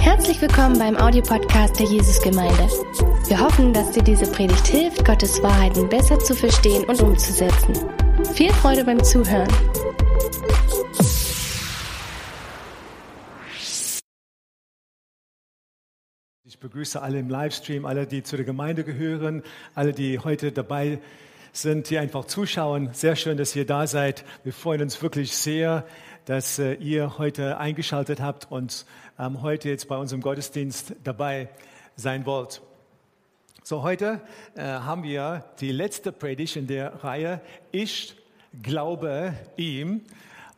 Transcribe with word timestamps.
Herzlich 0.00 0.42
willkommen 0.42 0.78
beim 0.78 0.96
Audiopodcast 0.96 1.78
der 1.78 1.86
Jesusgemeinde. 1.86 2.68
Wir 3.26 3.40
hoffen, 3.40 3.72
dass 3.72 3.90
dir 3.92 4.02
diese 4.02 4.30
Predigt 4.30 4.66
hilft, 4.66 5.04
Gottes 5.04 5.42
Wahrheiten 5.42 5.88
besser 5.88 6.18
zu 6.18 6.34
verstehen 6.34 6.84
und 6.84 7.00
umzusetzen. 7.00 7.74
Viel 8.34 8.52
Freude 8.52 8.84
beim 8.84 9.02
Zuhören. 9.02 9.48
Ich 16.44 16.58
begrüße 16.58 17.00
alle 17.00 17.18
im 17.18 17.30
Livestream, 17.30 17.86
alle, 17.86 18.06
die 18.06 18.22
zu 18.22 18.36
der 18.36 18.44
Gemeinde 18.44 18.84
gehören, 18.84 19.42
alle, 19.74 19.92
die 19.92 20.18
heute 20.18 20.52
dabei 20.52 21.00
sind, 21.52 21.88
die 21.88 21.98
einfach 21.98 22.26
zuschauen. 22.26 22.90
Sehr 22.92 23.16
schön, 23.16 23.38
dass 23.38 23.56
ihr 23.56 23.64
da 23.64 23.86
seid. 23.86 24.24
Wir 24.44 24.52
freuen 24.52 24.82
uns 24.82 25.02
wirklich 25.02 25.34
sehr, 25.34 25.86
dass 26.28 26.58
äh, 26.58 26.74
ihr 26.74 27.16
heute 27.16 27.56
eingeschaltet 27.56 28.20
habt 28.20 28.52
und 28.52 28.84
ähm, 29.18 29.40
heute 29.40 29.70
jetzt 29.70 29.88
bei 29.88 29.96
unserem 29.96 30.20
Gottesdienst 30.20 30.94
dabei 31.02 31.48
sein 31.96 32.26
wollt. 32.26 32.60
So, 33.62 33.82
heute 33.82 34.20
äh, 34.54 34.62
haben 34.62 35.04
wir 35.04 35.46
die 35.60 35.72
letzte 35.72 36.12
Predigt 36.12 36.56
in 36.56 36.66
der 36.66 37.02
Reihe 37.02 37.40
Ich 37.72 38.14
glaube 38.62 39.32
ihm. 39.56 40.02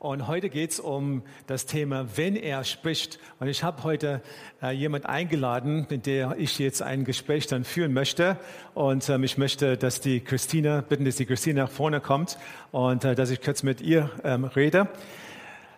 Und 0.01 0.27
heute 0.27 0.49
geht 0.49 0.73
es 0.73 0.81
um 0.81 1.23
das 1.47 1.67
Thema, 1.67 2.07
wenn 2.17 2.35
er 2.35 2.65
spricht. 2.65 3.21
Und 3.39 3.47
ich 3.47 3.63
habe 3.63 3.85
heute 3.85 4.23
äh, 4.61 4.73
jemand 4.73 5.07
eingeladen, 5.07 5.87
mit 5.89 6.07
der 6.07 6.35
ich 6.37 6.59
jetzt 6.59 6.83
ein 6.83 7.05
Gespräch 7.05 7.47
dann 7.47 7.63
führen 7.63 7.93
möchte. 7.93 8.39
Und 8.75 9.09
ähm, 9.09 9.23
ich 9.23 9.39
möchte, 9.39 9.77
dass 9.77 10.01
die 10.01 10.19
Christina, 10.19 10.81
bitten, 10.81 11.05
dass 11.05 11.15
die 11.15 11.27
Christina 11.27 11.65
nach 11.65 11.71
vorne 11.71 12.01
kommt 12.01 12.39
und 12.73 13.05
äh, 13.05 13.15
dass 13.15 13.31
ich 13.31 13.41
kurz 13.41 13.63
mit 13.63 13.81
ihr 13.83 14.11
ähm, 14.25 14.47
rede. 14.47 14.89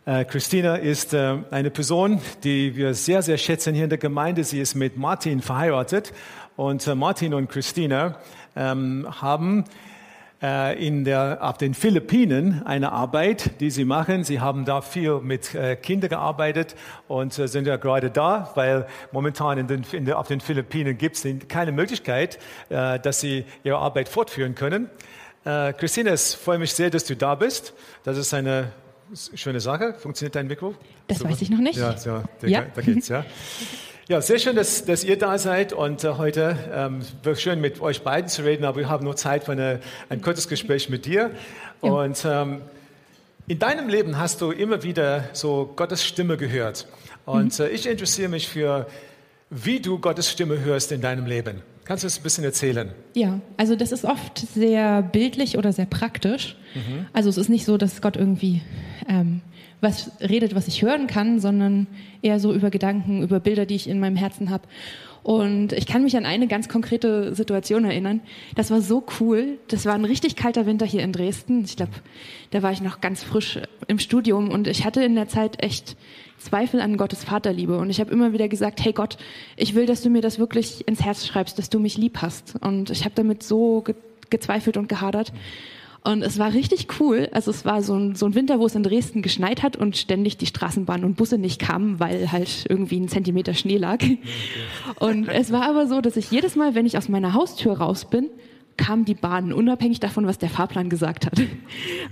Äh, 0.05 0.25
Christina 0.25 0.75
ist 0.75 1.15
äh, 1.15 1.39
eine 1.53 1.71
Person, 1.71 2.21
die 2.43 2.75
wir 2.75 2.93
sehr, 2.93 3.23
sehr 3.23 3.39
schätzen 3.39 3.73
hier 3.73 3.85
in 3.85 3.91
der 3.91 4.01
Gemeinde. 4.01 4.43
Sie 4.43 4.61
ist 4.61 4.75
mit 4.75 4.97
Martin 4.97 5.41
verheiratet. 5.41 6.13
Und 6.57 6.85
äh, 6.89 6.97
Martin 6.97 7.35
und 7.35 7.49
Christina 7.49 8.19
ähm, 8.57 9.07
haben 9.21 9.65
in 10.77 11.05
der, 11.05 11.39
auf 11.41 11.57
den 11.57 11.73
Philippinen 11.73 12.67
eine 12.67 12.91
Arbeit, 12.91 13.61
die 13.61 13.71
sie 13.71 13.85
machen. 13.85 14.25
Sie 14.25 14.41
haben 14.41 14.65
da 14.65 14.81
viel 14.81 15.21
mit 15.21 15.57
Kindern 15.83 16.11
gearbeitet 16.11 16.75
und 17.07 17.33
sind 17.33 17.65
ja 17.65 17.77
gerade 17.77 18.11
da, 18.11 18.51
weil 18.57 18.89
momentan 19.13 19.59
in 19.59 19.69
den, 19.69 19.87
in 19.93 20.05
der, 20.05 20.19
auf 20.19 20.27
den 20.27 20.41
Philippinen 20.41 20.99
gibt 20.99 21.15
es 21.15 21.25
keine 21.47 21.71
Möglichkeit, 21.71 22.41
dass 22.69 23.21
sie 23.21 23.45
ihre 23.63 23.79
Arbeit 23.79 24.09
fortführen 24.09 24.57
können. 24.57 24.91
Christina, 25.45 26.11
es 26.11 26.35
freut 26.35 26.59
mich 26.59 26.73
sehr, 26.75 26.91
dass 26.91 27.05
du 27.05 27.15
da 27.15 27.37
bist. 27.37 27.73
Das 28.03 28.19
ist 28.19 28.35
eine 28.35 28.73
schöne 29.35 29.61
Sache. 29.61 29.95
Funktioniert 29.95 30.35
dein 30.35 30.47
Mikro? 30.47 30.75
Das 31.07 31.19
Super. 31.19 31.31
weiß 31.31 31.43
ich 31.43 31.51
noch 31.51 31.59
nicht. 31.59 31.79
Ja, 31.79 31.95
ja, 32.05 32.25
da, 32.41 32.47
ja. 32.47 32.65
da 32.75 32.83
geht's, 32.83 33.09
ja. 33.09 33.25
Ja, 34.09 34.21
sehr 34.21 34.39
schön, 34.39 34.57
dass, 34.57 34.85
dass 34.85 35.05
ihr 35.05 35.17
da 35.17 35.39
seid 35.39 35.73
und 35.73 36.03
äh, 36.03 36.15
heute 36.19 36.57
ähm, 36.73 37.03
wird 37.23 37.41
schön 37.41 37.61
mit 37.61 37.81
euch 37.81 38.03
beiden 38.03 38.29
zu 38.29 38.43
reden, 38.43 38.65
aber 38.65 38.79
wir 38.79 38.89
haben 38.89 39.05
nur 39.05 39.17
Zeit 39.17 39.45
für 39.45 39.53
eine, 39.53 39.81
ein 40.09 40.21
kurzes 40.21 40.49
Gespräch 40.49 40.89
mit 40.89 41.07
dir. 41.07 41.31
Ja. 41.83 41.91
Und 41.91 42.25
ähm, 42.25 42.63
in 43.47 43.59
deinem 43.59 43.89
Leben 43.89 44.19
hast 44.19 44.41
du 44.41 44.51
immer 44.51 44.83
wieder 44.83 45.25
so 45.33 45.73
Gottes 45.77 46.05
Stimme 46.05 46.37
gehört. 46.37 46.89
Und 47.25 47.59
mhm. 47.59 47.65
äh, 47.65 47.69
ich 47.69 47.87
interessiere 47.89 48.29
mich 48.29 48.49
für, 48.49 48.87
wie 49.51 49.81
du 49.81 49.99
Gottes 49.99 50.31
Stimme 50.31 50.61
hörst 50.61 50.91
in 50.91 51.01
deinem 51.01 51.27
Leben. 51.27 51.63
Kannst 51.85 52.05
du 52.05 52.07
das 52.07 52.19
ein 52.19 52.23
bisschen 52.23 52.45
erzählen? 52.45 52.91
Ja, 53.15 53.41
also 53.57 53.75
das 53.75 53.93
ist 53.93 54.05
oft 54.05 54.39
sehr 54.39 55.03
bildlich 55.03 55.59
oder 55.59 55.73
sehr 55.73 55.87
praktisch. 55.87 56.57
Mhm. 56.75 57.07
Also 57.13 57.29
es 57.29 57.37
ist 57.37 57.49
nicht 57.49 57.65
so, 57.65 57.77
dass 57.77 58.01
Gott 58.01 58.17
irgendwie 58.17 58.63
ähm, 59.09 59.41
was 59.81 60.13
redet, 60.21 60.55
was 60.55 60.69
ich 60.69 60.83
hören 60.83 61.09
kann, 61.09 61.41
sondern 61.41 61.89
eher 62.23 62.39
so 62.39 62.55
über 62.55 62.71
Gedanken, 62.71 63.23
über 63.23 63.41
Bilder, 63.41 63.67
die 63.67 63.75
ich 63.75 63.89
in 63.89 63.99
meinem 63.99 64.17
Herzen 64.17 64.51
habe. 64.51 64.69
Und 65.25 65.73
ich 65.73 65.87
kann 65.87 66.03
mich 66.03 66.17
an 66.17 66.27
eine 66.27 66.49
ganz 66.49 66.69
konkrete 66.69 67.35
Situation 67.35 67.85
erinnern. 67.85 68.21
Das 68.57 68.71
war 68.71 68.81
so 68.81 69.05
cool. 69.21 69.59
Das 69.69 69.85
war 69.85 69.95
ein 69.95 70.05
richtig 70.05 70.35
kalter 70.35 70.67
Winter 70.67 70.87
hier 70.87 71.03
in 71.03 71.13
Dresden. 71.13 71.65
Ich 71.65 71.77
glaube, 71.77 71.93
da 72.51 72.63
war 72.63 72.73
ich 72.73 72.81
noch 72.81 73.01
ganz 73.01 73.23
frisch 73.23 73.59
im 73.87 73.99
Studium 73.99 74.51
und 74.51 74.67
ich 74.67 74.85
hatte 74.85 75.05
in 75.05 75.15
der 75.15 75.29
Zeit 75.29 75.63
echt 75.63 75.97
Zweifel 76.45 76.81
an 76.81 76.97
Gottes 76.97 77.25
Vaterliebe. 77.25 77.79
Und 77.79 77.91
ich 77.91 78.01
habe 78.01 78.11
immer 78.11 78.33
wieder 78.33 78.49
gesagt, 78.49 78.85
hey 78.85 78.93
Gott, 78.93 79.17
ich 79.57 79.75
will, 79.75 79.87
dass 79.87 80.03
du 80.03 80.11
mir 80.11 80.23
das 80.23 80.39
wirklich 80.39 80.87
ins 80.87 81.03
Herz 81.03 81.27
schreibst, 81.27 81.59
dass 81.59 81.71
du 81.71 81.79
mich 81.79 81.97
lieb 81.97 82.19
hast. 82.23 82.57
Und 82.61 82.91
ich 82.91 83.05
habe 83.05 83.15
damit 83.15 83.43
so 83.43 83.83
ge 83.83 83.95
gezweifelt 84.31 84.79
und 84.79 84.89
gehadert. 84.89 85.31
Und 86.05 86.23
es 86.23 86.39
war 86.39 86.53
richtig 86.53 86.89
cool. 86.99 87.29
Also 87.33 87.51
es 87.51 87.65
war 87.65 87.83
so 87.83 87.95
ein, 87.95 88.17
so 88.17 88.27
ein 88.27 88.35
Winter, 88.35 88.59
wo 88.59 88.67
es 88.67 88.75
in 88.75 88.83
Dresden 88.83 89.23
geschneit 89.23 89.63
hat 89.63 89.77
und 89.77 89.97
ständig 89.97 90.37
die 90.37 90.47
Straßenbahn 90.47 91.05
und 91.05 91.17
Busse 91.17 91.39
nicht 91.39 91.61
kamen, 91.61 92.01
weil 92.01 92.33
halt 92.33 92.65
irgendwie 92.69 92.99
ein 92.99 93.09
Zentimeter 93.09 93.55
Schnee 93.55 93.77
lag. 93.77 94.03
Und 94.99 95.29
es 95.29 95.53
war 95.53 95.69
aber 95.69 95.87
so, 95.87 96.01
dass 96.01 96.17
ich 96.17 96.31
jedes 96.31 96.57
Mal, 96.57 96.75
wenn 96.75 96.87
ich 96.87 96.99
aus 96.99 97.09
meiner 97.09 97.35
Haustür 97.35 97.75
raus 97.75 98.07
bin, 98.07 98.31
kam 98.83 99.05
die 99.05 99.15
Bahn, 99.15 99.53
unabhängig 99.53 100.01
davon, 100.01 100.27
was 100.27 100.39
der 100.39 100.51
Fahrplan 100.51 100.91
gesagt 100.91 101.27
hat. 101.27 101.41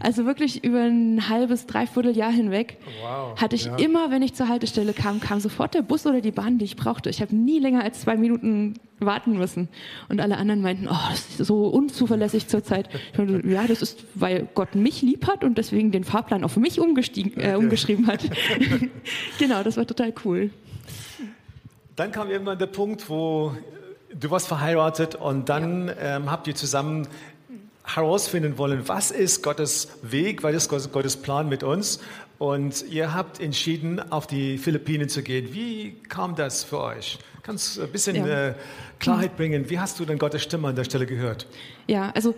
Also 0.02 0.24
wirklich 0.24 0.64
über 0.64 0.80
ein 0.80 1.28
halbes, 1.28 1.66
dreiviertel 1.66 2.16
Jahr 2.16 2.32
hinweg 2.32 2.78
wow, 3.02 3.38
hatte 3.38 3.56
ich 3.56 3.66
ja. 3.66 3.76
immer, 3.76 4.10
wenn 4.10 4.22
ich 4.22 4.32
zur 4.32 4.48
Haltestelle 4.48 4.94
kam, 4.94 5.20
kam 5.20 5.40
sofort 5.40 5.74
der 5.74 5.82
Bus 5.82 6.06
oder 6.06 6.22
die 6.22 6.30
Bahn, 6.30 6.56
die 6.56 6.64
ich 6.64 6.76
brauchte. 6.76 7.10
Ich 7.10 7.20
habe 7.20 7.36
nie 7.36 7.58
länger 7.58 7.82
als 7.82 8.00
zwei 8.00 8.16
Minuten 8.16 8.74
warten 8.98 9.36
müssen. 9.36 9.68
Und 10.08 10.20
alle 10.20 10.38
anderen 10.38 10.62
meinten, 10.62 10.88
oh, 10.88 11.10
das 11.10 11.28
ist 11.28 11.46
so 11.46 11.66
unzuverlässig 11.66 12.48
zurzeit. 12.48 12.88
Ja, 13.44 13.66
das 13.66 13.82
ist, 13.82 14.04
weil 14.14 14.48
Gott 14.54 14.74
mich 14.74 15.02
lieb 15.02 15.26
hat 15.26 15.44
und 15.44 15.58
deswegen 15.58 15.90
den 15.90 16.04
Fahrplan 16.04 16.44
auf 16.44 16.56
mich 16.56 16.78
äh, 16.78 16.82
umgeschrieben 17.54 18.06
hat. 18.06 18.24
genau, 19.38 19.62
das 19.62 19.76
war 19.76 19.86
total 19.86 20.14
cool. 20.24 20.50
Dann 21.96 22.10
kam 22.10 22.30
irgendwann 22.30 22.58
der 22.58 22.66
Punkt, 22.66 23.10
wo 23.10 23.52
du 24.14 24.30
warst 24.30 24.48
verheiratet 24.48 25.14
und 25.14 25.48
dann 25.48 25.88
ja. 25.88 26.16
ähm, 26.16 26.30
habt 26.30 26.46
ihr 26.46 26.54
zusammen 26.54 27.06
herausfinden 27.84 28.58
wollen, 28.58 28.88
was 28.88 29.10
ist 29.10 29.42
Gottes 29.42 29.88
Weg, 30.02 30.42
was 30.42 30.54
ist 30.54 30.92
Gottes 30.92 31.16
Plan 31.16 31.48
mit 31.48 31.62
uns. 31.62 32.00
Und 32.38 32.84
ihr 32.88 33.12
habt 33.14 33.40
entschieden, 33.40 34.00
auf 34.10 34.26
die 34.26 34.56
Philippinen 34.56 35.08
zu 35.08 35.22
gehen. 35.22 35.52
Wie 35.52 35.96
kam 36.08 36.36
das 36.36 36.64
für 36.64 36.80
euch? 36.80 37.18
Kannst 37.42 37.76
du 37.76 37.82
ein 37.82 37.92
bisschen 37.92 38.16
ja. 38.16 38.48
äh, 38.48 38.54
Klarheit 38.98 39.36
bringen? 39.36 39.68
Wie 39.68 39.78
hast 39.78 40.00
du 40.00 40.04
denn 40.04 40.18
Gottes 40.18 40.42
Stimme 40.42 40.68
an 40.68 40.76
der 40.76 40.84
Stelle 40.84 41.04
gehört? 41.04 41.46
Ja, 41.86 42.10
also 42.14 42.34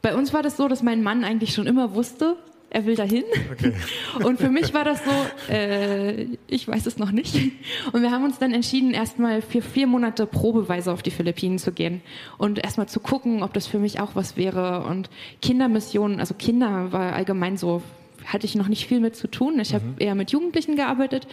bei 0.00 0.14
uns 0.14 0.32
war 0.32 0.42
das 0.42 0.56
so, 0.56 0.68
dass 0.68 0.82
mein 0.82 1.02
Mann 1.02 1.24
eigentlich 1.24 1.54
schon 1.54 1.66
immer 1.66 1.94
wusste, 1.94 2.36
er 2.72 2.86
will 2.86 2.96
dahin. 2.96 3.24
Okay. 3.52 3.74
Und 4.24 4.40
für 4.40 4.48
mich 4.48 4.72
war 4.72 4.84
das 4.84 5.00
so, 5.04 5.52
äh, 5.52 6.26
ich 6.46 6.66
weiß 6.66 6.86
es 6.86 6.98
noch 6.98 7.12
nicht. 7.12 7.34
Und 7.92 8.00
wir 8.00 8.10
haben 8.10 8.24
uns 8.24 8.38
dann 8.38 8.54
entschieden, 8.54 8.94
erstmal 8.94 9.42
für 9.42 9.60
vier 9.60 9.86
Monate 9.86 10.26
probeweise 10.26 10.90
auf 10.90 11.02
die 11.02 11.10
Philippinen 11.10 11.58
zu 11.58 11.72
gehen 11.72 12.00
und 12.38 12.58
erstmal 12.64 12.88
zu 12.88 13.00
gucken, 13.00 13.42
ob 13.42 13.52
das 13.52 13.66
für 13.66 13.78
mich 13.78 14.00
auch 14.00 14.14
was 14.14 14.38
wäre. 14.38 14.84
Und 14.84 15.10
Kindermissionen, 15.42 16.18
also 16.18 16.34
Kinder 16.34 16.92
war 16.92 17.12
allgemein 17.12 17.58
so, 17.58 17.82
hatte 18.24 18.46
ich 18.46 18.54
noch 18.54 18.68
nicht 18.68 18.86
viel 18.86 19.00
mit 19.00 19.16
zu 19.16 19.28
tun. 19.28 19.60
Ich 19.60 19.72
mhm. 19.72 19.74
habe 19.74 19.84
eher 19.98 20.14
mit 20.14 20.30
Jugendlichen 20.30 20.76
gearbeitet 20.76 21.26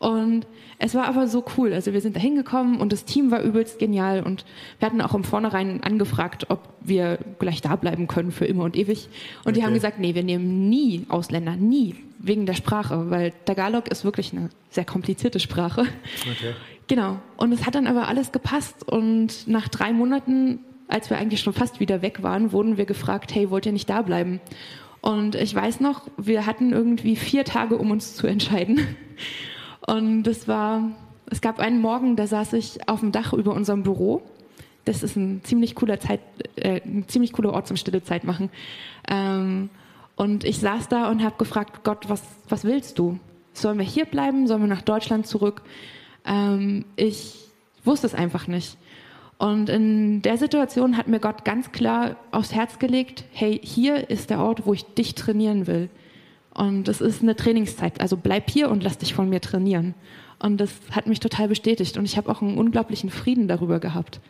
und 0.00 0.46
es 0.78 0.94
war 0.94 1.06
aber 1.06 1.28
so 1.28 1.44
cool. 1.58 1.74
Also 1.74 1.92
wir 1.92 2.00
sind 2.00 2.16
da 2.16 2.20
hingekommen 2.20 2.80
und 2.80 2.90
das 2.90 3.04
Team 3.04 3.30
war 3.30 3.42
übelst 3.42 3.78
genial 3.78 4.22
und 4.22 4.46
wir 4.78 4.86
hatten 4.86 5.02
auch 5.02 5.14
im 5.14 5.24
Vornherein 5.24 5.82
angefragt, 5.82 6.46
ob 6.48 6.70
wir 6.80 7.18
gleich 7.38 7.60
da 7.60 7.76
bleiben 7.76 8.06
können 8.06 8.32
für 8.32 8.46
immer 8.46 8.64
und 8.64 8.76
ewig. 8.76 9.08
Und 9.40 9.48
okay. 9.50 9.52
die 9.52 9.66
haben 9.66 9.74
gesagt, 9.74 9.98
nee, 9.98 10.14
wir 10.14 10.22
nehmen 10.22 10.70
nie 10.70 11.04
Ausländer, 11.10 11.54
nie, 11.54 11.96
wegen 12.18 12.46
der 12.46 12.54
Sprache, 12.54 13.10
weil 13.10 13.34
Tagalog 13.44 13.88
ist 13.88 14.02
wirklich 14.02 14.32
eine 14.32 14.48
sehr 14.70 14.86
komplizierte 14.86 15.38
Sprache. 15.38 15.82
Okay. 16.22 16.54
Genau. 16.88 17.18
Und 17.36 17.52
es 17.52 17.66
hat 17.66 17.74
dann 17.74 17.86
aber 17.86 18.08
alles 18.08 18.32
gepasst 18.32 18.88
und 18.88 19.46
nach 19.48 19.68
drei 19.68 19.92
Monaten, 19.92 20.60
als 20.88 21.10
wir 21.10 21.18
eigentlich 21.18 21.42
schon 21.42 21.52
fast 21.52 21.78
wieder 21.78 22.00
weg 22.00 22.22
waren, 22.22 22.52
wurden 22.52 22.78
wir 22.78 22.86
gefragt, 22.86 23.34
hey, 23.34 23.50
wollt 23.50 23.66
ihr 23.66 23.72
nicht 23.72 23.90
da 23.90 24.00
bleiben? 24.00 24.40
Und 25.02 25.34
ich 25.34 25.54
weiß 25.54 25.80
noch, 25.80 26.08
wir 26.16 26.46
hatten 26.46 26.72
irgendwie 26.72 27.16
vier 27.16 27.44
Tage, 27.44 27.76
um 27.76 27.90
uns 27.90 28.16
zu 28.16 28.26
entscheiden. 28.26 28.80
Und 29.86 30.24
das 30.24 30.48
war, 30.48 30.90
es 31.26 31.40
gab 31.40 31.58
einen 31.58 31.80
Morgen, 31.80 32.16
da 32.16 32.26
saß 32.26 32.52
ich 32.54 32.88
auf 32.88 33.00
dem 33.00 33.12
Dach 33.12 33.32
über 33.32 33.54
unserem 33.54 33.82
Büro. 33.82 34.22
Das 34.84 35.02
ist 35.02 35.16
ein 35.16 35.42
ziemlich 35.44 35.74
cooler 35.74 36.00
Zeit, 36.00 36.20
äh, 36.56 36.80
ein 36.84 37.04
ziemlich 37.08 37.32
cooler 37.32 37.52
Ort 37.52 37.66
zum 37.66 37.76
Stille 37.76 38.02
Zeit 38.02 38.24
machen. 38.24 38.50
Ähm, 39.08 39.70
und 40.16 40.44
ich 40.44 40.58
saß 40.58 40.88
da 40.88 41.10
und 41.10 41.22
habe 41.22 41.36
gefragt, 41.38 41.84
Gott, 41.84 42.08
was, 42.08 42.22
was 42.48 42.64
willst 42.64 42.98
du? 42.98 43.18
Sollen 43.52 43.78
wir 43.78 43.84
hier 43.84 44.04
bleiben? 44.04 44.46
Sollen 44.46 44.62
wir 44.62 44.68
nach 44.68 44.82
Deutschland 44.82 45.26
zurück? 45.26 45.62
Ähm, 46.26 46.84
ich 46.96 47.36
wusste 47.84 48.06
es 48.06 48.14
einfach 48.14 48.46
nicht. 48.46 48.76
Und 49.38 49.70
in 49.70 50.20
der 50.20 50.36
Situation 50.36 50.98
hat 50.98 51.08
mir 51.08 51.18
Gott 51.18 51.46
ganz 51.46 51.72
klar 51.72 52.16
aufs 52.30 52.52
Herz 52.52 52.78
gelegt, 52.78 53.24
hey, 53.32 53.58
hier 53.62 54.10
ist 54.10 54.28
der 54.28 54.40
Ort, 54.40 54.66
wo 54.66 54.74
ich 54.74 54.84
dich 54.94 55.14
trainieren 55.14 55.66
will. 55.66 55.88
Und 56.60 56.88
es 56.88 57.00
ist 57.00 57.22
eine 57.22 57.34
Trainingszeit. 57.34 58.02
Also 58.02 58.18
bleib 58.18 58.50
hier 58.50 58.68
und 58.68 58.82
lass 58.82 58.98
dich 58.98 59.14
von 59.14 59.30
mir 59.30 59.40
trainieren. 59.40 59.94
Und 60.38 60.58
das 60.58 60.70
hat 60.90 61.06
mich 61.06 61.18
total 61.18 61.48
bestätigt. 61.48 61.96
Und 61.96 62.04
ich 62.04 62.18
habe 62.18 62.28
auch 62.28 62.42
einen 62.42 62.58
unglaublichen 62.58 63.08
Frieden 63.08 63.48
darüber 63.48 63.80
gehabt. 63.80 64.20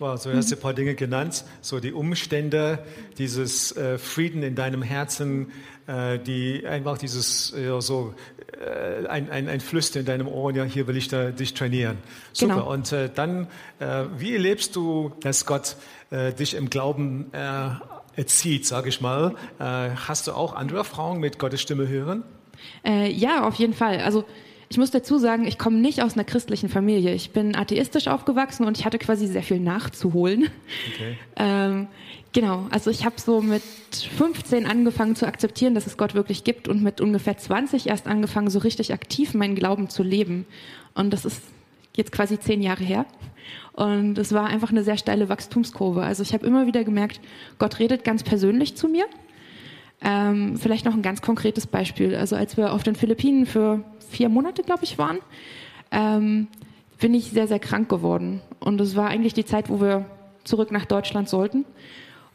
Wow, 0.00 0.20
so 0.20 0.32
hast 0.32 0.50
du 0.50 0.56
ein 0.56 0.60
paar 0.60 0.74
Dinge 0.74 0.96
genannt, 0.96 1.44
so 1.60 1.78
die 1.78 1.92
Umstände, 1.92 2.80
dieses 3.16 3.76
äh, 3.76 3.96
Frieden 3.96 4.42
in 4.42 4.56
deinem 4.56 4.82
Herzen, 4.82 5.52
äh, 5.86 6.18
die 6.18 6.66
einfach 6.66 6.98
dieses 6.98 7.54
ja, 7.56 7.80
so 7.80 8.12
äh, 8.60 9.06
ein, 9.06 9.30
ein, 9.30 9.48
ein 9.48 9.60
Flüstern 9.60 10.00
in 10.00 10.06
deinem 10.06 10.26
Ohr, 10.26 10.52
ja, 10.52 10.64
hier 10.64 10.88
will 10.88 10.96
ich 10.96 11.06
da, 11.06 11.30
dich 11.30 11.54
trainieren. 11.54 11.98
Super. 12.32 12.54
Genau. 12.54 12.72
Und 12.72 12.92
äh, 12.92 13.08
dann, 13.12 13.46
äh, 13.78 14.04
wie 14.16 14.32
erlebst 14.32 14.74
du, 14.74 15.12
dass 15.20 15.46
Gott 15.46 15.76
äh, 16.10 16.32
dich 16.32 16.54
im 16.54 16.70
Glauben 16.70 17.26
erzieht, 18.18 18.66
sage 18.66 18.88
ich 18.88 19.00
mal? 19.00 19.34
hast 19.58 20.26
du 20.26 20.32
auch 20.32 20.54
andere 20.54 20.78
Erfahrungen 20.78 21.20
mit 21.20 21.38
Gottes 21.38 21.60
Stimme 21.60 21.88
hören? 21.88 22.22
ja, 22.84 23.46
auf 23.46 23.54
jeden 23.54 23.74
Fall. 23.74 24.00
Also 24.00 24.24
ich 24.70 24.76
muss 24.76 24.90
dazu 24.90 25.18
sagen, 25.18 25.46
ich 25.46 25.58
komme 25.58 25.78
nicht 25.78 26.02
aus 26.02 26.14
einer 26.14 26.24
christlichen 26.24 26.68
Familie. 26.68 27.14
Ich 27.14 27.30
bin 27.30 27.56
atheistisch 27.56 28.06
aufgewachsen 28.06 28.66
und 28.66 28.76
ich 28.76 28.84
hatte 28.84 28.98
quasi 28.98 29.26
sehr 29.26 29.42
viel 29.42 29.60
nachzuholen. 29.60 30.50
Okay. 30.94 31.16
Ähm, 31.40 31.86
genau, 32.32 32.66
also 32.70 32.90
ich 32.90 33.04
habe 33.04 33.14
so 33.20 33.40
mit 33.40 33.62
15 33.92 34.66
angefangen 34.66 35.14
zu 35.14 35.24
akzeptieren, 35.24 35.76
dass 35.76 35.86
es 35.86 35.96
Gott 35.96 36.14
wirklich 36.14 36.42
gibt 36.42 36.66
und 36.66 36.82
mit 36.82 37.00
ungefähr 37.00 37.38
20 37.38 37.86
erst 37.86 38.08
angefangen, 38.08 38.50
so 38.50 38.58
richtig 38.58 38.92
aktiv 38.92 39.34
meinen 39.34 39.54
Glauben 39.54 39.88
zu 39.88 40.02
leben. 40.02 40.46
Und 40.94 41.12
das 41.12 41.24
ist 41.24 41.40
jetzt 41.94 42.10
quasi 42.10 42.40
zehn 42.40 42.60
Jahre 42.60 42.82
her. 42.82 43.06
Und 43.72 44.18
es 44.18 44.32
war 44.32 44.46
einfach 44.46 44.70
eine 44.70 44.82
sehr 44.82 44.96
steile 44.96 45.28
Wachstumskurve. 45.28 46.02
Also 46.02 46.22
ich 46.22 46.32
habe 46.32 46.46
immer 46.46 46.66
wieder 46.66 46.84
gemerkt, 46.84 47.20
Gott 47.58 47.78
redet 47.78 48.04
ganz 48.04 48.22
persönlich 48.22 48.76
zu 48.76 48.88
mir. 48.88 49.06
Ähm, 50.00 50.56
vielleicht 50.56 50.84
noch 50.84 50.94
ein 50.94 51.02
ganz 51.02 51.22
konkretes 51.22 51.66
Beispiel. 51.66 52.14
Also 52.14 52.36
als 52.36 52.56
wir 52.56 52.72
auf 52.72 52.82
den 52.82 52.94
Philippinen 52.94 53.46
für 53.46 53.82
vier 54.10 54.28
Monate, 54.28 54.62
glaube 54.62 54.84
ich, 54.84 54.98
waren, 54.98 55.18
ähm, 55.90 56.48
bin 56.98 57.14
ich 57.14 57.30
sehr, 57.30 57.48
sehr 57.48 57.58
krank 57.58 57.88
geworden. 57.88 58.40
Und 58.60 58.80
es 58.80 58.96
war 58.96 59.08
eigentlich 59.08 59.34
die 59.34 59.44
Zeit, 59.44 59.68
wo 59.68 59.80
wir 59.80 60.06
zurück 60.44 60.70
nach 60.70 60.84
Deutschland 60.84 61.28
sollten. 61.28 61.64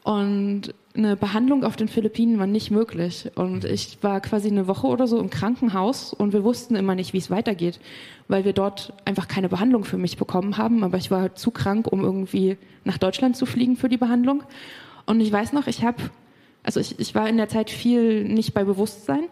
Und 0.04 0.74
eine 0.95 1.16
Behandlung 1.16 1.63
auf 1.63 1.75
den 1.75 1.88
Philippinen 1.88 2.38
war 2.38 2.45
nicht 2.45 2.69
möglich. 2.69 3.31
Und 3.36 3.66
ich 3.66 3.98
war 4.01 4.22
quasi 4.22 4.50
eine 4.50 4.68
Woche 4.68 4.88
oder 4.88 5.07
so 5.07 5.19
im 5.19 5.30
Krankenhaus 5.30 6.13
und 6.13 6.34
wir 6.34 6.44
wussten 6.44 6.75
immer 6.75 6.95
nicht, 6.95 7.13
wie 7.13 7.18
es 7.18 7.31
weitergeht, 7.31 7.80
weil 8.28 8.45
wir 8.45 8.54
dort 8.54 8.94
einfach 9.06 9.28
keine 9.28 9.50
Behandlung 9.50 9.86
für 9.86 9.98
mich 9.98 10.18
bekommen 10.18 10.57
haben. 10.57 10.84
Aber 10.84 10.98
ich 10.98 11.10
war 11.10 11.22
halt 11.22 11.40
zu 11.40 11.51
krank, 11.51 11.88
um 11.92 12.04
irgendwie 12.04 12.57
nach 12.84 12.98
Deutschland 12.98 13.36
zu 13.36 13.45
fliegen 13.45 13.75
für 13.75 13.90
die 13.90 13.98
Behandlung. 13.98 14.44
Und 15.06 15.19
ich 15.19 15.31
weiß 15.31 15.54
noch, 15.54 15.68
ich 15.68 15.84
habe, 15.84 15.98
also 16.62 16.80
ich, 16.80 17.00
ich 17.00 17.16
war 17.16 17.28
in 17.28 17.38
der 17.38 17.50
Zeit 17.50 17.69
viel 17.72 18.24
nicht 18.25 18.54
bei 18.54 18.63
Bewusstsein 18.63 19.24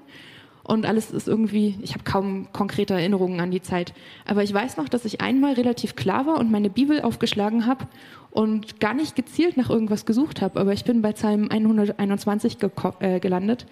und 0.71 0.85
alles 0.85 1.11
ist 1.11 1.27
irgendwie, 1.27 1.75
ich 1.81 1.93
habe 1.95 2.05
kaum 2.05 2.47
konkrete 2.53 2.93
Erinnerungen 2.93 3.41
an 3.41 3.51
die 3.51 3.61
Zeit. 3.61 3.93
Aber 4.25 4.41
ich 4.41 4.53
weiß 4.53 4.77
noch, 4.77 4.87
dass 4.87 5.03
ich 5.03 5.19
einmal 5.19 5.55
relativ 5.55 5.97
klar 5.97 6.25
war 6.25 6.39
und 6.39 6.49
meine 6.49 6.69
Bibel 6.69 7.01
aufgeschlagen 7.01 7.65
habe 7.65 7.87
und 8.29 8.79
gar 8.79 8.93
nicht 8.93 9.17
gezielt 9.17 9.57
nach 9.57 9.69
irgendwas 9.69 10.05
gesucht 10.05 10.41
habe. 10.41 10.57
Aber 10.57 10.71
ich 10.71 10.85
bin 10.85 11.01
bei 11.01 11.11
Psalm 11.11 11.49
121 11.51 12.57
äh, 13.01 13.19
gelandet 13.19 13.65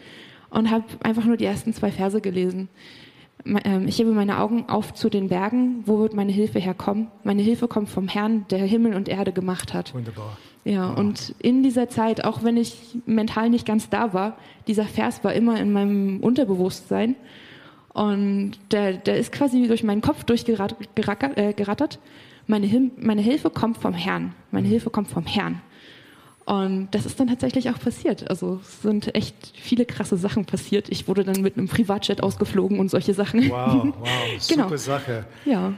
und 0.50 0.72
habe 0.72 0.84
einfach 1.02 1.24
nur 1.24 1.38
die 1.38 1.46
ersten 1.46 1.74
zwei 1.74 1.90
Verse 1.90 2.20
gelesen. 2.20 2.68
Ähm, 3.46 3.88
ich 3.88 3.98
hebe 3.98 4.12
meine 4.12 4.38
Augen 4.40 4.68
auf 4.68 4.94
zu 4.94 5.10
den 5.10 5.30
Bergen. 5.30 5.84
Wo 5.86 6.00
wird 6.00 6.14
meine 6.14 6.34
Hilfe 6.34 6.60
herkommen? 6.60 7.08
Meine 7.24 7.44
Hilfe 7.44 7.70
kommt 7.70 7.88
vom 7.88 8.10
Herrn, 8.10 8.46
der 8.50 8.60
Himmel 8.66 8.94
und 8.96 9.08
Erde 9.08 9.32
gemacht 9.32 9.74
hat. 9.74 9.94
Wunderbar. 9.94 10.38
Ja, 10.66 10.90
und 10.90 11.34
in 11.40 11.64
dieser 11.64 11.90
Zeit, 11.90 12.26
auch 12.26 12.44
wenn 12.44 12.58
ich 12.58 12.98
mental 13.06 13.50
nicht 13.50 13.66
ganz 13.66 13.90
da 13.90 14.14
war, 14.14 14.38
dieser 14.68 14.86
Vers 14.86 15.24
war 15.24 15.34
immer 15.34 15.60
in 15.60 15.72
meinem 15.72 16.20
Unterbewusstsein. 16.20 17.16
Und 17.94 18.52
der, 18.72 18.94
der 18.94 19.18
ist 19.18 19.32
quasi 19.32 19.68
durch 19.68 19.84
meinen 19.84 20.02
Kopf 20.02 20.24
durchgerattert. 20.24 21.36
Äh, 21.38 22.00
meine, 22.48 22.68
Him 22.68 22.92
meine 22.98 23.22
Hilfe 23.22 23.50
kommt 23.50 23.78
vom 23.78 23.94
Herrn. 23.94 24.34
Meine 24.52 24.68
mhm. 24.68 24.72
Hilfe 24.72 24.90
kommt 24.90 25.10
vom 25.10 25.26
Herrn. 25.26 25.62
Und 26.46 26.88
das 26.92 27.06
ist 27.06 27.20
dann 27.20 27.28
tatsächlich 27.28 27.70
auch 27.70 27.80
passiert. 27.80 28.28
Also 28.30 28.60
es 28.64 28.82
sind 28.82 29.14
echt 29.16 29.54
viele 29.54 29.86
krasse 29.86 30.18
Sachen 30.18 30.46
passiert. 30.46 30.90
Ich 30.90 31.08
wurde 31.08 31.24
dann 31.24 31.42
mit 31.42 31.58
einem 31.58 31.68
Privatjet 31.68 32.24
ausgeflogen 32.24 32.80
und 32.80 32.90
solche 32.90 33.14
Sachen. 33.14 33.50
Wow, 33.50 33.94
wow, 34.00 34.08
genau. 34.50 34.64
super 34.64 34.78
Sache. 34.80 35.26
Ja. 35.46 35.74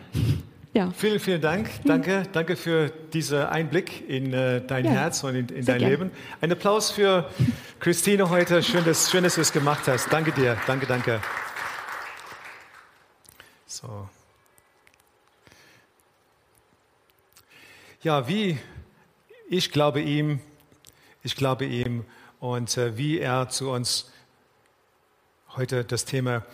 Ja. 0.74 0.90
Vielen, 0.92 1.20
vielen 1.20 1.42
Dank. 1.42 1.70
Danke, 1.84 2.24
danke 2.32 2.56
für 2.56 2.90
diesen 3.12 3.44
Einblick 3.44 4.08
in 4.10 4.32
äh, 4.32 4.66
dein 4.66 4.86
ja. 4.86 4.92
Herz 4.92 5.22
und 5.26 5.36
in, 5.36 5.50
in 5.50 5.66
dein 5.66 5.80
gern. 5.80 5.92
Leben. 5.92 6.12
Ein 6.40 6.54
Applaus 6.54 6.92
für 6.92 7.30
Christine 7.82 8.30
heute. 8.30 8.64
Schön, 8.64 8.86
dass, 8.86 9.12
schön, 9.12 9.26
dass 9.26 9.36
du 9.36 9.42
es 9.42 9.52
gemacht 9.52 9.86
hast. 9.88 10.08
Danke 10.14 10.32
dir. 10.32 10.58
Danke, 10.68 10.86
danke. 10.86 11.20
So. 13.68 14.08
Ja, 18.02 18.30
wie 18.30 18.58
ich 19.50 19.74
glaube 19.74 20.00
ihm, 20.00 20.40
ich 21.22 21.36
glaube 21.36 21.66
ihm 21.66 22.06
und 22.40 22.78
äh, 22.78 22.98
wie 22.98 23.20
er 23.20 23.50
zu 23.50 23.72
uns 23.72 24.10
heute 25.58 25.84
das 25.84 26.06
Thema, 26.06 26.46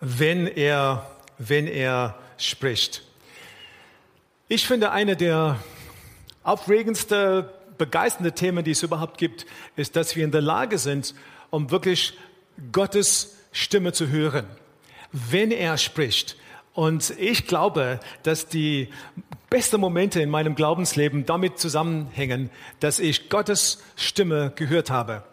wenn 0.00 0.48
er, 0.48 1.08
wenn 1.38 1.68
er 1.68 2.18
spricht. 2.42 3.02
Ich 4.48 4.66
finde, 4.66 4.90
eine 4.92 5.16
der 5.16 5.58
aufregendsten, 6.42 7.44
begeisternden 7.78 8.34
Themen, 8.34 8.64
die 8.64 8.72
es 8.72 8.82
überhaupt 8.82 9.18
gibt, 9.18 9.46
ist, 9.76 9.96
dass 9.96 10.14
wir 10.14 10.24
in 10.24 10.30
der 10.30 10.42
Lage 10.42 10.78
sind, 10.78 11.14
um 11.50 11.70
wirklich 11.70 12.14
Gottes 12.70 13.38
Stimme 13.52 13.92
zu 13.92 14.08
hören, 14.08 14.46
wenn 15.12 15.50
er 15.50 15.78
spricht. 15.78 16.36
Und 16.74 17.10
ich 17.18 17.46
glaube, 17.46 18.00
dass 18.22 18.48
die 18.48 18.88
besten 19.50 19.80
Momente 19.80 20.22
in 20.22 20.30
meinem 20.30 20.54
Glaubensleben 20.54 21.26
damit 21.26 21.58
zusammenhängen, 21.58 22.50
dass 22.80 22.98
ich 22.98 23.28
Gottes 23.28 23.82
Stimme 23.96 24.52
gehört 24.56 24.90
habe. 24.90 25.24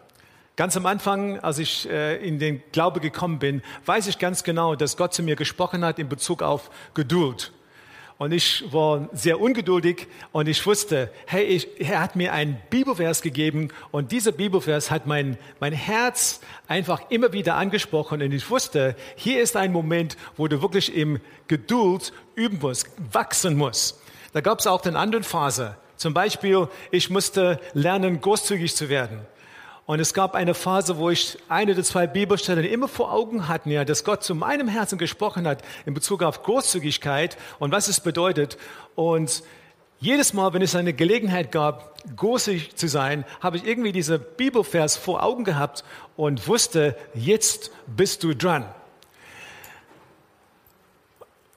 Ganz 0.56 0.76
am 0.76 0.86
Anfang, 0.86 1.38
als 1.40 1.58
ich 1.58 1.88
äh, 1.88 2.16
in 2.16 2.38
den 2.38 2.62
Glaube 2.72 3.00
gekommen 3.00 3.38
bin, 3.38 3.62
weiß 3.86 4.08
ich 4.08 4.18
ganz 4.18 4.44
genau, 4.44 4.74
dass 4.74 4.96
Gott 4.96 5.14
zu 5.14 5.22
mir 5.22 5.36
gesprochen 5.36 5.84
hat 5.84 5.98
in 5.98 6.08
Bezug 6.08 6.42
auf 6.42 6.70
Geduld. 6.94 7.52
Und 8.20 8.32
ich 8.32 8.70
war 8.70 9.08
sehr 9.14 9.40
ungeduldig 9.40 10.06
und 10.30 10.46
ich 10.46 10.66
wusste, 10.66 11.10
hey, 11.24 11.42
ich, 11.42 11.80
er 11.80 12.00
hat 12.00 12.16
mir 12.16 12.34
einen 12.34 12.60
Bibelvers 12.68 13.22
gegeben 13.22 13.68
und 13.92 14.12
dieser 14.12 14.30
Bibelvers 14.30 14.90
hat 14.90 15.06
mein, 15.06 15.38
mein 15.58 15.72
Herz 15.72 16.40
einfach 16.68 17.08
immer 17.08 17.32
wieder 17.32 17.54
angesprochen 17.54 18.20
und 18.20 18.32
ich 18.32 18.50
wusste, 18.50 18.94
hier 19.16 19.40
ist 19.40 19.56
ein 19.56 19.72
Moment, 19.72 20.18
wo 20.36 20.48
du 20.48 20.60
wirklich 20.60 20.94
im 20.94 21.18
Geduld 21.48 22.12
üben 22.34 22.58
musst, 22.60 22.88
wachsen 23.10 23.56
musst. 23.56 23.98
Da 24.34 24.42
gab 24.42 24.58
es 24.58 24.66
auch 24.66 24.84
eine 24.84 24.98
andere 24.98 25.22
Phase. 25.22 25.78
Zum 25.96 26.12
Beispiel, 26.12 26.68
ich 26.90 27.08
musste 27.08 27.58
lernen, 27.72 28.20
großzügig 28.20 28.76
zu 28.76 28.90
werden. 28.90 29.20
Und 29.90 29.98
es 29.98 30.14
gab 30.14 30.36
eine 30.36 30.54
Phase, 30.54 30.98
wo 30.98 31.10
ich 31.10 31.36
eine 31.48 31.72
oder 31.72 31.82
zwei 31.82 32.06
Bibelstellen 32.06 32.64
immer 32.64 32.86
vor 32.86 33.12
Augen 33.12 33.48
hatte, 33.48 33.70
ja, 33.70 33.84
dass 33.84 34.04
Gott 34.04 34.22
zu 34.22 34.36
meinem 34.36 34.68
Herzen 34.68 34.98
gesprochen 34.98 35.48
hat 35.48 35.64
in 35.84 35.94
Bezug 35.94 36.22
auf 36.22 36.44
Großzügigkeit 36.44 37.36
und 37.58 37.72
was 37.72 37.88
es 37.88 37.98
bedeutet. 37.98 38.56
Und 38.94 39.42
jedes 39.98 40.32
Mal, 40.32 40.52
wenn 40.52 40.62
es 40.62 40.76
eine 40.76 40.92
Gelegenheit 40.92 41.50
gab, 41.50 41.96
großzügig 42.16 42.76
zu 42.76 42.86
sein, 42.86 43.24
habe 43.40 43.56
ich 43.56 43.66
irgendwie 43.66 43.90
diese 43.90 44.20
Bibelvers 44.20 44.96
vor 44.96 45.24
Augen 45.24 45.42
gehabt 45.42 45.82
und 46.14 46.46
wusste, 46.46 46.96
jetzt 47.12 47.72
bist 47.88 48.22
du 48.22 48.32
dran. 48.32 48.66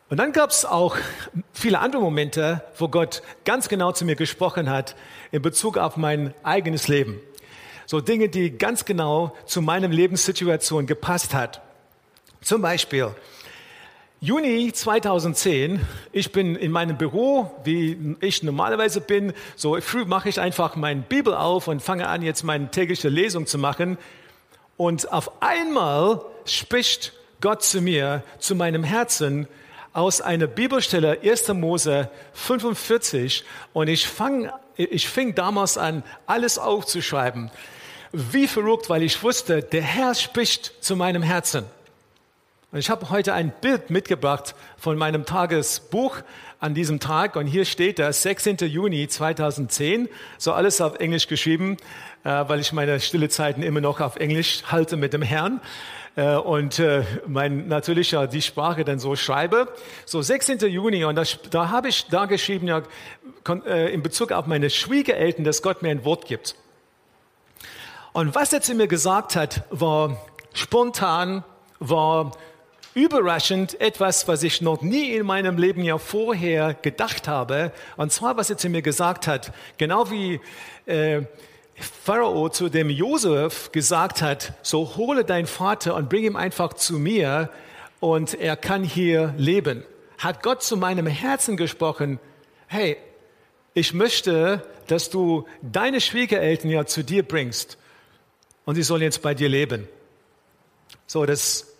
Und 0.09 0.17
dann 0.17 0.31
gab 0.31 0.49
es 0.49 0.65
auch 0.65 0.97
viele 1.51 1.77
andere 1.77 2.01
Momente, 2.01 2.63
wo 2.79 2.87
Gott 2.87 3.21
ganz 3.45 3.69
genau 3.69 3.91
zu 3.91 4.05
mir 4.05 4.15
gesprochen 4.15 4.71
hat 4.71 4.95
in 5.31 5.43
Bezug 5.43 5.77
auf 5.77 5.97
mein 5.97 6.33
eigenes 6.41 6.87
Leben. 6.87 7.21
So 7.85 8.01
Dinge, 8.01 8.29
die 8.29 8.57
ganz 8.57 8.85
genau 8.85 9.35
zu 9.45 9.61
meinem 9.61 9.91
Lebenssituation 9.91 10.85
gepasst 10.85 11.33
hat. 11.33 11.61
Zum 12.41 12.61
Beispiel, 12.61 13.11
Juni 14.19 14.71
2010, 14.71 15.81
ich 16.13 16.31
bin 16.31 16.55
in 16.55 16.71
meinem 16.71 16.97
Büro, 16.97 17.51
wie 17.65 18.15
ich 18.21 18.41
normalerweise 18.41 19.01
bin. 19.01 19.33
So 19.57 19.79
früh 19.81 20.05
mache 20.05 20.29
ich 20.29 20.39
einfach 20.39 20.77
meine 20.77 21.01
Bibel 21.01 21.33
auf 21.33 21.67
und 21.67 21.81
fange 21.81 22.07
an, 22.07 22.21
jetzt 22.21 22.43
meine 22.43 22.71
tägliche 22.71 23.09
Lesung 23.09 23.47
zu 23.47 23.57
machen. 23.57 23.97
Und 24.77 25.11
auf 25.11 25.41
einmal 25.41 26.21
spricht 26.45 27.11
Gott 27.41 27.63
zu 27.63 27.81
mir, 27.81 28.23
zu 28.39 28.55
meinem 28.55 28.85
Herzen, 28.85 29.45
aus 29.91 30.21
einer 30.21 30.47
Bibelstelle 30.47 31.19
1. 31.21 31.49
Mose 31.49 32.09
45 32.31 33.43
und 33.73 33.89
ich 33.89 34.07
fang, 34.07 34.49
ich 34.77 35.09
fing 35.09 35.35
damals 35.35 35.77
an, 35.77 36.01
alles 36.27 36.57
aufzuschreiben 36.57 37.51
wie 38.13 38.47
verrückt, 38.47 38.89
weil 38.89 39.01
ich 39.01 39.21
wusste, 39.23 39.63
der 39.63 39.81
Herr 39.81 40.13
spricht 40.13 40.73
zu 40.81 40.95
meinem 40.95 41.23
Herzen. 41.23 41.65
Und 42.71 42.79
ich 42.79 42.89
habe 42.89 43.09
heute 43.09 43.33
ein 43.33 43.51
Bild 43.61 43.89
mitgebracht 43.89 44.55
von 44.77 44.97
meinem 44.97 45.25
Tagesbuch 45.25 46.17
an 46.59 46.73
diesem 46.73 46.99
Tag. 46.99 47.35
Und 47.35 47.47
hier 47.47 47.65
steht 47.65 47.99
das 47.99 48.21
16. 48.21 48.57
Juni 48.57 49.07
2010. 49.07 50.09
So 50.37 50.53
alles 50.53 50.79
auf 50.79 50.99
Englisch 50.99 51.27
geschrieben, 51.27 51.77
äh, 52.23 52.29
weil 52.47 52.59
ich 52.59 52.71
meine 52.71 52.99
stille 52.99 53.29
Zeiten 53.29 53.63
immer 53.63 53.81
noch 53.81 53.99
auf 53.99 54.15
Englisch 54.15 54.63
halte 54.71 54.95
mit 54.95 55.13
dem 55.13 55.21
Herrn. 55.21 55.59
Äh, 56.15 56.35
und 56.35 56.79
äh, 56.79 57.03
mein 57.27 57.67
natürlich 57.67 58.11
ja 58.11 58.27
die 58.27 58.41
Sprache 58.41 58.85
dann 58.85 58.99
so 58.99 59.15
schreibe. 59.15 59.67
So 60.05 60.21
16. 60.21 60.59
Juni 60.59 61.03
und 61.03 61.15
das, 61.15 61.39
da 61.49 61.69
habe 61.69 61.89
ich 61.89 62.07
da 62.07 62.25
geschrieben 62.25 62.67
ja 62.67 62.83
in 63.65 64.01
Bezug 64.01 64.31
auf 64.31 64.47
meine 64.47 64.69
Schwiegereltern, 64.69 65.43
dass 65.43 65.61
Gott 65.61 65.81
mir 65.81 65.89
ein 65.89 66.05
Wort 66.05 66.27
gibt. 66.27 66.55
Und 68.13 68.35
was 68.35 68.53
er 68.53 68.61
zu 68.61 68.75
mir 68.75 68.87
gesagt 68.87 69.35
hat, 69.35 69.63
war 69.71 70.17
spontan, 70.53 71.43
war 71.79 72.31
überraschend 72.93 73.81
etwas, 73.81 74.27
was 74.27 74.43
ich 74.43 74.61
noch 74.61 74.83
nie 74.83 75.15
in 75.15 75.25
meinem 75.25 75.57
Leben 75.57 75.83
ja 75.83 75.97
vorher 75.97 76.75
gedacht 76.75 77.27
habe. 77.27 77.71
Und 77.97 78.11
zwar, 78.11 78.37
was 78.37 78.51
er 78.51 78.57
zu 78.59 78.69
mir 78.69 78.83
gesagt 78.83 79.25
hat, 79.25 79.51
genau 79.79 80.11
wie 80.11 80.39
äh, 80.85 81.23
Pharao 81.73 82.49
zu 82.49 82.69
dem 82.69 82.91
Josef 82.91 83.71
gesagt 83.71 84.21
hat, 84.21 84.53
so 84.61 84.95
hole 84.95 85.25
deinen 85.25 85.47
Vater 85.47 85.95
und 85.95 86.07
bring 86.07 86.23
ihn 86.25 86.35
einfach 86.35 86.75
zu 86.75 86.99
mir 86.99 87.49
und 87.99 88.35
er 88.35 88.55
kann 88.57 88.83
hier 88.83 89.33
leben. 89.37 89.83
Hat 90.19 90.43
Gott 90.43 90.61
zu 90.61 90.77
meinem 90.77 91.07
Herzen 91.07 91.57
gesprochen, 91.57 92.19
hey, 92.67 92.95
ich 93.73 93.95
möchte, 93.95 94.61
dass 94.85 95.09
du 95.09 95.47
deine 95.63 95.99
Schwiegereltern 95.99 96.69
ja 96.69 96.85
zu 96.85 97.03
dir 97.03 97.23
bringst 97.23 97.79
und 98.65 98.75
sie 98.75 98.83
sollen 98.83 99.01
jetzt 99.01 99.21
bei 99.21 99.33
dir 99.33 99.49
leben. 99.49 99.87
So, 101.07 101.25
das 101.25 101.73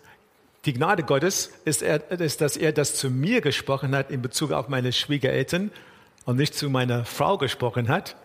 die 0.64 0.72
Gnade 0.72 1.02
Gottes 1.02 1.52
ist, 1.64 1.82
er, 1.82 2.10
ist, 2.10 2.40
dass 2.40 2.56
er 2.56 2.72
das 2.72 2.94
zu 2.94 3.10
mir 3.10 3.40
gesprochen 3.40 3.94
hat 3.94 4.10
in 4.10 4.22
Bezug 4.22 4.52
auf 4.52 4.68
meine 4.68 4.92
Schwiegereltern 4.92 5.70
und 6.24 6.36
nicht 6.36 6.54
zu 6.54 6.70
meiner 6.70 7.04
Frau 7.04 7.36
gesprochen 7.36 7.88
hat. 7.88 8.16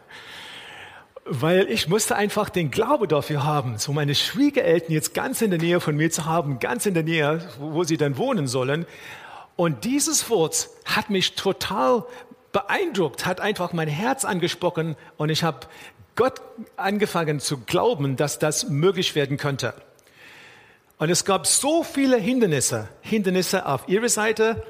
Weil 1.25 1.69
ich 1.69 1.87
musste 1.87 2.15
einfach 2.15 2.49
den 2.49 2.71
Glaube 2.71 3.07
dafür 3.07 3.43
haben, 3.43 3.77
so 3.77 3.91
meine 3.91 4.15
Schwiegereltern 4.15 4.93
jetzt 4.93 5.13
ganz 5.13 5.41
in 5.41 5.51
der 5.51 5.59
Nähe 5.59 5.79
von 5.79 5.95
mir 5.95 6.09
zu 6.09 6.25
haben, 6.25 6.59
ganz 6.59 6.85
in 6.85 6.93
der 6.93 7.03
Nähe, 7.03 7.47
wo 7.59 7.83
sie 7.83 7.97
dann 7.97 8.17
wohnen 8.17 8.47
sollen. 8.47 8.85
Und 9.55 9.83
dieses 9.83 10.29
Wort 10.29 10.69
hat 10.85 11.09
mich 11.09 11.35
total 11.35 12.05
beeindruckt, 12.51 13.25
hat 13.25 13.41
einfach 13.41 13.73
mein 13.73 13.89
Herz 13.89 14.25
angesprochen 14.25 14.95
und 15.17 15.29
ich 15.29 15.43
habe 15.43 15.67
Gott 16.19 16.41
angefangen 16.75 17.39
zu 17.39 17.59
glauben, 17.59 18.17
dass 18.17 18.39
das 18.39 18.67
möglich 18.67 19.15
werden 19.15 19.37
könnte. 19.37 19.73
Und 20.97 21.09
es 21.09 21.23
gab 21.23 21.47
so 21.47 21.81
viele 21.81 22.17
Hindernisse, 22.17 22.89
Hindernisse 22.99 23.65
auf 23.65 23.87
ihrer 23.87 24.09
Seite. 24.09 24.61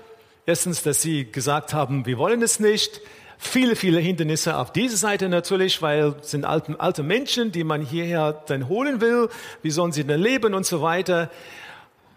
Erstens, 0.46 0.84
dass 0.84 1.02
sie 1.02 1.26
gesagt 1.32 1.74
haben, 1.74 2.06
wir 2.06 2.20
wollen 2.20 2.44
es 2.44 2.60
nicht. 2.60 3.02
Viele, 3.40 3.76
viele 3.76 4.00
Hindernisse 4.00 4.58
auf 4.58 4.72
dieser 4.72 4.98
Seite 4.98 5.28
natürlich, 5.28 5.82
weil 5.82 6.14
es 6.22 6.30
sind 6.30 6.46
alte, 6.46 6.80
alte 6.80 7.02
Menschen, 7.02 7.52
die 7.52 7.64
man 7.64 7.82
hierher 7.82 8.44
dann 8.46 8.68
holen 8.68 9.02
will. 9.02 9.28
Wie 9.64 9.72
sollen 9.72 9.92
sie 9.92 10.04
denn 10.04 10.22
leben 10.22 10.54
und 10.54 10.68
so 10.68 10.84
weiter. 10.84 11.32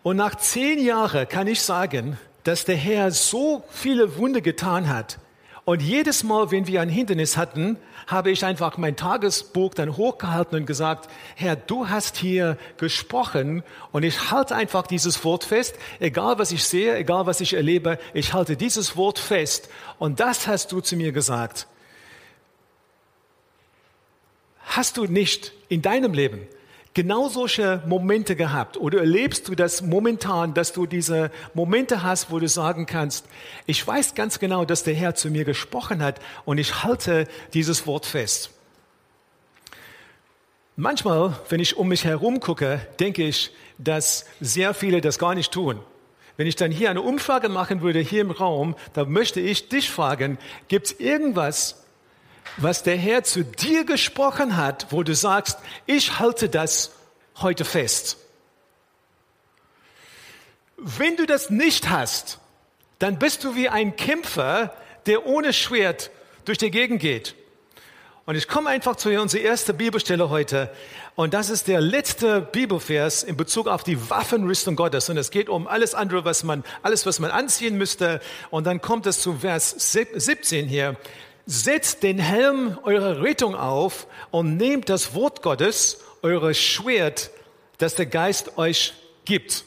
Und 0.02 0.18
nach 0.18 0.34
zehn 0.34 0.78
Jahren 0.78 1.26
kann 1.26 1.46
ich 1.46 1.62
sagen, 1.62 2.18
dass 2.44 2.66
der 2.66 2.76
Herr 2.76 3.10
so 3.12 3.64
viele 3.70 4.18
Wunder 4.18 4.42
getan 4.42 4.90
hat. 4.90 5.16
Und 5.64 5.80
jedes 5.80 6.24
Mal, 6.24 6.50
wenn 6.50 6.66
wir 6.66 6.80
ein 6.80 6.88
Hindernis 6.88 7.36
hatten, 7.36 7.76
habe 8.08 8.32
ich 8.32 8.44
einfach 8.44 8.78
mein 8.78 8.96
Tagesbuch 8.96 9.74
dann 9.74 9.96
hochgehalten 9.96 10.58
und 10.58 10.66
gesagt, 10.66 11.08
Herr, 11.36 11.54
du 11.54 11.88
hast 11.88 12.16
hier 12.16 12.58
gesprochen 12.78 13.62
und 13.92 14.02
ich 14.02 14.32
halte 14.32 14.56
einfach 14.56 14.88
dieses 14.88 15.24
Wort 15.24 15.44
fest, 15.44 15.76
egal 16.00 16.38
was 16.38 16.50
ich 16.50 16.64
sehe, 16.64 16.96
egal 16.96 17.26
was 17.26 17.40
ich 17.40 17.54
erlebe, 17.54 17.98
ich 18.12 18.32
halte 18.32 18.56
dieses 18.56 18.96
Wort 18.96 19.20
fest 19.20 19.68
und 20.00 20.18
das 20.18 20.48
hast 20.48 20.72
du 20.72 20.80
zu 20.80 20.96
mir 20.96 21.12
gesagt. 21.12 21.68
Hast 24.64 24.96
du 24.96 25.04
nicht 25.04 25.52
in 25.68 25.80
deinem 25.80 26.12
Leben 26.12 26.48
genau 26.94 27.28
solche 27.28 27.82
Momente 27.86 28.36
gehabt? 28.36 28.76
Oder 28.76 29.00
erlebst 29.00 29.48
du 29.48 29.54
das 29.54 29.82
momentan, 29.82 30.54
dass 30.54 30.72
du 30.72 30.86
diese 30.86 31.30
Momente 31.54 32.02
hast, 32.02 32.30
wo 32.30 32.38
du 32.38 32.48
sagen 32.48 32.86
kannst, 32.86 33.26
ich 33.66 33.86
weiß 33.86 34.14
ganz 34.14 34.38
genau, 34.38 34.64
dass 34.64 34.82
der 34.84 34.94
Herr 34.94 35.14
zu 35.14 35.30
mir 35.30 35.44
gesprochen 35.44 36.02
hat 36.02 36.20
und 36.44 36.58
ich 36.58 36.82
halte 36.82 37.26
dieses 37.54 37.86
Wort 37.86 38.06
fest? 38.06 38.50
Manchmal, 40.76 41.38
wenn 41.50 41.60
ich 41.60 41.76
um 41.76 41.88
mich 41.88 42.04
herum 42.04 42.40
gucke, 42.40 42.80
denke 42.98 43.24
ich, 43.24 43.52
dass 43.76 44.24
sehr 44.40 44.72
viele 44.72 45.00
das 45.00 45.18
gar 45.18 45.34
nicht 45.34 45.52
tun. 45.52 45.78
Wenn 46.36 46.46
ich 46.46 46.56
dann 46.56 46.70
hier 46.70 46.88
eine 46.88 47.02
Umfrage 47.02 47.50
machen 47.50 47.82
würde, 47.82 48.00
hier 48.00 48.22
im 48.22 48.30
Raum, 48.30 48.74
dann 48.94 49.10
möchte 49.10 49.38
ich 49.40 49.68
dich 49.68 49.90
fragen, 49.90 50.38
gibt 50.68 50.86
es 50.86 50.92
irgendwas, 50.92 51.81
was 52.56 52.82
der 52.82 52.96
Herr 52.96 53.24
zu 53.24 53.44
dir 53.44 53.84
gesprochen 53.84 54.56
hat, 54.56 54.86
wo 54.90 55.02
du 55.02 55.14
sagst, 55.14 55.58
ich 55.86 56.18
halte 56.18 56.48
das 56.48 56.92
heute 57.36 57.64
fest. 57.64 58.18
Wenn 60.76 61.16
du 61.16 61.26
das 61.26 61.50
nicht 61.50 61.88
hast, 61.88 62.38
dann 62.98 63.18
bist 63.18 63.44
du 63.44 63.54
wie 63.54 63.68
ein 63.68 63.96
Kämpfer, 63.96 64.74
der 65.06 65.26
ohne 65.26 65.52
Schwert 65.52 66.10
durch 66.44 66.58
die 66.58 66.70
Gegend 66.70 67.00
geht. 67.00 67.34
Und 68.24 68.36
ich 68.36 68.46
komme 68.46 68.70
einfach 68.70 68.94
zu 68.96 69.10
unserer 69.10 69.42
ersten 69.42 69.76
Bibelstelle 69.76 70.30
heute. 70.30 70.70
Und 71.16 71.34
das 71.34 71.50
ist 71.50 71.66
der 71.66 71.80
letzte 71.80 72.40
Bibelvers 72.40 73.24
in 73.24 73.36
Bezug 73.36 73.66
auf 73.66 73.82
die 73.82 74.10
Waffenrüstung 74.10 74.76
Gottes. 74.76 75.10
Und 75.10 75.16
es 75.16 75.32
geht 75.32 75.48
um 75.48 75.66
alles 75.66 75.94
andere, 75.94 76.24
was 76.24 76.44
man, 76.44 76.62
alles, 76.82 77.04
was 77.04 77.18
man 77.18 77.32
anziehen 77.32 77.76
müsste. 77.76 78.20
Und 78.50 78.64
dann 78.66 78.80
kommt 78.80 79.06
es 79.06 79.20
zu 79.20 79.38
Vers 79.38 79.74
17 79.76 80.68
hier 80.68 80.96
setzt 81.46 82.02
den 82.02 82.18
Helm 82.18 82.78
eurer 82.84 83.22
Rettung 83.22 83.54
auf 83.54 84.06
und 84.30 84.56
nehmt 84.56 84.88
das 84.88 85.14
Wort 85.14 85.42
Gottes, 85.42 86.00
eure 86.22 86.54
Schwert, 86.54 87.30
das 87.78 87.94
der 87.94 88.06
Geist 88.06 88.58
euch 88.58 88.94
gibt. 89.24 89.64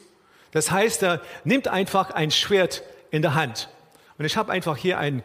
Das 0.52 0.72
heißt, 0.72 1.04
er 1.04 1.22
nimmt 1.44 1.68
einfach 1.68 2.12
ein 2.12 2.32
Schwert 2.32 2.84
in 3.12 3.22
der 3.22 3.36
Hand. 3.36 3.70
Und 4.18 4.26
ich 4.26 4.38
habe 4.38 4.52
einfach 4.52 4.78
hier 4.78 4.98
ein 4.98 5.24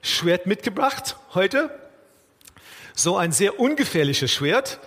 Schwert 0.00 0.46
mitgebracht 0.46 1.16
heute. 1.34 1.70
So 2.94 3.16
ein 3.16 3.32
sehr 3.32 3.58
ungefährliches 3.58 4.30
Schwert. 4.30 4.78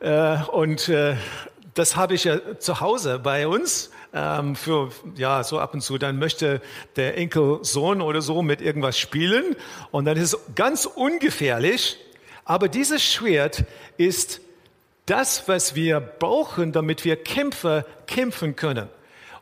Äh, 0.00 0.38
und 0.44 0.88
äh, 0.88 1.16
das 1.74 1.96
habe 1.96 2.14
ich 2.14 2.24
ja 2.24 2.58
zu 2.58 2.80
Hause 2.80 3.18
bei 3.18 3.48
uns 3.48 3.90
ähm, 4.16 4.56
für, 4.56 4.90
ja, 5.14 5.44
so 5.44 5.60
ab 5.60 5.74
und 5.74 5.82
zu, 5.82 5.98
dann 5.98 6.18
möchte 6.18 6.62
der 6.96 7.18
Enkelsohn 7.18 8.00
oder 8.00 8.22
so 8.22 8.42
mit 8.42 8.62
irgendwas 8.62 8.98
spielen 8.98 9.56
und 9.90 10.06
dann 10.06 10.16
ist 10.16 10.32
es 10.32 10.40
ganz 10.54 10.86
ungefährlich, 10.86 11.98
aber 12.46 12.68
dieses 12.68 13.02
Schwert 13.02 13.64
ist 13.98 14.40
das, 15.04 15.46
was 15.48 15.74
wir 15.74 16.00
brauchen, 16.00 16.72
damit 16.72 17.04
wir 17.04 17.22
Kämpfer 17.22 17.84
kämpfen 18.06 18.56
können. 18.56 18.88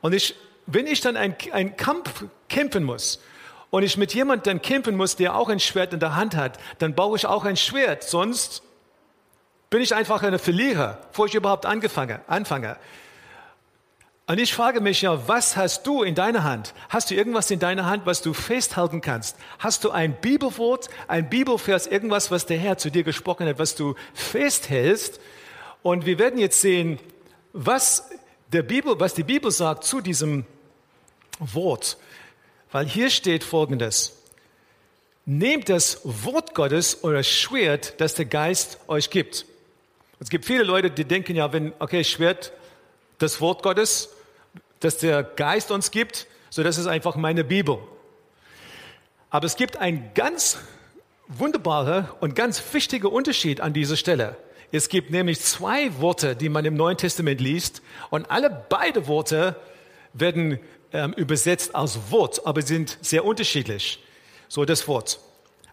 Und 0.00 0.12
ich, 0.12 0.34
wenn 0.66 0.86
ich 0.86 1.00
dann 1.00 1.16
einen 1.16 1.76
Kampf 1.76 2.24
kämpfen 2.48 2.84
muss, 2.84 3.20
und 3.70 3.82
ich 3.82 3.96
mit 3.96 4.14
jemandem 4.14 4.44
dann 4.44 4.62
kämpfen 4.62 4.96
muss, 4.96 5.16
der 5.16 5.34
auch 5.34 5.48
ein 5.48 5.58
Schwert 5.58 5.92
in 5.92 5.98
der 5.98 6.14
Hand 6.14 6.36
hat, 6.36 6.60
dann 6.78 6.94
brauche 6.94 7.16
ich 7.16 7.26
auch 7.26 7.44
ein 7.44 7.56
Schwert, 7.56 8.04
sonst 8.04 8.62
bin 9.68 9.80
ich 9.80 9.92
einfach 9.92 10.22
ein 10.22 10.38
Verlierer, 10.38 11.00
bevor 11.10 11.26
ich 11.26 11.34
überhaupt 11.34 11.66
angefangen, 11.66 12.20
anfange. 12.28 12.76
Und 14.26 14.38
ich 14.38 14.54
frage 14.54 14.80
mich 14.80 15.02
ja, 15.02 15.28
was 15.28 15.54
hast 15.54 15.86
du 15.86 16.02
in 16.02 16.14
deiner 16.14 16.44
Hand? 16.44 16.72
Hast 16.88 17.10
du 17.10 17.14
irgendwas 17.14 17.50
in 17.50 17.58
deiner 17.58 17.84
Hand, 17.84 18.06
was 18.06 18.22
du 18.22 18.32
festhalten 18.32 19.02
kannst? 19.02 19.36
Hast 19.58 19.84
du 19.84 19.90
ein 19.90 20.18
Bibelwort, 20.18 20.88
ein 21.08 21.28
Bibelvers, 21.28 21.86
irgendwas, 21.86 22.30
was 22.30 22.46
der 22.46 22.56
Herr 22.56 22.78
zu 22.78 22.90
dir 22.90 23.02
gesprochen 23.02 23.46
hat, 23.46 23.58
was 23.58 23.74
du 23.74 23.94
festhältst? 24.14 25.20
Und 25.82 26.06
wir 26.06 26.18
werden 26.18 26.38
jetzt 26.38 26.62
sehen, 26.62 26.98
was 27.52 28.08
der 28.50 28.62
Bibel, 28.62 28.98
was 28.98 29.12
die 29.12 29.24
Bibel 29.24 29.50
sagt 29.50 29.84
zu 29.84 30.00
diesem 30.00 30.46
Wort. 31.38 31.98
Weil 32.72 32.86
hier 32.86 33.10
steht 33.10 33.44
Folgendes. 33.44 34.16
Nehmt 35.26 35.68
das 35.68 36.00
Wort 36.02 36.54
Gottes, 36.54 37.00
euer 37.02 37.22
Schwert, 37.22 38.00
das 38.00 38.14
der 38.14 38.24
Geist 38.24 38.78
euch 38.88 39.10
gibt. 39.10 39.44
Es 40.18 40.30
gibt 40.30 40.46
viele 40.46 40.62
Leute, 40.62 40.90
die 40.90 41.04
denken 41.04 41.36
ja, 41.36 41.52
wenn, 41.52 41.74
okay, 41.78 42.04
Schwert, 42.04 42.52
das 43.18 43.40
Wort 43.40 43.62
Gottes, 43.62 44.13
das 44.84 44.98
der 44.98 45.22
Geist 45.22 45.70
uns 45.70 45.90
gibt, 45.90 46.26
so 46.50 46.62
das 46.62 46.78
ist 46.78 46.86
einfach 46.86 47.16
meine 47.16 47.42
Bibel. 47.42 47.78
Aber 49.30 49.46
es 49.46 49.56
gibt 49.56 49.78
einen 49.78 50.10
ganz 50.14 50.58
wunderbarer 51.26 52.16
und 52.20 52.36
ganz 52.36 52.62
wichtiger 52.72 53.10
Unterschied 53.10 53.60
an 53.60 53.72
dieser 53.72 53.96
Stelle. 53.96 54.36
Es 54.70 54.88
gibt 54.88 55.10
nämlich 55.10 55.40
zwei 55.40 55.98
Worte, 56.00 56.36
die 56.36 56.48
man 56.48 56.64
im 56.64 56.74
Neuen 56.74 56.96
Testament 56.96 57.40
liest, 57.40 57.82
und 58.10 58.30
alle 58.30 58.64
beide 58.68 59.06
Worte 59.06 59.56
werden 60.12 60.58
ähm, 60.92 61.12
übersetzt 61.14 61.74
als 61.74 62.10
Wort, 62.10 62.46
aber 62.46 62.62
sind 62.62 62.98
sehr 63.00 63.24
unterschiedlich. 63.24 64.02
So 64.48 64.64
das 64.64 64.86
Wort. 64.86 65.18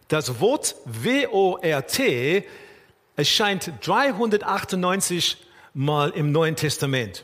Das 0.07 0.39
Wort 0.39 0.75
W-O-R-T 0.85 2.45
erscheint 3.15 3.71
398 3.81 5.37
Mal 5.73 6.09
im 6.11 6.31
Neuen 6.31 6.55
Testament. 6.55 7.23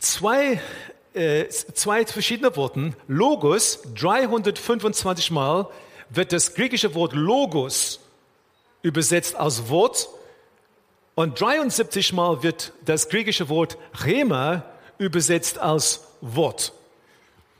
Zwei, 0.00 0.60
äh, 1.14 1.46
zwei 1.48 2.04
verschiedene 2.04 2.56
Worten. 2.56 2.96
Logos, 3.06 3.82
325 3.94 5.30
Mal 5.30 5.68
wird 6.08 6.32
das 6.32 6.54
griechische 6.54 6.94
Wort 6.94 7.12
Logos 7.12 8.00
übersetzt 8.82 9.36
als 9.36 9.68
Wort 9.68 10.08
und 11.14 11.40
73 11.40 12.12
Mal 12.12 12.42
wird 12.42 12.72
das 12.84 13.08
griechische 13.08 13.48
Wort 13.48 13.76
Rema 14.04 14.64
übersetzt 14.98 15.58
als 15.58 16.00
Wort. 16.20 16.72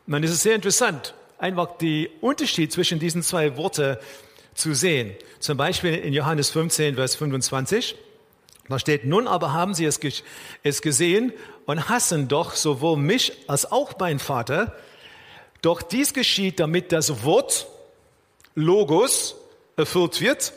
Dann 0.07 0.23
ist 0.25 0.33
es 0.33 0.43
sehr 0.43 0.57
interessant, 0.57 1.15
einfach 1.39 1.79
den 1.79 2.09
Unterschied 2.21 2.73
zwischen 2.73 2.99
diesen 2.99 3.23
zwei 3.23 3.57
Worten 3.57 3.97
zu 4.55 4.75
sehen. 4.75 5.15
Zum 5.39 5.57
Beispiel 5.57 5.95
in 5.95 6.13
Johannes 6.13 6.51
15, 6.51 6.97
Vers 6.97 7.15
25. 7.15 7.95
Da 8.71 8.79
steht, 8.79 9.05
nun 9.05 9.27
aber 9.27 9.53
haben 9.53 9.75
sie 9.75 9.85
es, 9.85 9.99
es 10.63 10.81
gesehen 10.81 11.33
und 11.67 11.89
hassen 11.89 12.29
doch 12.29 12.55
sowohl 12.55 12.97
mich 12.97 13.33
als 13.49 13.71
auch 13.71 13.95
mein 13.99 14.21
Vater. 14.21 14.77
Doch 15.61 15.83
dies 15.83 16.15
geschieht, 16.15 16.61
damit 16.61 16.93
das 16.93 17.25
Wort 17.25 17.67
Logos 18.55 19.35
erfüllt 19.77 20.21
wird, 20.21 20.53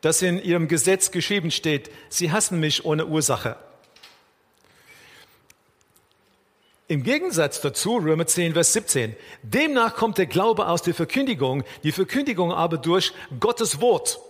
das 0.00 0.22
in 0.22 0.40
ihrem 0.40 0.68
Gesetz 0.68 1.10
geschrieben 1.10 1.50
steht. 1.50 1.90
Sie 2.08 2.30
hassen 2.30 2.60
mich 2.60 2.84
ohne 2.84 3.06
Ursache. 3.06 3.56
Im 6.86 7.02
Gegensatz 7.02 7.60
dazu, 7.60 7.96
Römer 7.96 8.28
10, 8.28 8.52
Vers 8.52 8.72
17, 8.74 9.16
demnach 9.42 9.96
kommt 9.96 10.18
der 10.18 10.26
Glaube 10.26 10.68
aus 10.68 10.82
der 10.82 10.94
Verkündigung, 10.94 11.64
die 11.82 11.90
Verkündigung 11.90 12.52
aber 12.52 12.78
durch 12.78 13.12
Gottes 13.40 13.80
Wort. 13.80 14.20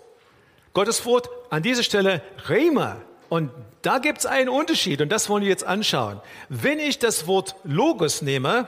Gottes 0.73 1.05
Wort 1.05 1.29
an 1.51 1.63
dieser 1.63 1.83
Stelle 1.83 2.23
Rema. 2.49 3.03
Und 3.31 3.51
da 3.83 3.99
gibt 3.99 4.19
es 4.19 4.27
einen 4.27 4.49
Unterschied 4.49 5.01
und 5.01 5.09
das 5.11 5.29
wollen 5.29 5.45
wir 5.45 5.49
jetzt 5.49 5.65
anschauen. 5.65 6.21
Wenn 6.49 6.81
ich 6.81 6.99
das 6.99 7.29
Wort 7.29 7.55
Logos 7.63 8.23
nehme, 8.23 8.67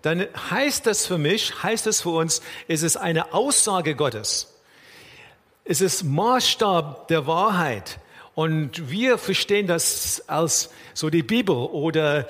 dann 0.00 0.26
heißt 0.50 0.86
das 0.86 1.06
für 1.06 1.18
mich, 1.18 1.62
heißt 1.62 1.86
es 1.86 2.00
für 2.00 2.10
uns, 2.10 2.40
es 2.68 2.82
ist 2.82 2.96
eine 2.96 3.34
Aussage 3.34 3.94
Gottes. 3.94 4.54
Es 5.64 5.82
ist 5.82 6.04
Maßstab 6.04 7.08
der 7.08 7.26
Wahrheit. 7.26 8.00
Und 8.34 8.90
wir 8.90 9.18
verstehen 9.18 9.66
das 9.66 10.24
als 10.26 10.70
so 10.94 11.10
die 11.10 11.22
Bibel 11.22 11.54
oder 11.54 12.26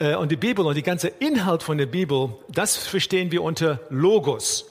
äh, 0.00 0.16
und 0.16 0.32
die 0.32 0.36
Bibel 0.36 0.66
und 0.66 0.74
die 0.74 0.82
ganze 0.82 1.06
Inhalt 1.06 1.62
von 1.62 1.78
der 1.78 1.86
Bibel, 1.86 2.34
das 2.48 2.76
verstehen 2.76 3.30
wir 3.30 3.44
unter 3.44 3.78
Logos. 3.90 4.64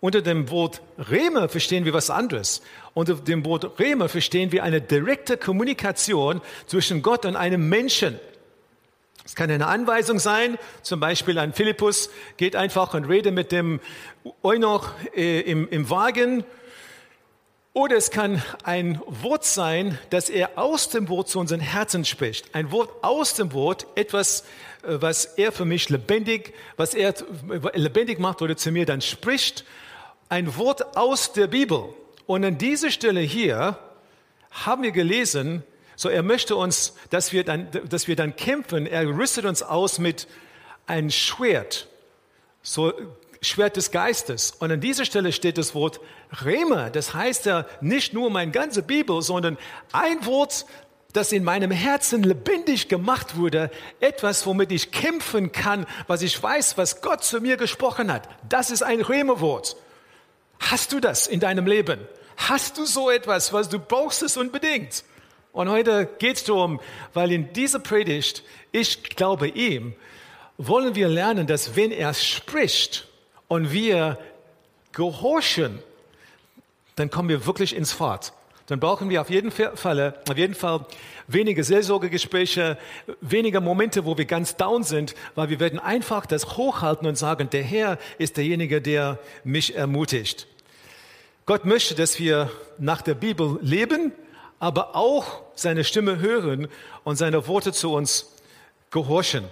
Unter 0.00 0.22
dem 0.22 0.48
Wort 0.50 0.80
Reme 0.98 1.48
verstehen 1.48 1.84
wir 1.84 1.92
was 1.92 2.08
anderes. 2.08 2.62
Unter 2.94 3.14
dem 3.14 3.44
Wort 3.44 3.78
Reme 3.78 4.08
verstehen 4.08 4.52
wir 4.52 4.62
eine 4.62 4.80
direkte 4.80 5.36
Kommunikation 5.36 6.42
zwischen 6.66 7.02
Gott 7.02 7.24
und 7.24 7.36
einem 7.36 7.68
Menschen. 7.68 8.20
Es 9.24 9.34
kann 9.34 9.50
eine 9.50 9.66
Anweisung 9.68 10.18
sein, 10.18 10.58
zum 10.82 11.00
Beispiel 11.00 11.38
ein 11.38 11.52
Philippus 11.52 12.10
geht 12.36 12.56
einfach 12.56 12.92
und 12.92 13.04
redet 13.04 13.32
mit 13.32 13.52
dem 13.52 13.80
Eunuch 14.42 14.90
äh, 15.14 15.40
im, 15.40 15.68
im 15.68 15.88
Wagen 15.90 16.44
oder 17.74 17.96
es 17.96 18.10
kann 18.10 18.42
ein 18.64 19.00
Wort 19.06 19.44
sein, 19.46 19.98
dass 20.10 20.28
er 20.28 20.58
aus 20.58 20.90
dem 20.90 21.08
Wort 21.08 21.28
zu 21.28 21.40
unseren 21.40 21.60
Herzen 21.60 22.04
spricht. 22.04 22.54
Ein 22.54 22.70
Wort 22.70 22.90
aus 23.02 23.34
dem 23.34 23.54
Wort, 23.54 23.86
etwas, 23.94 24.42
äh, 24.82 25.00
was 25.00 25.24
er 25.24 25.52
für 25.52 25.64
mich 25.64 25.88
lebendig, 25.88 26.52
was 26.76 26.92
er 26.92 27.14
lebendig 27.72 28.18
macht 28.18 28.42
oder 28.42 28.56
zu 28.56 28.72
mir 28.72 28.84
dann 28.84 29.00
spricht. 29.00 29.64
Ein 30.28 30.54
Wort 30.56 30.96
aus 30.96 31.32
der 31.32 31.46
Bibel. 31.46 31.94
Und 32.32 32.46
an 32.46 32.56
dieser 32.56 32.90
Stelle 32.90 33.20
hier 33.20 33.76
haben 34.50 34.82
wir 34.82 34.92
gelesen, 34.92 35.64
so 35.96 36.08
er 36.08 36.22
möchte 36.22 36.56
uns, 36.56 36.94
dass 37.10 37.34
wir 37.34 37.44
dann, 37.44 37.68
dass 37.90 38.08
wir 38.08 38.16
dann 38.16 38.36
kämpfen. 38.36 38.86
Er 38.86 39.06
rüstet 39.06 39.44
uns 39.44 39.62
aus 39.62 39.98
mit 39.98 40.26
ein 40.86 41.10
Schwert. 41.10 41.88
So 42.62 42.94
Schwert 43.42 43.76
des 43.76 43.90
Geistes. 43.90 44.52
Und 44.58 44.72
an 44.72 44.80
dieser 44.80 45.04
Stelle 45.04 45.30
steht 45.32 45.58
das 45.58 45.74
Wort 45.74 46.00
Rema. 46.42 46.88
Das 46.88 47.12
heißt 47.12 47.44
ja 47.44 47.66
nicht 47.82 48.14
nur 48.14 48.30
meine 48.30 48.50
ganze 48.50 48.82
Bibel, 48.82 49.20
sondern 49.20 49.58
ein 49.92 50.24
Wort, 50.24 50.64
das 51.12 51.32
in 51.32 51.44
meinem 51.44 51.70
Herzen 51.70 52.22
lebendig 52.22 52.88
gemacht 52.88 53.36
wurde. 53.36 53.70
Etwas, 54.00 54.46
womit 54.46 54.72
ich 54.72 54.90
kämpfen 54.90 55.52
kann, 55.52 55.84
was 56.06 56.22
ich 56.22 56.42
weiß, 56.42 56.78
was 56.78 57.02
Gott 57.02 57.24
zu 57.24 57.42
mir 57.42 57.58
gesprochen 57.58 58.10
hat. 58.10 58.26
Das 58.48 58.70
ist 58.70 58.82
ein 58.82 59.02
Rema-Wort. 59.02 59.76
Hast 60.60 60.92
du 60.92 61.00
das 61.00 61.26
in 61.26 61.38
deinem 61.38 61.66
Leben? 61.66 61.98
Hast 62.36 62.78
du 62.78 62.84
so 62.84 63.10
etwas, 63.10 63.52
was 63.52 63.68
du 63.68 63.78
brauchst 63.78 64.22
es 64.22 64.36
unbedingt? 64.36 65.04
Und 65.52 65.68
heute 65.68 66.08
geht 66.18 66.36
es 66.36 66.44
darum, 66.44 66.80
weil 67.12 67.30
in 67.32 67.52
dieser 67.52 67.78
Predigt, 67.78 68.42
ich 68.72 69.02
glaube 69.02 69.48
ihm, 69.48 69.94
wollen 70.56 70.94
wir 70.94 71.08
lernen, 71.08 71.46
dass 71.46 71.76
wenn 71.76 71.90
er 71.90 72.14
spricht, 72.14 73.06
und 73.52 73.70
wir 73.70 74.16
gehorchen, 74.92 75.80
dann 76.96 77.10
kommen 77.10 77.28
wir 77.28 77.44
wirklich 77.44 77.76
ins 77.76 77.92
Fahrt. 77.92 78.32
Dann 78.64 78.80
brauchen 78.80 79.10
wir 79.10 79.20
auf 79.20 79.28
jeden 79.28 79.50
Fall, 79.50 80.14
auf 80.26 80.38
jeden 80.38 80.54
Fall 80.54 80.86
weniger 81.28 81.62
Seelsorgegespräche, 81.62 82.78
weniger 83.20 83.60
Momente, 83.60 84.06
wo 84.06 84.16
wir 84.16 84.24
ganz 84.24 84.56
down 84.56 84.84
sind, 84.84 85.14
weil 85.34 85.50
wir 85.50 85.60
werden 85.60 85.78
einfach 85.78 86.24
das 86.24 86.56
hochhalten 86.56 87.06
und 87.06 87.16
sagen, 87.16 87.50
der 87.50 87.62
Herr 87.62 87.98
ist 88.16 88.38
derjenige, 88.38 88.80
der 88.80 89.18
mich 89.44 89.76
ermutigt. 89.76 90.46
Gott 91.44 91.64
möchte, 91.64 91.96
dass 91.96 92.20
wir 92.20 92.50
nach 92.78 93.02
der 93.02 93.14
Bibel 93.14 93.58
leben, 93.62 94.12
aber 94.60 94.94
auch 94.94 95.42
seine 95.56 95.82
Stimme 95.82 96.20
hören 96.20 96.68
und 97.02 97.16
seine 97.16 97.48
Worte 97.48 97.72
zu 97.72 97.92
uns 97.92 98.32
gehorchen. 98.90 99.44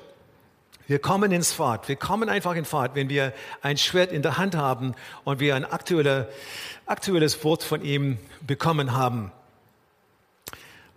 Wir 0.86 1.00
kommen 1.00 1.32
ins 1.32 1.52
Fahrt. 1.52 1.88
Wir 1.88 1.96
kommen 1.96 2.28
einfach 2.28 2.54
in 2.54 2.64
Fahrt, 2.64 2.94
wenn 2.94 3.08
wir 3.08 3.32
ein 3.60 3.76
Schwert 3.76 4.12
in 4.12 4.22
der 4.22 4.38
Hand 4.38 4.54
haben 4.54 4.94
und 5.24 5.40
wir 5.40 5.56
ein 5.56 5.64
aktuelle, 5.64 6.28
aktuelles 6.86 7.42
Wort 7.42 7.64
von 7.64 7.82
ihm 7.82 8.18
bekommen 8.40 8.92
haben. 8.96 9.32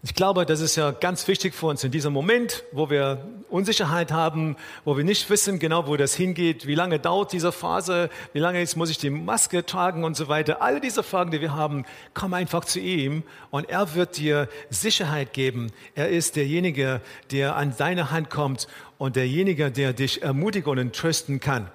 Ich 0.06 0.16
glaube, 0.16 0.46
das 0.46 0.60
ist 0.60 0.76
ja 0.76 0.92
ganz 0.92 1.30
wichtig 1.30 1.54
für 1.54 1.68
uns 1.68 1.82
in 1.86 1.92
diesem 1.92 2.12
Moment, 2.12 2.66
wo 2.74 2.90
wir 2.90 3.26
Unsicherheit 3.50 4.12
haben, 4.12 4.58
wo 4.84 4.98
wir 4.98 5.06
nicht 5.06 5.30
wissen 5.30 5.60
genau, 5.60 5.88
wo 5.88 5.96
das 5.96 6.14
hingeht, 6.14 6.68
wie 6.68 6.76
lange 6.76 7.00
dauert 7.00 7.32
diese 7.32 7.54
Phase, 7.54 8.10
wie 8.34 8.40
lange 8.40 8.60
jetzt 8.60 8.76
muss 8.76 8.90
ich 8.90 8.98
die 8.98 9.10
Maske 9.10 9.66
tragen 9.66 10.04
und 10.04 10.18
so 10.18 10.28
weiter. 10.28 10.62
Alle 10.62 10.82
diese 10.82 11.04
Fragen, 11.04 11.32
die 11.32 11.40
wir 11.40 11.56
haben, 11.56 11.86
komm 12.14 12.34
einfach 12.34 12.66
zu 12.66 12.82
ihm 12.82 13.24
und 13.50 13.70
er 13.70 13.96
wird 13.96 14.18
dir 14.18 14.50
Sicherheit 14.70 15.32
geben. 15.32 15.72
Er 15.96 16.10
ist 16.10 16.36
derjenige, 16.36 17.00
der 17.32 17.56
an 17.56 17.74
deine 17.78 18.12
Hand 18.12 18.30
kommt 18.30 18.68
und 18.98 19.16
derjenige, 19.16 19.72
der 19.72 19.94
dich 19.94 20.22
ermutigen 20.22 20.80
und 20.80 20.94
trösten 20.94 21.40
kann. 21.40 21.72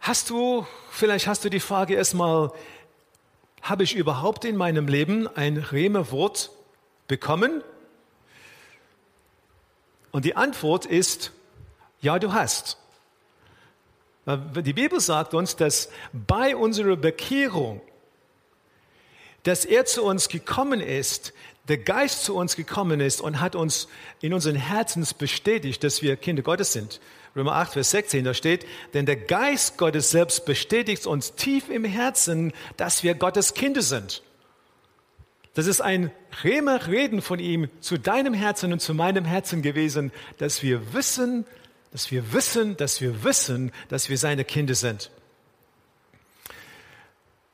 Hast 0.00 0.30
du, 0.30 0.66
vielleicht 0.90 1.26
hast 1.26 1.44
du 1.44 1.50
die 1.50 1.60
Frage 1.60 1.92
erstmal, 1.92 2.52
habe 3.62 3.84
ich 3.84 3.94
überhaupt 3.94 4.44
in 4.44 4.56
meinem 4.56 4.88
Leben 4.88 5.28
ein 5.28 5.56
Reme-Wort 5.56 6.50
bekommen? 7.08 7.62
Und 10.12 10.24
die 10.24 10.36
Antwort 10.36 10.86
ist, 10.86 11.32
ja, 12.00 12.18
du 12.18 12.32
hast. 12.32 12.78
Die 14.26 14.72
Bibel 14.72 15.00
sagt 15.00 15.34
uns, 15.34 15.56
dass 15.56 15.90
bei 16.12 16.54
unserer 16.54 16.96
Bekehrung, 16.96 17.80
dass 19.42 19.64
er 19.64 19.86
zu 19.86 20.04
uns 20.04 20.28
gekommen 20.28 20.80
ist, 20.80 21.32
der 21.68 21.78
Geist 21.78 22.24
zu 22.24 22.36
uns 22.36 22.56
gekommen 22.56 23.00
ist 23.00 23.20
und 23.20 23.40
hat 23.40 23.54
uns 23.54 23.88
in 24.20 24.34
unseren 24.34 24.56
Herzens 24.56 25.14
bestätigt, 25.14 25.84
dass 25.84 26.02
wir 26.02 26.16
Kinder 26.16 26.42
Gottes 26.42 26.72
sind. 26.72 27.00
Römer 27.36 27.52
8, 27.52 27.74
Vers 27.74 27.90
16, 27.90 28.24
da 28.24 28.34
steht, 28.34 28.66
denn 28.92 29.06
der 29.06 29.16
Geist 29.16 29.78
Gottes 29.78 30.10
selbst 30.10 30.44
bestätigt 30.44 31.06
uns 31.06 31.34
tief 31.34 31.68
im 31.68 31.84
Herzen, 31.84 32.52
dass 32.76 33.02
wir 33.02 33.14
Gottes 33.14 33.54
Kinder 33.54 33.82
sind. 33.82 34.22
Das 35.54 35.66
ist 35.66 35.80
ein 35.80 36.10
Reden 36.44 37.22
von 37.22 37.38
ihm 37.38 37.68
zu 37.80 37.98
deinem 37.98 38.34
Herzen 38.34 38.72
und 38.72 38.80
zu 38.80 38.94
meinem 38.94 39.24
Herzen 39.24 39.62
gewesen, 39.62 40.12
dass 40.38 40.62
wir 40.62 40.92
wissen, 40.92 41.44
dass 41.92 42.10
wir 42.10 42.32
wissen, 42.32 42.76
dass 42.76 43.00
wir 43.00 43.24
wissen, 43.24 43.72
dass 43.88 44.08
wir 44.08 44.18
seine 44.18 44.44
Kinder 44.44 44.74
sind. 44.74 45.10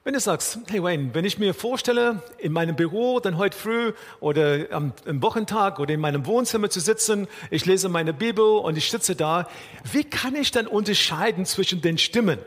Wenn 0.06 0.12
du 0.12 0.20
sagst, 0.20 0.60
hey 0.68 0.80
Wayne, 0.80 1.12
wenn 1.14 1.24
ich 1.24 1.40
mir 1.40 1.52
vorstelle, 1.52 2.22
in 2.38 2.52
meinem 2.52 2.76
Büro 2.76 3.18
dann 3.18 3.38
heute 3.38 3.58
früh 3.58 3.92
oder 4.20 4.70
am, 4.70 4.92
am 5.04 5.20
Wochentag 5.20 5.80
oder 5.80 5.94
in 5.94 5.98
meinem 5.98 6.26
Wohnzimmer 6.26 6.70
zu 6.70 6.78
sitzen, 6.78 7.26
ich 7.50 7.66
lese 7.66 7.88
meine 7.88 8.12
Bibel 8.12 8.44
und 8.44 8.78
ich 8.78 8.88
sitze 8.88 9.16
da, 9.16 9.48
wie 9.90 10.04
kann 10.04 10.36
ich 10.36 10.52
dann 10.52 10.68
unterscheiden 10.68 11.44
zwischen 11.44 11.80
den 11.80 11.98
Stimmen? 11.98 12.38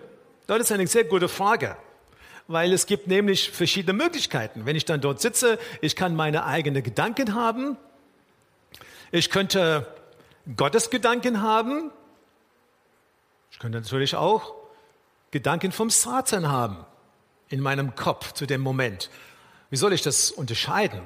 Das 0.47 0.57
ist 0.61 0.71
eine 0.71 0.87
sehr 0.87 1.03
gute 1.03 1.27
Frage, 1.27 1.75
weil 2.47 2.71
es 2.71 2.85
gibt 2.85 3.07
nämlich 3.07 3.51
verschiedene 3.51 3.91
Möglichkeiten. 3.91 4.65
Wenn 4.65 4.77
ich 4.77 4.85
dann 4.85 5.01
dort 5.01 5.19
sitze, 5.19 5.59
ich 5.81 5.97
kann 5.97 6.15
meine 6.15 6.45
eigenen 6.45 6.81
Gedanken 6.81 7.35
haben, 7.35 7.75
ich 9.11 9.29
könnte 9.29 9.85
Gottes 10.55 10.89
Gedanken 10.89 11.41
haben, 11.41 11.91
ich 13.51 13.59
könnte 13.59 13.81
natürlich 13.81 14.15
auch 14.15 14.53
Gedanken 15.31 15.73
vom 15.73 15.89
Satan 15.89 16.47
haben 16.47 16.85
in 17.49 17.59
meinem 17.59 17.95
Kopf 17.95 18.33
zu 18.33 18.45
dem 18.45 18.61
Moment. 18.61 19.09
Wie 19.69 19.77
soll 19.77 19.93
ich 19.93 20.01
das 20.01 20.31
unterscheiden? 20.31 21.01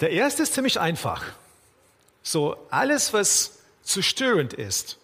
Der 0.00 0.10
erste 0.10 0.42
ist 0.42 0.54
ziemlich 0.54 0.78
einfach. 0.78 1.24
So 2.22 2.56
alles, 2.70 3.12
was 3.12 3.58
zerstörend 3.82 4.52
ist, 4.52 4.98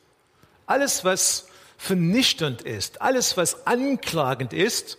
alles, 0.67 1.05
was 1.05 1.49
vernichtend 1.77 2.63
ist, 2.63 3.03
alles, 3.03 3.37
was 3.37 3.67
anklagend 3.67 4.53
ist, 4.53 4.99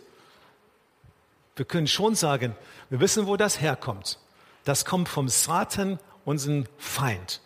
wir 1.56 1.66
können 1.66 1.88
schon 1.88 2.16
sagen, 2.16 2.56
wir 2.90 3.00
wissen, 3.00 3.28
wo 3.28 3.38
das 3.38 3.62
herkommt. 3.62 4.20
Das 4.66 4.86
kommt 4.86 5.08
vom 5.08 5.30
Satan, 5.30 6.00
unseren 6.26 6.68
Feind. 6.78 7.42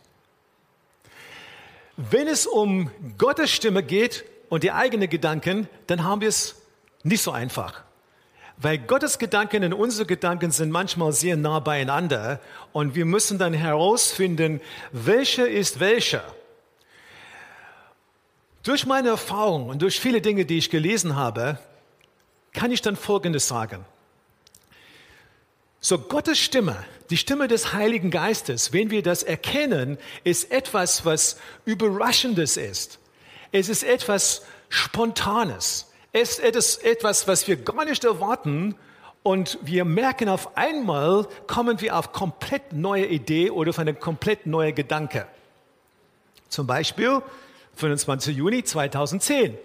Wenn 1.95 2.27
es 2.27 2.47
um 2.47 2.89
Gottes 3.17 3.51
Stimme 3.51 3.83
geht 3.83 4.23
und 4.47 4.63
die 4.63 4.71
eigenen 4.71 5.09
Gedanken, 5.09 5.67
dann 5.87 6.03
haben 6.03 6.21
wir 6.21 6.29
es 6.29 6.58
nicht 7.03 7.21
so 7.21 7.31
einfach. 7.31 7.83
Weil 8.57 8.77
Gottes 8.77 9.19
Gedanken 9.19 9.63
und 9.63 9.73
unsere 9.73 10.05
Gedanken 10.05 10.51
sind 10.51 10.69
manchmal 10.69 11.13
sehr 11.13 11.37
nah 11.37 11.59
beieinander 11.59 12.41
und 12.73 12.93
wir 12.93 13.05
müssen 13.05 13.37
dann 13.37 13.53
herausfinden, 13.53 14.59
welcher 14.91 15.47
ist 15.47 15.79
welcher. 15.79 16.23
Durch 18.63 18.85
meine 18.85 19.09
Erfahrung 19.09 19.69
und 19.69 19.81
durch 19.81 19.99
viele 19.99 20.19
Dinge, 20.19 20.45
die 20.45 20.57
ich 20.57 20.69
gelesen 20.69 21.15
habe, 21.15 21.57
kann 22.51 22.71
ich 22.71 22.81
dann 22.81 22.97
Folgendes 22.97 23.47
sagen. 23.47 23.85
So 25.79 25.97
Gottes 25.97 26.37
Stimme, 26.37 26.83
die 27.09 27.15
Stimme 27.15 27.47
des 27.47 27.71
Heiligen 27.71 28.11
Geistes, 28.11 28.73
wenn 28.73 28.91
wir 28.91 29.01
das 29.01 29.23
erkennen, 29.23 29.97
ist 30.25 30.51
etwas, 30.51 31.05
was 31.05 31.37
Überraschendes 31.63 32.57
ist. 32.57 32.99
Es 33.53 33.69
ist 33.69 33.83
etwas 33.83 34.41
Spontanes. 34.67 35.88
Es 36.11 36.39
ist 36.39 36.83
etwas, 36.83 37.27
was 37.27 37.47
wir 37.47 37.57
gar 37.57 37.85
nicht 37.85 38.03
erwarten 38.03 38.75
und 39.21 39.59
wir 39.61 39.85
merken 39.85 40.27
auf 40.27 40.57
einmal, 40.57 41.27
kommen 41.45 41.81
wir 41.81 41.95
auf 41.95 42.13
komplett 42.13 42.73
neue 42.73 43.05
Idee 43.05 43.51
oder 43.51 43.69
auf 43.69 43.79
eine 43.79 43.93
komplett 43.93 44.47
neue 44.47 44.73
Gedanke. 44.73 45.27
Zum 46.47 46.65
Beispiel 46.65 47.21
25. 47.75 48.35
Juni 48.35 48.63
2010. 48.63 49.55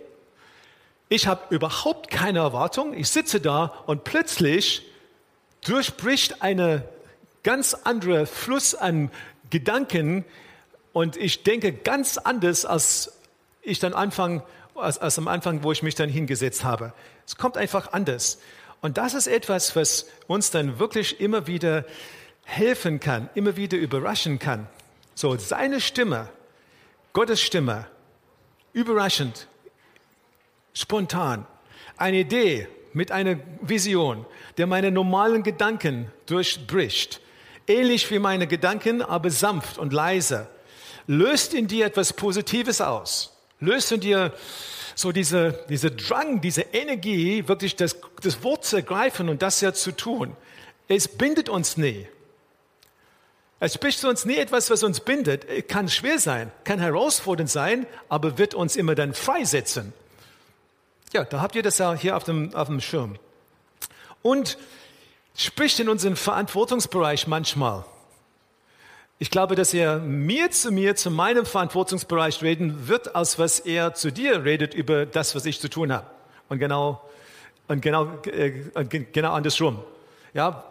Ich 1.08 1.26
habe 1.26 1.54
überhaupt 1.54 2.10
keine 2.10 2.40
Erwartung. 2.40 2.92
Ich 2.92 3.08
sitze 3.08 3.40
da 3.40 3.72
und 3.86 4.04
plötzlich 4.04 4.82
durchbricht 5.62 6.42
eine 6.42 6.86
ganz 7.42 7.72
andere 7.72 8.26
Fluss 8.26 8.74
an 8.74 9.10
Gedanken 9.48 10.26
und 10.92 11.16
ich 11.16 11.42
denke 11.42 11.72
ganz 11.72 12.18
anders, 12.18 12.66
als 12.66 13.12
ich 13.62 13.78
dann 13.78 13.94
anfange, 13.94 14.42
als, 14.74 14.98
als 14.98 15.18
am 15.18 15.28
Anfang, 15.28 15.62
wo 15.62 15.72
ich 15.72 15.82
mich 15.82 15.94
dann 15.94 16.08
hingesetzt 16.08 16.64
habe. 16.64 16.92
Es 17.26 17.36
kommt 17.36 17.56
einfach 17.56 17.92
anders. 17.92 18.38
Und 18.80 18.98
das 18.98 19.14
ist 19.14 19.26
etwas, 19.26 19.74
was 19.76 20.06
uns 20.26 20.50
dann 20.50 20.78
wirklich 20.78 21.20
immer 21.20 21.46
wieder 21.46 21.84
helfen 22.44 23.00
kann, 23.00 23.30
immer 23.34 23.56
wieder 23.56 23.78
überraschen 23.78 24.38
kann. 24.38 24.68
So, 25.14 25.36
seine 25.36 25.80
Stimme, 25.80 26.28
Gottes 27.12 27.40
Stimme, 27.40 27.86
überraschend, 28.72 29.48
spontan, 30.74 31.46
eine 31.96 32.18
Idee 32.18 32.68
mit 32.92 33.10
einer 33.10 33.38
Vision, 33.60 34.26
der 34.56 34.66
meine 34.66 34.90
normalen 34.90 35.42
Gedanken 35.42 36.10
durchbricht. 36.26 37.20
Ähnlich 37.66 38.10
wie 38.10 38.18
meine 38.18 38.46
Gedanken, 38.46 39.02
aber 39.02 39.30
sanft 39.30 39.78
und 39.78 39.92
leise. 39.92 40.48
Löst 41.06 41.54
in 41.54 41.66
dir 41.66 41.86
etwas 41.86 42.12
Positives 42.12 42.80
aus. 42.80 43.33
Löst 43.60 43.92
in 43.92 44.00
dir 44.00 44.32
so 44.94 45.12
diese, 45.12 45.64
diese 45.68 45.90
Drang, 45.90 46.40
diese 46.40 46.62
Energie, 46.62 47.48
wirklich 47.48 47.76
das, 47.76 47.96
das 48.22 48.42
Wort 48.42 48.64
zu 48.64 48.76
ergreifen 48.76 49.28
und 49.28 49.42
das 49.42 49.60
ja 49.60 49.72
zu 49.72 49.92
tun. 49.92 50.36
Es 50.88 51.08
bindet 51.08 51.48
uns 51.48 51.76
nie. 51.76 52.06
Es 53.60 53.74
spricht 53.74 54.04
uns 54.04 54.24
nie 54.24 54.36
etwas, 54.36 54.70
was 54.70 54.82
uns 54.82 55.00
bindet. 55.00 55.68
Kann 55.68 55.88
schwer 55.88 56.18
sein, 56.18 56.52
kann 56.64 56.78
herausfordernd 56.78 57.50
sein, 57.50 57.86
aber 58.08 58.38
wird 58.38 58.54
uns 58.54 58.76
immer 58.76 58.94
dann 58.94 59.14
freisetzen. 59.14 59.92
Ja, 61.12 61.24
da 61.24 61.40
habt 61.40 61.54
ihr 61.54 61.62
das 61.62 61.78
ja 61.78 61.94
hier 61.94 62.16
auf 62.16 62.24
dem, 62.24 62.54
auf 62.54 62.68
dem 62.68 62.80
Schirm. 62.80 63.16
Und 64.22 64.58
spricht 65.36 65.80
in 65.80 65.88
unseren 65.88 66.16
Verantwortungsbereich 66.16 67.26
manchmal. 67.26 67.84
Ich 69.24 69.30
glaube, 69.30 69.54
dass 69.54 69.72
er 69.72 70.00
mir 70.00 70.50
zu 70.50 70.70
mir, 70.70 70.96
zu 70.96 71.10
meinem 71.10 71.46
Verantwortungsbereich 71.46 72.42
reden 72.42 72.88
wird, 72.88 73.16
als 73.16 73.38
was 73.38 73.58
er 73.58 73.94
zu 73.94 74.12
dir 74.12 74.44
redet 74.44 74.74
über 74.74 75.06
das, 75.06 75.34
was 75.34 75.46
ich 75.46 75.58
zu 75.60 75.70
tun 75.70 75.90
habe. 75.90 76.04
Und 76.50 76.58
genau, 76.58 77.00
und 77.66 77.80
genau, 77.80 78.18
äh, 78.26 78.50
genau 78.84 79.32
andersrum. 79.32 79.82
Ja, 80.34 80.70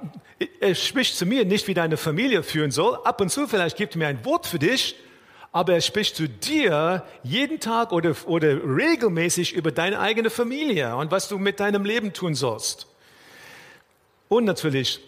er 0.59 0.75
spricht 0.75 1.17
zu 1.17 1.25
mir 1.25 1.45
nicht, 1.45 1.67
wie 1.67 1.73
deine 1.73 1.97
Familie 1.97 2.43
führen 2.43 2.69
soll. 2.69 2.99
Ab 3.03 3.21
und 3.21 3.29
zu 3.29 3.47
vielleicht 3.47 3.75
gibt 3.75 3.95
er 3.95 3.97
mir 3.97 4.07
ein 4.07 4.23
Wort 4.23 4.45
für 4.45 4.59
dich, 4.59 4.97
aber 5.51 5.73
er 5.73 5.81
spricht 5.81 6.15
zu 6.15 6.29
dir 6.29 7.03
jeden 7.23 7.59
Tag 7.59 7.91
oder, 7.91 8.15
oder 8.27 8.49
regelmäßig 8.63 9.53
über 9.53 9.71
deine 9.71 9.99
eigene 9.99 10.29
Familie 10.29 10.95
und 10.95 11.09
was 11.09 11.27
du 11.27 11.39
mit 11.39 11.59
deinem 11.59 11.85
Leben 11.85 12.13
tun 12.13 12.35
sollst. 12.35 12.85
Und 14.29 14.45
natürlich, 14.45 14.99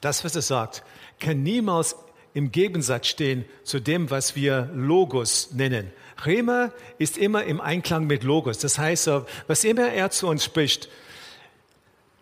das, 0.00 0.24
was 0.24 0.36
er 0.36 0.42
sagt, 0.42 0.84
kann 1.18 1.42
niemals 1.42 1.96
im 2.34 2.50
Gegensatz 2.50 3.08
stehen 3.08 3.44
zu 3.62 3.80
dem, 3.80 4.10
was 4.10 4.34
wir 4.36 4.70
Logos 4.74 5.50
nennen. 5.52 5.92
Rema 6.24 6.72
ist 6.98 7.18
immer 7.18 7.44
im 7.44 7.60
Einklang 7.60 8.06
mit 8.06 8.22
Logos. 8.22 8.58
Das 8.58 8.78
heißt, 8.78 9.10
was 9.46 9.64
immer 9.64 9.88
er 9.88 10.10
zu 10.10 10.28
uns 10.28 10.44
spricht, 10.44 10.88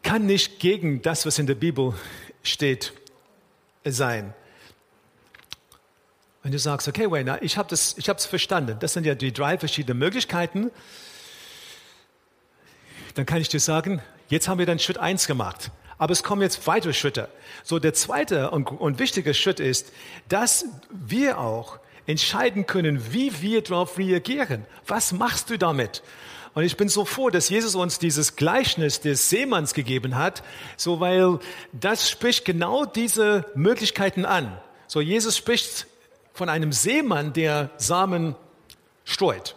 kann 0.03 0.27
nicht 0.27 0.59
gegen 0.59 1.03
das, 1.03 1.27
was 1.27 1.38
in 1.38 1.46
der 1.46 1.55
Bibel 1.55 1.94
steht, 2.42 2.92
sein. 3.85 4.35
Wenn 6.42 6.53
du 6.53 6.59
sagst, 6.59 6.88
okay, 6.88 7.11
Wayne, 7.11 7.38
ich 7.42 7.59
habe 7.59 7.75
es 7.75 7.96
ich 7.99 8.07
verstanden, 8.07 8.77
das 8.81 8.94
sind 8.94 9.05
ja 9.05 9.14
die 9.14 9.33
drei 9.33 9.59
verschiedenen 9.59 9.99
Möglichkeiten, 9.99 10.70
dann 13.14 13.27
kann 13.27 13.40
ich 13.40 13.49
dir 13.49 13.61
sagen, 13.61 14.01
jetzt 14.29 14.49
haben 14.49 14.59
wir 14.59 14.66
dann 14.66 14.79
Schritt 14.79 14.99
eins 14.99 15.27
gemacht. 15.27 15.70
Aber 16.01 16.13
es 16.13 16.23
kommen 16.23 16.41
jetzt 16.41 16.67
weitere 16.67 16.95
Schritte. 16.95 17.29
So, 17.63 17.79
der 17.79 17.93
zweite 17.93 18.53
und, 18.53 18.71
und 18.71 18.99
wichtige 18.99 19.35
Schritt 19.35 19.61
ist, 19.61 19.93
dass 20.31 20.65
wir 20.91 21.39
auch 21.39 21.79
entscheiden 22.07 22.65
können, 22.65 23.13
wie 23.13 23.43
wir 23.43 23.61
darauf 23.61 23.99
reagieren. 23.99 24.65
Was 24.87 25.13
machst 25.13 25.51
du 25.51 25.59
damit? 25.59 26.03
Und 26.55 26.63
ich 26.63 26.79
bin 26.79 26.89
so 26.89 27.05
froh, 27.05 27.29
dass 27.29 27.51
Jesus 27.51 27.75
uns 27.75 27.99
dieses 27.99 28.37
Gleichnis 28.37 29.03
des 29.03 29.29
Seemanns 29.29 29.75
gegeben 29.75 30.17
hat, 30.17 30.43
so 30.79 31.01
weil 31.01 31.39
das 31.75 32.09
spricht 32.09 32.47
genau 32.47 32.87
diese 32.87 33.45
Möglichkeiten 33.55 34.25
an. 34.25 34.59
So 34.87 35.03
Jesus 35.03 35.37
spricht 35.37 35.87
von 36.33 36.49
einem 36.49 36.73
Seemann, 36.73 37.35
der 37.35 37.69
Samen 37.77 38.37
streut. 39.05 39.55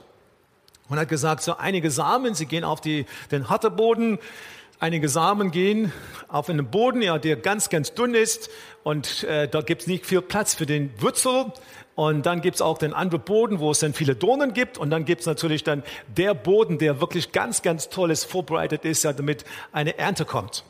Und 0.89 0.99
hat 0.99 1.08
gesagt, 1.08 1.41
so 1.41 1.56
einige 1.56 1.89
Samen, 1.89 2.36
sie 2.36 2.47
gehen 2.47 2.65
auf 2.65 2.82
die, 2.82 3.06
den 3.32 3.49
harten 3.49 3.73
Boden, 3.77 4.19
Einige 4.83 5.07
Samen 5.07 5.51
gehen 5.51 5.93
auf 6.27 6.49
einen 6.49 6.69
Boden, 6.69 7.01
ja, 7.01 7.17
der 7.17 7.37
ganz, 7.37 7.69
ganz 7.69 7.93
dünn 7.93 8.15
ist 8.15 8.49
und 8.83 9.23
äh, 9.23 9.47
da 9.47 9.61
gibt 9.61 9.83
es 9.83 9.87
nicht 9.87 10.05
viel 10.05 10.21
Platz 10.21 10.55
für 10.55 10.65
den 10.65 10.91
Wurzel. 11.01 11.53
Und 11.95 12.25
dann 12.25 12.41
gibt 12.41 12.55
es 12.55 12.61
auch 12.61 12.77
den 12.77 12.93
anderen 12.93 13.23
Boden, 13.23 13.59
wo 13.59 13.71
es 13.71 13.79
dann 13.79 13.93
viele 13.93 14.13
Dornen 14.13 14.53
gibt. 14.53 14.77
Und 14.77 14.89
dann 14.89 15.05
gibt 15.05 15.21
es 15.21 15.25
natürlich 15.25 15.63
dann 15.63 15.83
der 16.17 16.33
Boden, 16.33 16.79
der 16.79 16.99
wirklich 16.99 17.31
ganz, 17.31 17.61
ganz 17.61 17.87
tolles 17.87 18.25
vorbereitet 18.25 18.83
ist, 18.83 19.03
ja, 19.03 19.13
damit 19.13 19.45
eine 19.71 19.97
Ernte 19.97 20.25
kommt. 20.25 20.65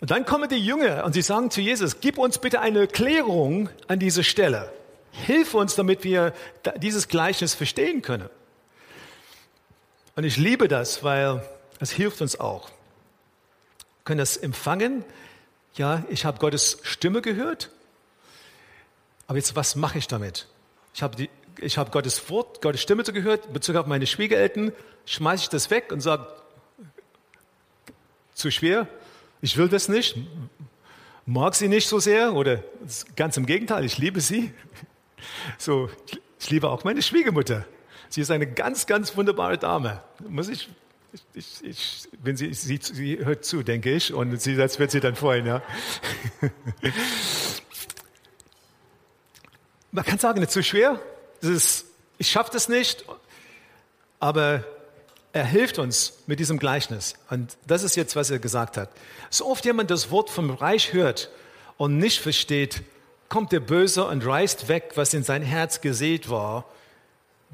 Und 0.00 0.10
dann 0.10 0.24
kommen 0.24 0.48
die 0.48 0.56
Jünger 0.56 1.04
und 1.04 1.12
sie 1.12 1.22
sagen 1.22 1.52
zu 1.52 1.60
Jesus, 1.60 2.00
gib 2.00 2.18
uns 2.18 2.38
bitte 2.38 2.60
eine 2.60 2.80
Erklärung 2.80 3.68
an 3.86 4.00
diese 4.00 4.24
Stelle. 4.24 4.72
Hilf 5.12 5.54
uns, 5.54 5.76
damit 5.76 6.02
wir 6.02 6.32
dieses 6.78 7.06
Gleichnis 7.06 7.54
verstehen 7.54 8.02
können. 8.02 8.28
Und 10.16 10.24
ich 10.24 10.38
liebe 10.38 10.66
das, 10.66 11.04
weil 11.04 11.44
das 11.80 11.90
hilft 11.90 12.20
uns 12.20 12.38
auch. 12.38 12.68
Wir 12.68 14.04
können 14.04 14.18
das 14.18 14.36
empfangen. 14.36 15.04
Ja, 15.74 16.04
ich 16.10 16.24
habe 16.24 16.38
Gottes 16.38 16.78
Stimme 16.82 17.22
gehört. 17.22 17.70
Aber 19.26 19.38
jetzt, 19.38 19.56
was 19.56 19.76
mache 19.76 19.98
ich 19.98 20.06
damit? 20.06 20.46
Ich 20.94 21.02
habe, 21.02 21.16
die, 21.16 21.30
ich 21.58 21.78
habe 21.78 21.90
Gottes 21.90 22.28
Wort, 22.28 22.60
Gottes 22.60 22.82
Stimme 22.82 23.02
gehört, 23.02 23.46
in 23.46 23.52
Bezug 23.54 23.76
auf 23.76 23.86
meine 23.86 24.06
Schwiegereltern, 24.06 24.72
schmeiße 25.06 25.44
ich 25.44 25.48
das 25.48 25.70
weg 25.70 25.90
und 25.90 26.00
sage, 26.00 26.26
zu 28.34 28.50
schwer, 28.50 28.86
ich 29.40 29.56
will 29.56 29.68
das 29.68 29.88
nicht, 29.88 30.16
mag 31.24 31.54
sie 31.54 31.68
nicht 31.68 31.88
so 31.88 31.98
sehr 31.98 32.34
oder 32.34 32.62
ganz 33.16 33.36
im 33.36 33.46
Gegenteil, 33.46 33.84
ich 33.84 33.98
liebe 33.98 34.20
sie. 34.20 34.52
So, 35.58 35.90
ich 36.38 36.50
liebe 36.50 36.68
auch 36.68 36.84
meine 36.84 37.02
Schwiegermutter. 37.02 37.64
Sie 38.08 38.20
ist 38.20 38.30
eine 38.30 38.50
ganz, 38.50 38.86
ganz 38.86 39.16
wunderbare 39.16 39.58
Dame. 39.58 40.02
Muss 40.28 40.48
ich 40.48 40.68
ich, 41.34 41.64
ich, 41.64 42.08
wenn 42.22 42.36
sie, 42.36 42.52
sie, 42.54 42.78
sie 42.80 43.18
hört 43.18 43.44
zu, 43.44 43.62
denke 43.62 43.92
ich, 43.92 44.12
und 44.12 44.40
sie, 44.40 44.56
das 44.56 44.78
wird 44.78 44.90
sie 44.90 45.00
dann 45.00 45.16
freuen, 45.16 45.46
ja. 45.46 45.62
Man 49.92 50.04
kann 50.04 50.18
sagen, 50.18 50.40
nicht 50.40 50.52
zu 50.52 50.62
schwer. 50.62 51.00
Ist, 51.40 51.86
ich 52.18 52.30
schaffe 52.30 52.50
das 52.52 52.68
nicht, 52.68 53.04
aber 54.20 54.64
er 55.32 55.44
hilft 55.44 55.78
uns 55.78 56.12
mit 56.26 56.38
diesem 56.38 56.58
Gleichnis. 56.58 57.14
Und 57.28 57.56
das 57.66 57.82
ist 57.82 57.96
jetzt, 57.96 58.14
was 58.14 58.30
er 58.30 58.38
gesagt 58.38 58.76
hat. 58.76 58.90
So 59.30 59.46
oft 59.46 59.64
jemand 59.64 59.90
das 59.90 60.10
Wort 60.10 60.30
vom 60.30 60.50
Reich 60.50 60.92
hört 60.92 61.30
und 61.76 61.98
nicht 61.98 62.20
versteht, 62.20 62.82
kommt 63.28 63.52
der 63.52 63.60
Böse 63.60 64.04
und 64.04 64.24
reißt 64.24 64.68
weg, 64.68 64.92
was 64.94 65.14
in 65.14 65.24
sein 65.24 65.42
Herz 65.42 65.80
gesät 65.80 66.28
war. 66.28 66.66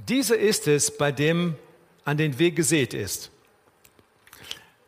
Dieser 0.09 0.37
ist 0.37 0.69
es, 0.69 0.97
bei 0.97 1.13
dem 1.13 1.55
an 2.05 2.17
den 2.17 2.39
Weg 2.39 2.57
gesät 2.57 2.93
ist. 2.93 3.31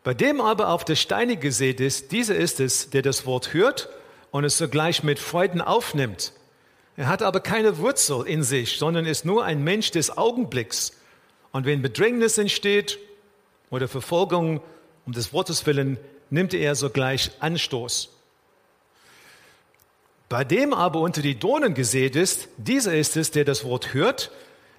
Bei 0.03 0.13
dem 0.13 0.39
aber 0.39 0.69
auf 0.69 0.85
der 0.85 0.95
Steine 0.95 1.37
gesät 1.37 1.79
ist, 1.79 2.11
dieser 2.11 2.35
ist 2.35 2.59
es, 2.59 2.89
der 2.89 3.01
das 3.01 3.25
Wort 3.25 3.53
hört 3.53 3.89
und 4.31 4.43
es 4.43 4.57
sogleich 4.57 5.03
mit 5.03 5.19
Freuden 5.19 5.61
aufnimmt. 5.61 6.33
Er 6.95 7.07
hat 7.07 7.21
aber 7.21 7.39
keine 7.39 7.77
Wurzel 7.77 8.25
in 8.25 8.43
sich, 8.43 8.77
sondern 8.77 9.05
ist 9.05 9.25
nur 9.25 9.43
ein 9.43 9.63
Mensch 9.63 9.91
des 9.91 10.17
Augenblicks. 10.17 10.93
Und 11.51 11.65
wenn 11.65 11.81
Bedrängnis 11.81 12.37
entsteht 12.37 12.99
oder 13.69 13.87
Verfolgung 13.87 14.61
um 15.05 15.13
des 15.13 15.33
Wortes 15.33 15.65
willen, 15.65 15.97
nimmt 16.29 16.53
er 16.53 16.75
sogleich 16.75 17.31
Anstoß. 17.39 18.09
Bei 20.29 20.43
dem 20.43 20.73
aber 20.73 20.99
unter 20.99 21.21
die 21.21 21.39
Donen 21.39 21.73
gesät 21.73 22.15
ist, 22.15 22.49
dieser 22.57 22.95
ist 22.95 23.17
es, 23.17 23.31
der 23.31 23.45
das 23.45 23.63
Wort 23.63 23.93
hört, 23.93 24.31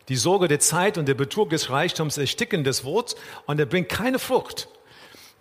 die 0.09 0.17
Sorge 0.17 0.47
der 0.47 0.61
Zeit 0.61 0.97
und 0.97 1.07
der 1.07 1.15
Betrug 1.15 1.51
des 1.51 1.71
Reichtums 1.71 2.19
ersticken 2.19 2.65
das 2.65 2.85
Wort 2.85 3.17
und 3.47 3.59
er 3.59 3.67
bringt 3.67 3.89
keine 3.89 4.19
Frucht. 4.19 4.69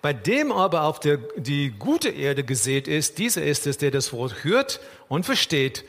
Bei 0.02 0.14
dem 0.14 0.52
aber 0.52 0.84
auf 0.84 1.00
der, 1.00 1.18
die 1.36 1.72
gute 1.72 2.10
Erde 2.10 2.44
gesät 2.44 2.88
ist, 2.88 3.18
dieser 3.18 3.44
ist 3.44 3.68
es, 3.68 3.78
der 3.78 3.92
das 3.92 4.14
Wort 4.14 4.44
hört 4.44 4.80
und 5.10 5.26
versteht, 5.26 5.84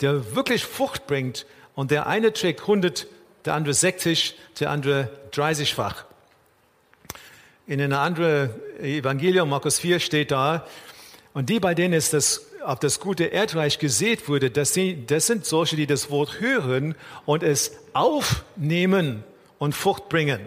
der 0.00 0.34
wirklich 0.34 0.64
Frucht 0.64 1.06
bringt 1.06 1.46
und 1.74 1.90
der 1.90 2.06
eine 2.06 2.32
trägt 2.32 2.62
100, 2.62 3.06
der 3.44 3.54
andere 3.54 3.74
60, 3.74 4.36
der 4.58 4.70
andere 4.70 5.10
30-fach. 5.32 6.04
In 7.68 7.80
einer 7.80 8.00
anderen 8.00 8.50
Evangelium, 8.80 9.48
Markus 9.48 9.78
4, 9.78 10.00
steht 10.00 10.32
da, 10.32 10.66
und 11.32 11.48
die, 11.48 11.60
bei 11.60 11.74
denen 11.74 11.94
es 11.94 12.10
das, 12.10 12.46
auf 12.64 12.80
das 12.80 13.00
gute 13.00 13.24
Erdreich 13.24 13.78
gesät 13.78 14.28
wurde, 14.28 14.50
das, 14.50 14.74
sie, 14.74 15.06
das 15.06 15.26
sind 15.26 15.46
solche, 15.46 15.76
die 15.76 15.86
das 15.86 16.10
Wort 16.10 16.40
hören 16.40 16.94
und 17.24 17.42
es 17.42 17.72
aufnehmen 17.92 19.24
und 19.58 19.74
Frucht 19.74 20.08
bringen. 20.08 20.40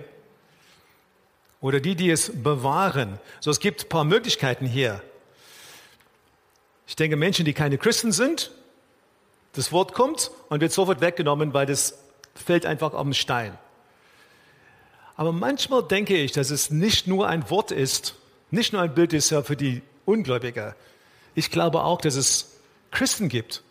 Oder 1.65 1.79
die, 1.79 1.95
die 1.95 2.11
es 2.11 2.31
bewahren. 2.43 3.17
So, 3.39 3.49
es 3.49 3.59
gibt 3.59 3.85
ein 3.85 3.89
paar 3.89 4.03
Möglichkeiten 4.03 4.67
hier. 4.67 5.01
Ich 6.85 6.95
denke, 6.95 7.15
Menschen, 7.15 7.43
die 7.43 7.53
keine 7.53 7.79
Christen 7.79 8.11
sind, 8.11 8.51
das 9.53 9.71
Wort 9.71 9.93
kommt 9.93 10.29
und 10.49 10.61
wird 10.61 10.71
sofort 10.71 11.01
weggenommen, 11.01 11.55
weil 11.55 11.65
das 11.65 11.97
fällt 12.35 12.67
einfach 12.67 12.93
auf 12.93 13.01
den 13.01 13.15
Stein. 13.15 13.57
Aber 15.15 15.31
manchmal 15.31 15.81
denke 15.81 16.15
ich, 16.15 16.33
dass 16.33 16.51
es 16.51 16.69
nicht 16.69 17.07
nur 17.07 17.27
ein 17.27 17.49
Wort 17.49 17.71
ist, 17.71 18.13
nicht 18.51 18.71
nur 18.71 18.83
ein 18.83 18.93
Bild 18.93 19.11
ist 19.13 19.31
ja 19.31 19.41
für 19.41 19.55
die 19.55 19.81
Ungläubiger. 20.05 20.75
Ich 21.33 21.49
glaube 21.49 21.81
auch, 21.81 21.99
dass 21.99 22.13
es 22.13 22.59
Christen 22.91 23.27
gibt, 23.27 23.63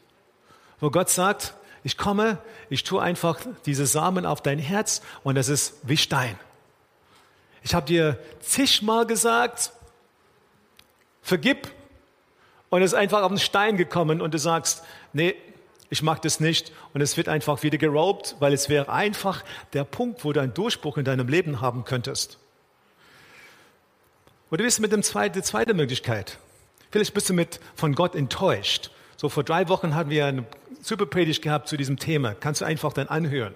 wo 0.80 0.90
Gott 0.90 1.11
sagt, 1.11 1.54
ich 1.85 1.96
komme, 1.96 2.38
ich 2.70 2.83
tue 2.83 3.00
einfach 3.00 3.38
diese 3.66 3.87
Samen 3.87 4.26
auf 4.26 4.42
dein 4.42 4.59
Herz 4.59 5.00
und 5.22 5.37
das 5.37 5.48
ist 5.48 5.76
wie 5.85 5.96
Stein. 5.96 6.37
Ich 7.64 7.74
habe 7.74 7.87
dir 7.87 8.18
zigmal 8.40 9.07
gesagt, 9.07 9.72
vergib 11.22 11.70
und 12.68 12.83
es 12.83 12.92
ist 12.92 12.98
einfach 12.98 13.22
auf 13.22 13.31
den 13.31 13.38
Stein 13.38 13.77
gekommen 13.77 14.20
und 14.20 14.35
du 14.35 14.38
sagst, 14.38 14.85
nee, 15.14 15.35
ich 15.88 16.03
mag 16.03 16.20
das 16.22 16.40
nicht 16.40 16.72
und 16.92 17.00
es 17.00 17.16
wird 17.16 17.29
einfach 17.29 17.62
wieder 17.62 17.79
geraubt, 17.79 18.37
weil 18.38 18.53
es 18.53 18.68
wäre 18.68 18.90
einfach 18.90 19.42
der 19.72 19.85
Punkt, 19.85 20.24
wo 20.24 20.33
du 20.33 20.40
einen 20.40 20.53
Durchbruch 20.53 20.98
in 20.98 21.05
deinem 21.05 21.27
Leben 21.27 21.61
haben 21.62 21.85
könntest. 21.85 22.38
Bist 24.50 24.79
du 24.79 24.83
mit 24.83 24.92
dem 24.92 25.03
zweiten, 25.03 25.42
zweite 25.42 25.74
Möglichkeit? 25.74 26.38
Vielleicht 26.90 27.14
bist 27.14 27.29
du 27.29 27.33
mit, 27.33 27.61
von 27.74 27.94
Gott 27.94 28.14
enttäuscht. 28.14 28.90
So 29.16 29.29
vor 29.29 29.42
drei 29.42 29.68
Wochen 29.68 29.94
hatten 29.94 30.11
wir 30.11 30.27
eine 30.27 30.44
super 30.83 31.07
Predigt 31.07 31.42
gehabt 31.42 31.66
zu 31.68 31.77
diesem 31.77 31.98
Thema. 31.98 32.35
Kannst 32.35 32.61
du 32.61 32.66
einfach 32.66 32.92
dann 32.92 33.09
anhören. 33.09 33.55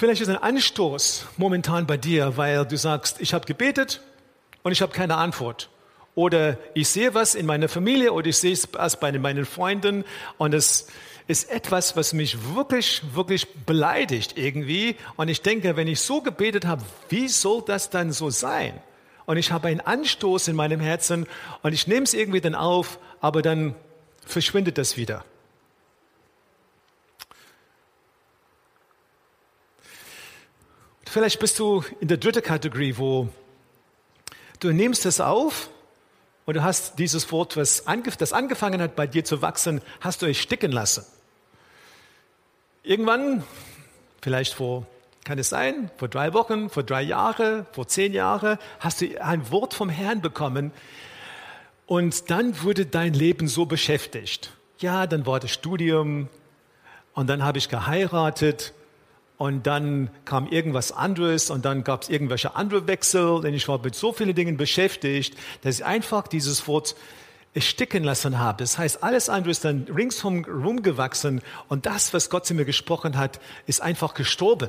Vielleicht 0.00 0.22
ist 0.22 0.30
ein 0.30 0.38
Anstoß 0.38 1.26
momentan 1.36 1.86
bei 1.86 1.98
dir, 1.98 2.38
weil 2.38 2.64
du 2.64 2.78
sagst, 2.78 3.20
ich 3.20 3.34
habe 3.34 3.44
gebetet 3.44 4.00
und 4.62 4.72
ich 4.72 4.80
habe 4.80 4.92
keine 4.92 5.18
Antwort 5.18 5.68
oder 6.14 6.56
ich 6.72 6.88
sehe 6.88 7.12
was 7.12 7.34
in 7.34 7.44
meiner 7.44 7.68
Familie 7.68 8.14
oder 8.14 8.28
ich 8.28 8.38
sehe 8.38 8.54
es 8.54 8.66
bei 8.66 9.18
meinen 9.18 9.44
Freunden 9.44 10.06
und 10.38 10.54
es 10.54 10.86
ist 11.26 11.50
etwas, 11.50 11.98
was 11.98 12.14
mich 12.14 12.54
wirklich, 12.54 13.02
wirklich 13.12 13.46
beleidigt 13.66 14.38
irgendwie. 14.38 14.96
Und 15.16 15.28
ich 15.28 15.42
denke, 15.42 15.76
wenn 15.76 15.86
ich 15.86 16.00
so 16.00 16.22
gebetet 16.22 16.64
habe, 16.64 16.82
wie 17.10 17.28
soll 17.28 17.62
das 17.66 17.90
dann 17.90 18.10
so 18.10 18.30
sein? 18.30 18.72
Und 19.26 19.36
ich 19.36 19.52
habe 19.52 19.68
einen 19.68 19.80
Anstoß 19.80 20.48
in 20.48 20.56
meinem 20.56 20.80
Herzen 20.80 21.26
und 21.62 21.74
ich 21.74 21.86
nehme 21.86 22.04
es 22.04 22.14
irgendwie 22.14 22.40
dann 22.40 22.54
auf, 22.54 22.98
aber 23.20 23.42
dann 23.42 23.74
verschwindet 24.24 24.78
das 24.78 24.96
wieder. 24.96 25.26
Vielleicht 31.12 31.40
bist 31.40 31.58
du 31.58 31.82
in 31.98 32.06
der 32.06 32.18
dritten 32.18 32.40
Kategorie, 32.40 32.96
wo 32.96 33.28
du 34.60 34.70
nimmst 34.70 35.06
es 35.06 35.20
auf 35.20 35.68
und 36.46 36.54
du 36.54 36.62
hast 36.62 37.00
dieses 37.00 37.32
Wort, 37.32 37.56
was 37.56 37.82
das 38.16 38.32
angefangen 38.32 38.80
hat, 38.80 38.94
bei 38.94 39.08
dir 39.08 39.24
zu 39.24 39.42
wachsen, 39.42 39.82
hast 40.00 40.22
du 40.22 40.26
ersticken 40.26 40.70
lassen. 40.70 41.04
Irgendwann, 42.84 43.42
vielleicht 44.22 44.54
vor, 44.54 44.86
kann 45.24 45.36
es 45.40 45.48
sein, 45.48 45.90
vor 45.96 46.06
drei 46.06 46.32
Wochen, 46.32 46.70
vor 46.70 46.84
drei 46.84 47.02
Jahren, 47.02 47.66
vor 47.72 47.88
zehn 47.88 48.12
Jahren, 48.12 48.56
hast 48.78 49.00
du 49.00 49.20
ein 49.20 49.50
Wort 49.50 49.74
vom 49.74 49.88
Herrn 49.88 50.20
bekommen 50.20 50.70
und 51.86 52.30
dann 52.30 52.62
wurde 52.62 52.86
dein 52.86 53.14
Leben 53.14 53.48
so 53.48 53.66
beschäftigt. 53.66 54.52
Ja, 54.78 55.08
dann 55.08 55.26
war 55.26 55.40
das 55.40 55.50
Studium 55.50 56.28
und 57.14 57.26
dann 57.26 57.42
habe 57.42 57.58
ich 57.58 57.68
geheiratet 57.68 58.74
und 59.40 59.66
dann 59.66 60.10
kam 60.26 60.46
irgendwas 60.48 60.92
anderes 60.92 61.48
und 61.48 61.64
dann 61.64 61.82
gab 61.82 62.02
es 62.02 62.10
irgendwelche 62.10 62.56
andere 62.56 62.86
Wechsel, 62.86 63.40
denn 63.40 63.54
ich 63.54 63.68
war 63.68 63.78
mit 63.78 63.94
so 63.94 64.12
vielen 64.12 64.34
Dingen 64.34 64.58
beschäftigt, 64.58 65.34
dass 65.62 65.76
ich 65.76 65.84
einfach 65.86 66.28
dieses 66.28 66.68
Wort 66.68 66.94
ersticken 67.54 68.04
lassen 68.04 68.38
habe. 68.38 68.58
Das 68.58 68.76
heißt, 68.76 69.02
alles 69.02 69.30
andere 69.30 69.50
ist 69.50 69.64
dann 69.64 69.84
ringsherum 69.84 70.44
rumgewachsen 70.44 71.40
und 71.68 71.86
das, 71.86 72.12
was 72.12 72.28
Gott 72.28 72.44
zu 72.44 72.52
mir 72.52 72.66
gesprochen 72.66 73.16
hat, 73.16 73.40
ist 73.64 73.80
einfach 73.80 74.12
gestorben. 74.12 74.68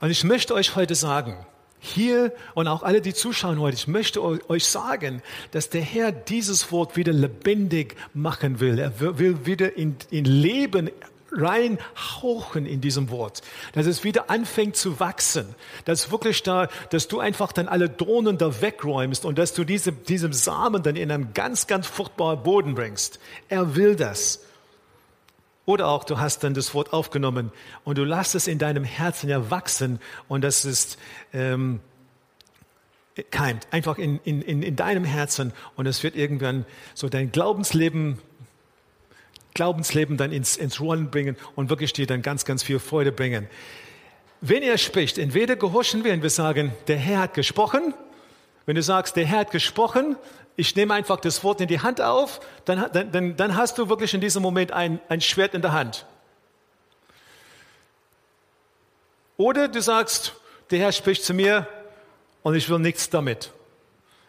Und 0.00 0.12
ich 0.12 0.22
möchte 0.22 0.54
euch 0.54 0.76
heute 0.76 0.94
sagen, 0.94 1.44
hier 1.80 2.32
und 2.54 2.68
auch 2.68 2.84
alle, 2.84 3.00
die 3.00 3.12
zuschauen 3.12 3.58
heute, 3.58 3.74
ich 3.74 3.88
möchte 3.88 4.22
euch 4.22 4.66
sagen, 4.66 5.20
dass 5.50 5.68
der 5.68 5.82
Herr 5.82 6.12
dieses 6.12 6.70
Wort 6.70 6.96
wieder 6.96 7.12
lebendig 7.12 7.96
machen 8.14 8.60
will. 8.60 8.78
Er 8.78 9.00
will 9.00 9.46
wieder 9.46 9.76
in, 9.76 9.96
in 10.12 10.26
Leben 10.26 10.90
reinhauchen 11.32 12.66
in 12.66 12.80
diesem 12.80 13.10
Wort, 13.10 13.42
dass 13.72 13.86
es 13.86 14.04
wieder 14.04 14.30
anfängt 14.30 14.76
zu 14.76 15.00
wachsen, 15.00 15.54
dass 15.84 16.10
wirklich 16.10 16.42
da, 16.42 16.68
dass 16.90 17.08
du 17.08 17.20
einfach 17.20 17.52
dann 17.52 17.68
alle 17.68 17.88
Drohnen 17.88 18.38
da 18.38 18.60
wegräumst 18.60 19.24
und 19.24 19.38
dass 19.38 19.54
du 19.54 19.64
diese, 19.64 19.92
diesem 19.92 20.32
Samen 20.32 20.82
dann 20.82 20.96
in 20.96 21.10
einen 21.10 21.34
ganz, 21.34 21.66
ganz 21.66 21.86
fruchtbaren 21.86 22.42
Boden 22.42 22.74
bringst. 22.74 23.18
Er 23.48 23.76
will 23.76 23.96
das. 23.96 24.44
Oder 25.66 25.88
auch 25.88 26.04
du 26.04 26.18
hast 26.18 26.44
dann 26.44 26.54
das 26.54 26.72
Wort 26.72 26.94
aufgenommen 26.94 27.52
und 27.84 27.98
du 27.98 28.04
lässt 28.04 28.34
es 28.34 28.48
in 28.48 28.58
deinem 28.58 28.84
Herzen 28.84 29.28
ja 29.28 29.50
wachsen 29.50 30.00
und 30.26 30.42
das 30.42 30.64
ist 30.64 30.98
ähm, 31.34 31.80
keimt 33.30 33.66
einfach 33.70 33.98
in, 33.98 34.18
in, 34.24 34.62
in 34.62 34.76
deinem 34.76 35.04
Herzen 35.04 35.52
und 35.76 35.86
es 35.86 36.02
wird 36.02 36.16
irgendwann 36.16 36.64
so 36.94 37.10
dein 37.10 37.32
Glaubensleben 37.32 38.18
Glaubensleben 39.58 40.16
dann 40.16 40.30
ins, 40.30 40.56
ins 40.56 40.80
Rollen 40.80 41.10
bringen 41.10 41.36
und 41.56 41.68
wirklich 41.68 41.92
dir 41.92 42.06
dann 42.06 42.22
ganz, 42.22 42.44
ganz 42.44 42.62
viel 42.62 42.78
Freude 42.78 43.10
bringen. 43.10 43.48
Wenn 44.40 44.62
er 44.62 44.78
spricht, 44.78 45.18
entweder 45.18 45.56
gehorchen 45.56 46.04
wir 46.04 46.12
und 46.12 46.22
wir 46.22 46.30
sagen, 46.30 46.72
der 46.86 46.96
Herr 46.96 47.18
hat 47.18 47.34
gesprochen. 47.34 47.92
Wenn 48.66 48.76
du 48.76 48.84
sagst, 48.84 49.16
der 49.16 49.26
Herr 49.26 49.40
hat 49.40 49.50
gesprochen, 49.50 50.14
ich 50.54 50.76
nehme 50.76 50.94
einfach 50.94 51.18
das 51.18 51.42
Wort 51.42 51.60
in 51.60 51.66
die 51.66 51.80
Hand 51.80 52.00
auf, 52.00 52.38
dann, 52.66 52.86
dann, 52.92 53.36
dann 53.36 53.56
hast 53.56 53.78
du 53.78 53.88
wirklich 53.88 54.14
in 54.14 54.20
diesem 54.20 54.42
Moment 54.42 54.70
ein, 54.70 55.00
ein 55.08 55.20
Schwert 55.20 55.54
in 55.54 55.62
der 55.62 55.72
Hand. 55.72 56.06
Oder 59.36 59.66
du 59.66 59.82
sagst, 59.82 60.34
der 60.70 60.78
Herr 60.78 60.92
spricht 60.92 61.24
zu 61.24 61.34
mir 61.34 61.66
und 62.44 62.54
ich 62.54 62.70
will 62.70 62.78
nichts 62.78 63.10
damit. 63.10 63.50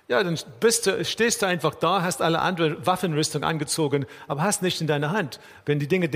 Ja, 0.09 0.23
dann 0.23 0.39
du, 0.61 1.05
stehst 1.05 1.43
du 1.43 1.45
einfach 1.45 1.75
da, 1.75 2.01
hast 2.01 2.23
alle 2.23 2.39
andere 2.39 2.83
Waffenrüstung 2.83 3.43
angezogen, 3.43 4.07
aber 4.27 4.41
hast 4.41 4.63
nicht 4.63 4.81
in 4.81 4.87
deiner 4.87 5.11
Hand. 5.11 5.39
Wenn 5.67 5.77
die 5.77 5.87
Dinge 5.87 6.09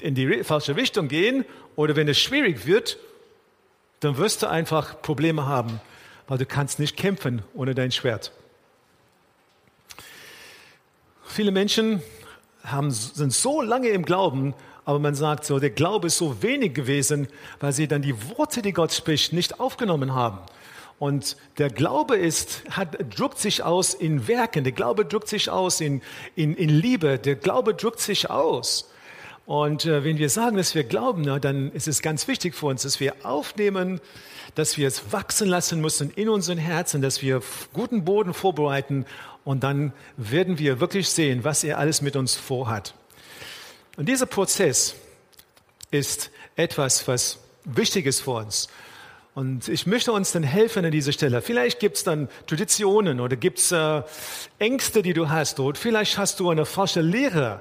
in 0.00 0.14
die 0.14 0.42
falsche 0.42 0.74
Richtung 0.74 1.08
gehen 1.08 1.44
oder 1.76 1.96
wenn 1.96 2.08
es 2.08 2.18
schwierig 2.18 2.64
wird, 2.64 2.96
dann 4.00 4.16
wirst 4.16 4.42
du 4.42 4.48
einfach 4.48 5.02
Probleme 5.02 5.44
haben, 5.46 5.80
weil 6.28 6.38
du 6.38 6.46
kannst 6.46 6.78
nicht 6.78 6.96
kämpfen 6.96 7.42
ohne 7.52 7.74
dein 7.74 7.92
Schwert. 7.92 8.32
Viele 11.22 11.50
Menschen 11.50 12.02
haben, 12.64 12.90
sind 12.90 13.34
so 13.34 13.60
lange 13.60 13.88
im 13.88 14.06
Glauben, 14.06 14.54
Aber 14.86 15.00
man 15.00 15.16
sagt 15.16 15.44
so, 15.44 15.58
der 15.58 15.70
Glaube 15.70 16.06
ist 16.06 16.16
so 16.16 16.42
wenig 16.42 16.72
gewesen, 16.72 17.26
weil 17.58 17.72
sie 17.72 17.88
dann 17.88 18.02
die 18.02 18.14
Worte, 18.30 18.62
die 18.62 18.72
Gott 18.72 18.92
spricht, 18.92 19.32
nicht 19.32 19.58
aufgenommen 19.58 20.14
haben. 20.14 20.38
Und 20.98 21.36
der 21.58 21.68
Glaube 21.68 22.16
ist, 22.16 22.62
hat, 22.70 22.96
drückt 23.16 23.38
sich 23.38 23.62
aus 23.62 23.92
in 23.92 24.28
Werken. 24.28 24.64
Der 24.64 24.72
Glaube 24.72 25.04
drückt 25.04 25.28
sich 25.28 25.50
aus 25.50 25.80
in, 25.80 26.00
in, 26.34 26.54
in 26.54 26.70
Liebe. 26.70 27.18
Der 27.18 27.36
Glaube 27.36 27.74
drückt 27.74 28.00
sich 28.00 28.30
aus. 28.30 28.90
Und 29.44 29.84
äh, 29.84 30.02
wenn 30.02 30.18
wir 30.18 30.28
sagen, 30.28 30.56
dass 30.56 30.74
wir 30.74 30.84
glauben, 30.84 31.22
na, 31.22 31.38
dann 31.38 31.70
ist 31.70 31.86
es 31.86 32.02
ganz 32.02 32.26
wichtig 32.26 32.54
für 32.54 32.66
uns, 32.66 32.82
dass 32.82 32.98
wir 32.98 33.14
aufnehmen, 33.24 34.00
dass 34.54 34.76
wir 34.76 34.88
es 34.88 35.12
wachsen 35.12 35.48
lassen 35.48 35.80
müssen 35.80 36.10
in 36.10 36.28
unseren 36.28 36.58
Herzen, 36.58 37.00
dass 37.00 37.22
wir 37.22 37.42
guten 37.72 38.04
Boden 38.04 38.34
vorbereiten 38.34 39.06
und 39.44 39.62
dann 39.62 39.92
werden 40.16 40.58
wir 40.58 40.80
wirklich 40.80 41.08
sehen, 41.08 41.44
was 41.44 41.62
er 41.62 41.78
alles 41.78 42.02
mit 42.02 42.16
uns 42.16 42.34
vorhat. 42.34 42.94
Und 43.96 44.08
dieser 44.08 44.26
Prozess 44.26 44.96
ist 45.92 46.30
etwas, 46.56 47.06
was 47.06 47.38
wichtig 47.64 48.06
ist 48.06 48.22
für 48.22 48.32
uns. 48.32 48.68
Und 49.36 49.68
ich 49.68 49.86
möchte 49.86 50.12
uns 50.12 50.32
dann 50.32 50.42
helfen 50.42 50.86
an 50.86 50.90
dieser 50.90 51.12
Stelle. 51.12 51.42
Vielleicht 51.42 51.78
gibt 51.78 51.98
es 51.98 52.04
dann 52.04 52.30
Traditionen 52.46 53.20
oder 53.20 53.36
gibt 53.36 53.58
es 53.58 53.70
äh, 53.70 54.02
Ängste, 54.58 55.02
die 55.02 55.12
du 55.12 55.28
hast. 55.28 55.60
Oder 55.60 55.78
vielleicht 55.78 56.16
hast 56.16 56.40
du 56.40 56.48
eine 56.48 56.64
falsche 56.64 57.02
Lehre 57.02 57.60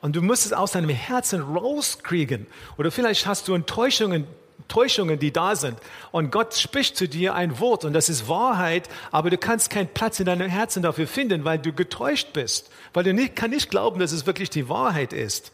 und 0.00 0.14
du 0.14 0.22
musst 0.22 0.46
es 0.46 0.52
aus 0.52 0.70
deinem 0.70 0.90
Herzen 0.90 1.42
rauskriegen. 1.42 2.46
Oder 2.76 2.92
vielleicht 2.92 3.26
hast 3.26 3.48
du 3.48 3.54
Enttäuschungen, 3.54 4.28
Täuschungen, 4.68 5.18
die 5.18 5.32
da 5.32 5.56
sind. 5.56 5.76
Und 6.12 6.30
Gott 6.30 6.54
spricht 6.54 6.96
zu 6.96 7.08
dir 7.08 7.34
ein 7.34 7.58
Wort 7.58 7.84
und 7.84 7.94
das 7.94 8.08
ist 8.08 8.28
Wahrheit, 8.28 8.88
aber 9.10 9.30
du 9.30 9.38
kannst 9.38 9.70
keinen 9.70 9.88
Platz 9.88 10.20
in 10.20 10.26
deinem 10.26 10.48
Herzen 10.48 10.84
dafür 10.84 11.08
finden, 11.08 11.44
weil 11.44 11.58
du 11.58 11.72
getäuscht 11.72 12.32
bist. 12.32 12.70
Weil 12.92 13.02
du 13.02 13.12
nicht, 13.12 13.34
kann 13.34 13.50
nicht 13.50 13.70
glauben, 13.70 13.98
dass 13.98 14.12
es 14.12 14.24
wirklich 14.24 14.50
die 14.50 14.68
Wahrheit 14.68 15.12
ist. 15.12 15.50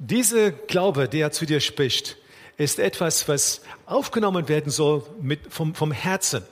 Diese 0.00 0.50
Glaube, 0.50 1.08
der 1.08 1.30
zu 1.30 1.46
dir 1.46 1.60
spricht, 1.60 2.16
ist 2.60 2.78
etwas, 2.78 3.26
was 3.26 3.62
aufgenommen 3.86 4.46
werden 4.50 4.70
soll 4.70 5.02
mit, 5.22 5.50
vom, 5.50 5.74
vom 5.74 5.92
Herzen. 5.92 6.42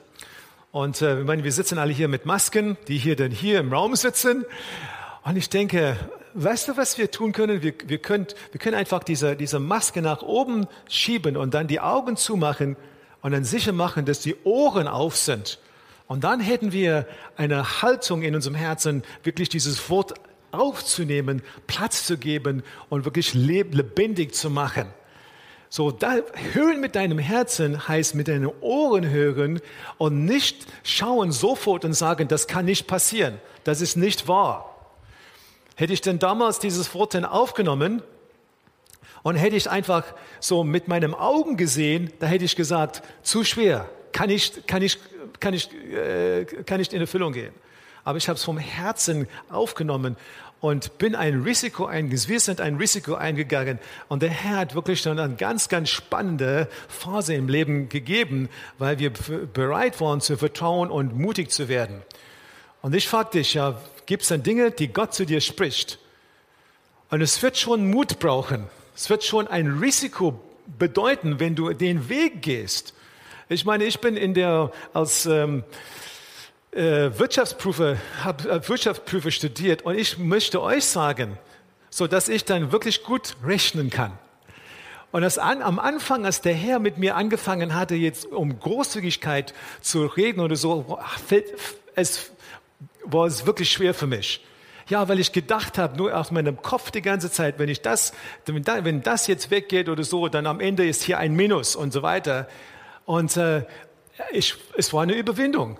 Und 0.72 1.02
äh, 1.02 1.20
ich 1.20 1.26
meine, 1.26 1.44
wir 1.44 1.52
sitzen 1.52 1.76
alle 1.76 1.92
hier 1.92 2.08
mit 2.08 2.24
Masken, 2.24 2.78
die 2.88 2.96
hier 2.96 3.14
dann 3.14 3.30
hier 3.30 3.60
im 3.60 3.70
Raum 3.70 3.94
sitzen. 3.94 4.46
Und 5.22 5.36
ich 5.36 5.50
denke, 5.50 5.98
weißt 6.32 6.68
du, 6.68 6.78
was 6.78 6.96
wir 6.96 7.10
tun 7.10 7.32
können? 7.32 7.60
Wir, 7.62 7.74
wir, 7.84 7.98
können, 7.98 8.26
wir 8.52 8.58
können 8.58 8.74
einfach 8.74 9.04
diese, 9.04 9.36
diese 9.36 9.58
Maske 9.58 10.00
nach 10.00 10.22
oben 10.22 10.66
schieben 10.88 11.36
und 11.36 11.52
dann 11.52 11.66
die 11.66 11.80
Augen 11.80 12.16
zumachen 12.16 12.76
und 13.20 13.32
dann 13.32 13.44
sicher 13.44 13.72
machen, 13.72 14.06
dass 14.06 14.20
die 14.20 14.34
Ohren 14.44 14.88
auf 14.88 15.14
sind. 15.14 15.58
Und 16.06 16.24
dann 16.24 16.40
hätten 16.40 16.72
wir 16.72 17.06
eine 17.36 17.82
Haltung 17.82 18.22
in 18.22 18.34
unserem 18.34 18.56
Herzen, 18.56 19.02
wirklich 19.24 19.50
dieses 19.50 19.90
Wort 19.90 20.14
aufzunehmen, 20.52 21.42
Platz 21.66 22.06
zu 22.06 22.16
geben 22.16 22.62
und 22.88 23.04
wirklich 23.04 23.34
lebendig 23.34 24.34
zu 24.34 24.48
machen. 24.48 24.86
So, 25.70 25.90
da, 25.90 26.16
hören 26.52 26.80
mit 26.80 26.94
deinem 26.94 27.18
Herzen 27.18 27.88
heißt 27.88 28.14
mit 28.14 28.28
deinen 28.28 28.50
Ohren 28.60 29.10
hören 29.10 29.60
und 29.98 30.24
nicht 30.24 30.66
schauen 30.82 31.30
sofort 31.30 31.84
und 31.84 31.92
sagen, 31.92 32.26
das 32.26 32.46
kann 32.46 32.64
nicht 32.64 32.86
passieren. 32.86 33.38
Das 33.64 33.82
ist 33.82 33.96
nicht 33.96 34.28
wahr. 34.28 34.74
Hätte 35.76 35.92
ich 35.92 36.00
denn 36.00 36.18
damals 36.18 36.58
dieses 36.58 36.92
Wort 36.94 37.12
denn 37.12 37.26
aufgenommen 37.26 38.02
und 39.22 39.36
hätte 39.36 39.56
ich 39.56 39.68
einfach 39.68 40.04
so 40.40 40.64
mit 40.64 40.88
meinen 40.88 41.12
Augen 41.12 41.58
gesehen, 41.58 42.12
da 42.18 42.26
hätte 42.26 42.46
ich 42.46 42.56
gesagt, 42.56 43.02
zu 43.22 43.44
schwer, 43.44 43.88
kann 44.12 44.30
ich, 44.30 44.66
kann 44.66 44.80
ich, 44.80 44.98
kann 45.38 45.52
ich, 45.52 45.70
äh, 45.92 46.46
kann 46.64 46.78
nicht 46.78 46.94
in 46.94 47.00
Erfüllung 47.02 47.34
gehen. 47.34 47.52
Aber 48.04 48.16
ich 48.16 48.26
habe 48.28 48.38
es 48.38 48.44
vom 48.44 48.56
Herzen 48.56 49.28
aufgenommen 49.50 50.16
und 50.60 50.98
bin 50.98 51.14
ein 51.14 51.42
Risiko 51.42 51.86
eingegangen. 51.86 52.28
Wir 52.28 52.40
sind 52.40 52.60
ein 52.60 52.76
Risiko 52.76 53.14
eingegangen. 53.14 53.78
Und 54.08 54.22
der 54.22 54.30
Herr 54.30 54.56
hat 54.58 54.74
wirklich 54.74 55.02
dann 55.02 55.18
eine 55.18 55.36
ganz, 55.36 55.68
ganz 55.68 55.88
spannende 55.88 56.68
Phase 56.88 57.34
im 57.34 57.48
Leben 57.48 57.88
gegeben, 57.88 58.48
weil 58.78 58.98
wir 58.98 59.12
bereit 59.52 60.00
waren 60.00 60.20
zu 60.20 60.36
vertrauen 60.36 60.90
und 60.90 61.16
mutig 61.16 61.50
zu 61.50 61.68
werden. 61.68 62.02
Und 62.82 62.94
ich 62.94 63.08
frage 63.08 63.30
dich 63.30 63.54
ja, 63.54 63.80
gibt 64.06 64.22
es 64.22 64.28
dann 64.28 64.42
Dinge, 64.42 64.70
die 64.70 64.88
Gott 64.88 65.14
zu 65.14 65.26
dir 65.26 65.40
spricht? 65.40 65.98
Und 67.10 67.20
es 67.22 67.42
wird 67.42 67.56
schon 67.56 67.90
Mut 67.90 68.18
brauchen. 68.18 68.66
Es 68.94 69.08
wird 69.10 69.24
schon 69.24 69.46
ein 69.46 69.78
Risiko 69.78 70.40
bedeuten, 70.78 71.40
wenn 71.40 71.54
du 71.54 71.72
den 71.72 72.08
Weg 72.08 72.42
gehst. 72.42 72.94
Ich 73.48 73.64
meine, 73.64 73.84
ich 73.84 74.00
bin 74.00 74.16
in 74.16 74.34
der, 74.34 74.72
als, 74.92 75.24
ähm, 75.24 75.64
äh, 76.72 77.10
Wirtschaftsprüfer, 77.18 77.96
habe 78.22 78.48
äh, 78.48 78.68
Wirtschaftsprüfer 78.68 79.30
studiert 79.30 79.82
und 79.82 79.96
ich 79.96 80.18
möchte 80.18 80.60
euch 80.62 80.84
sagen, 80.84 81.38
so 81.90 82.06
dass 82.06 82.28
ich 82.28 82.44
dann 82.44 82.72
wirklich 82.72 83.02
gut 83.02 83.36
rechnen 83.44 83.90
kann. 83.90 84.12
Und 85.10 85.22
das 85.22 85.38
an, 85.38 85.62
am 85.62 85.78
Anfang, 85.78 86.26
als 86.26 86.42
der 86.42 86.52
Herr 86.52 86.78
mit 86.78 86.98
mir 86.98 87.16
angefangen 87.16 87.74
hatte, 87.74 87.94
jetzt 87.94 88.26
um 88.26 88.60
Großzügigkeit 88.60 89.54
zu 89.80 90.04
reden 90.04 90.40
oder 90.40 90.56
so, 90.56 90.98
es 91.94 92.30
war 93.04 93.26
es 93.26 93.46
wirklich 93.46 93.70
schwer 93.70 93.94
für 93.94 94.06
mich. 94.06 94.44
Ja, 94.88 95.08
weil 95.08 95.18
ich 95.18 95.32
gedacht 95.32 95.78
habe, 95.78 95.96
nur 95.96 96.14
aus 96.16 96.30
meinem 96.30 96.60
Kopf 96.60 96.90
die 96.90 97.02
ganze 97.02 97.30
Zeit, 97.30 97.58
wenn 97.58 97.68
ich 97.68 97.80
das, 97.80 98.12
wenn 98.46 99.02
das 99.02 99.26
jetzt 99.26 99.50
weggeht 99.50 99.88
oder 99.88 100.04
so, 100.04 100.28
dann 100.28 100.46
am 100.46 100.60
Ende 100.60 100.86
ist 100.86 101.02
hier 101.02 101.18
ein 101.18 101.34
Minus 101.34 101.74
und 101.76 101.92
so 101.92 102.02
weiter. 102.02 102.46
Und 103.06 103.36
äh, 103.38 103.64
ich, 104.32 104.56
es 104.76 104.92
war 104.92 105.02
eine 105.02 105.14
Überwindung 105.14 105.78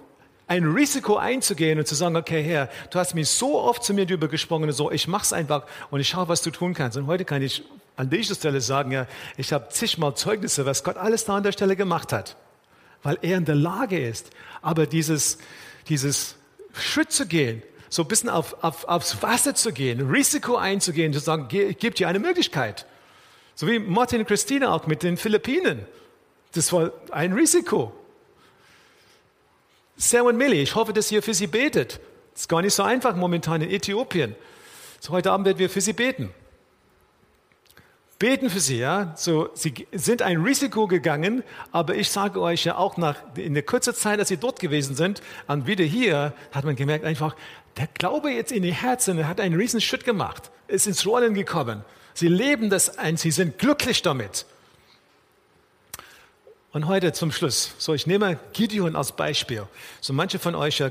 ein 0.48 0.64
Risiko 0.64 1.16
einzugehen 1.16 1.78
und 1.78 1.86
zu 1.86 1.94
sagen, 1.94 2.16
okay, 2.16 2.42
Herr, 2.42 2.68
du 2.90 2.98
hast 2.98 3.14
mich 3.14 3.28
so 3.28 3.60
oft 3.60 3.84
zu 3.84 3.92
mir 3.92 4.06
drüber 4.06 4.28
gesprochen 4.28 4.72
so, 4.72 4.90
ich 4.90 5.06
mach's 5.06 5.32
einfach 5.32 5.64
und 5.90 6.00
ich 6.00 6.08
schaue, 6.08 6.28
was 6.28 6.42
du 6.42 6.50
tun 6.50 6.74
kannst. 6.74 6.96
Und 6.96 7.06
heute 7.06 7.26
kann 7.26 7.42
ich 7.42 7.62
an 7.96 8.08
dieser 8.08 8.34
Stelle 8.34 8.60
sagen, 8.60 8.90
ja, 8.90 9.06
ich 9.36 9.52
habe 9.52 9.68
zigmal 9.68 10.14
Zeugnisse, 10.16 10.64
was 10.64 10.82
Gott 10.82 10.96
alles 10.96 11.26
da 11.26 11.36
an 11.36 11.42
der 11.42 11.52
Stelle 11.52 11.76
gemacht 11.76 12.12
hat, 12.12 12.36
weil 13.02 13.18
er 13.22 13.36
in 13.36 13.44
der 13.44 13.56
Lage 13.56 14.00
ist. 14.00 14.30
Aber 14.62 14.86
dieses, 14.86 15.38
dieses 15.88 16.36
Schritt 16.72 17.12
zu 17.12 17.26
gehen, 17.26 17.62
so 17.90 18.02
ein 18.02 18.08
bisschen 18.08 18.30
auf, 18.30 18.62
auf, 18.62 18.84
aufs 18.86 19.22
Wasser 19.22 19.54
zu 19.54 19.72
gehen, 19.72 20.10
Risiko 20.10 20.56
einzugehen, 20.56 21.12
zu 21.12 21.20
sagen, 21.20 21.48
gebe 21.48 21.90
dir 21.90 22.08
eine 22.08 22.18
Möglichkeit. 22.18 22.86
So 23.54 23.66
wie 23.66 23.78
Martin 23.78 24.20
und 24.20 24.26
Christine 24.26 24.70
auch 24.70 24.86
mit 24.86 25.02
den 25.02 25.16
Philippinen. 25.16 25.84
Das 26.52 26.72
war 26.72 26.92
ein 27.10 27.32
Risiko. 27.32 27.92
Sam 30.00 30.26
und 30.26 30.36
Millie, 30.36 30.62
ich 30.62 30.76
hoffe, 30.76 30.92
dass 30.92 31.10
ihr 31.10 31.24
für 31.24 31.34
sie 31.34 31.48
betet. 31.48 32.00
Das 32.32 32.42
ist 32.42 32.48
gar 32.48 32.62
nicht 32.62 32.72
so 32.72 32.84
einfach 32.84 33.16
momentan 33.16 33.60
in 33.62 33.70
Äthiopien. 33.70 34.36
So 35.00 35.12
heute 35.12 35.32
Abend 35.32 35.46
werden 35.46 35.58
wir 35.58 35.68
für 35.68 35.80
sie 35.80 35.92
beten. 35.92 36.30
Beten 38.20 38.48
für 38.48 38.60
sie, 38.60 38.78
ja. 38.78 39.12
So, 39.16 39.50
sie 39.54 39.88
sind 39.92 40.22
ein 40.22 40.40
Risiko 40.40 40.86
gegangen, 40.86 41.42
aber 41.72 41.96
ich 41.96 42.10
sage 42.10 42.40
euch 42.40 42.64
ja 42.64 42.76
auch 42.76 42.96
nach, 42.96 43.16
in 43.36 43.54
der 43.54 43.64
kurzen 43.64 43.92
Zeit, 43.92 44.20
als 44.20 44.28
sie 44.28 44.36
dort 44.36 44.60
gewesen 44.60 44.94
sind, 44.94 45.20
und 45.48 45.66
wieder 45.66 45.84
hier, 45.84 46.32
hat 46.52 46.64
man 46.64 46.76
gemerkt 46.76 47.04
einfach, 47.04 47.34
der 47.76 47.88
Glaube 47.88 48.30
jetzt 48.30 48.52
in 48.52 48.62
die 48.62 48.72
Herzen 48.72 49.26
hat 49.26 49.40
einen 49.40 49.56
riesen 49.56 49.80
Schritt 49.80 50.04
gemacht, 50.04 50.52
ist 50.68 50.86
ins 50.86 51.06
Rollen 51.06 51.34
gekommen. 51.34 51.84
Sie 52.14 52.28
leben 52.28 52.70
das 52.70 52.98
ein, 52.98 53.16
sie 53.16 53.32
sind 53.32 53.58
glücklich 53.58 54.02
damit. 54.02 54.46
Und 56.70 56.86
heute 56.86 57.14
zum 57.14 57.32
Schluss. 57.32 57.72
So, 57.78 57.94
ich 57.94 58.06
nehme 58.06 58.38
Gideon 58.52 58.94
als 58.94 59.12
Beispiel. 59.12 59.66
So, 60.02 60.12
manche 60.12 60.38
von 60.38 60.54
euch 60.54 60.82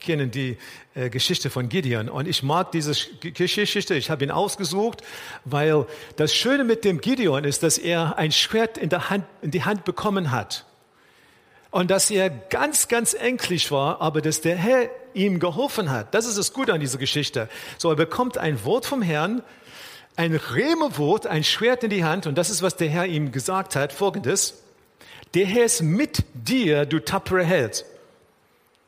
kennen 0.00 0.32
die 0.32 0.58
äh, 0.96 1.08
Geschichte 1.08 1.50
von 1.50 1.68
Gideon. 1.68 2.08
Und 2.08 2.26
ich 2.26 2.42
mag 2.42 2.72
diese 2.72 2.92
Geschichte. 3.20 3.94
Ich 3.94 4.10
habe 4.10 4.24
ihn 4.24 4.32
ausgesucht, 4.32 5.02
weil 5.44 5.86
das 6.16 6.34
Schöne 6.34 6.64
mit 6.64 6.84
dem 6.84 7.00
Gideon 7.00 7.44
ist, 7.44 7.62
dass 7.62 7.78
er 7.78 8.18
ein 8.18 8.32
Schwert 8.32 8.76
in, 8.76 8.88
der 8.88 9.08
Hand, 9.08 9.24
in 9.40 9.52
die 9.52 9.64
Hand 9.64 9.84
bekommen 9.84 10.32
hat. 10.32 10.64
Und 11.70 11.92
dass 11.92 12.10
er 12.10 12.28
ganz, 12.28 12.88
ganz 12.88 13.14
ängstlich 13.14 13.70
war, 13.70 14.00
aber 14.00 14.22
dass 14.22 14.40
der 14.40 14.56
Herr 14.56 14.90
ihm 15.14 15.38
geholfen 15.38 15.90
hat. 15.90 16.12
Das 16.12 16.26
ist 16.26 16.38
das 16.38 16.52
Gute 16.52 16.72
an 16.72 16.80
dieser 16.80 16.98
Geschichte. 16.98 17.48
So, 17.78 17.90
er 17.90 17.96
bekommt 17.96 18.36
ein 18.36 18.64
Wort 18.64 18.84
vom 18.84 19.00
Herrn, 19.00 19.44
ein 20.16 20.34
Rehmewort, 20.34 21.28
ein 21.28 21.44
Schwert 21.44 21.84
in 21.84 21.90
die 21.90 22.02
Hand. 22.02 22.26
Und 22.26 22.36
das 22.36 22.50
ist, 22.50 22.62
was 22.62 22.74
der 22.74 22.88
Herr 22.88 23.06
ihm 23.06 23.30
gesagt 23.30 23.76
hat. 23.76 23.92
Folgendes. 23.92 24.64
Der 25.34 25.46
Herr 25.46 25.64
ist 25.64 25.82
mit 25.82 26.24
dir, 26.34 26.86
du 26.86 26.98
tapfere 26.98 27.44
Held. 27.44 27.84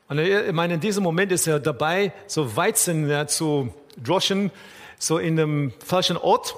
Und 0.09 0.19
ich 0.19 0.51
meine, 0.51 0.75
in 0.75 0.79
diesem 0.79 1.03
Moment 1.03 1.31
ist 1.31 1.47
er 1.47 1.59
dabei, 1.59 2.11
so 2.27 2.55
Weizen 2.55 3.09
ja, 3.09 3.25
zu 3.27 3.73
droschen, 3.97 4.51
so 4.99 5.17
in 5.17 5.39
einem 5.39 5.73
falschen 5.83 6.17
Ort. 6.17 6.55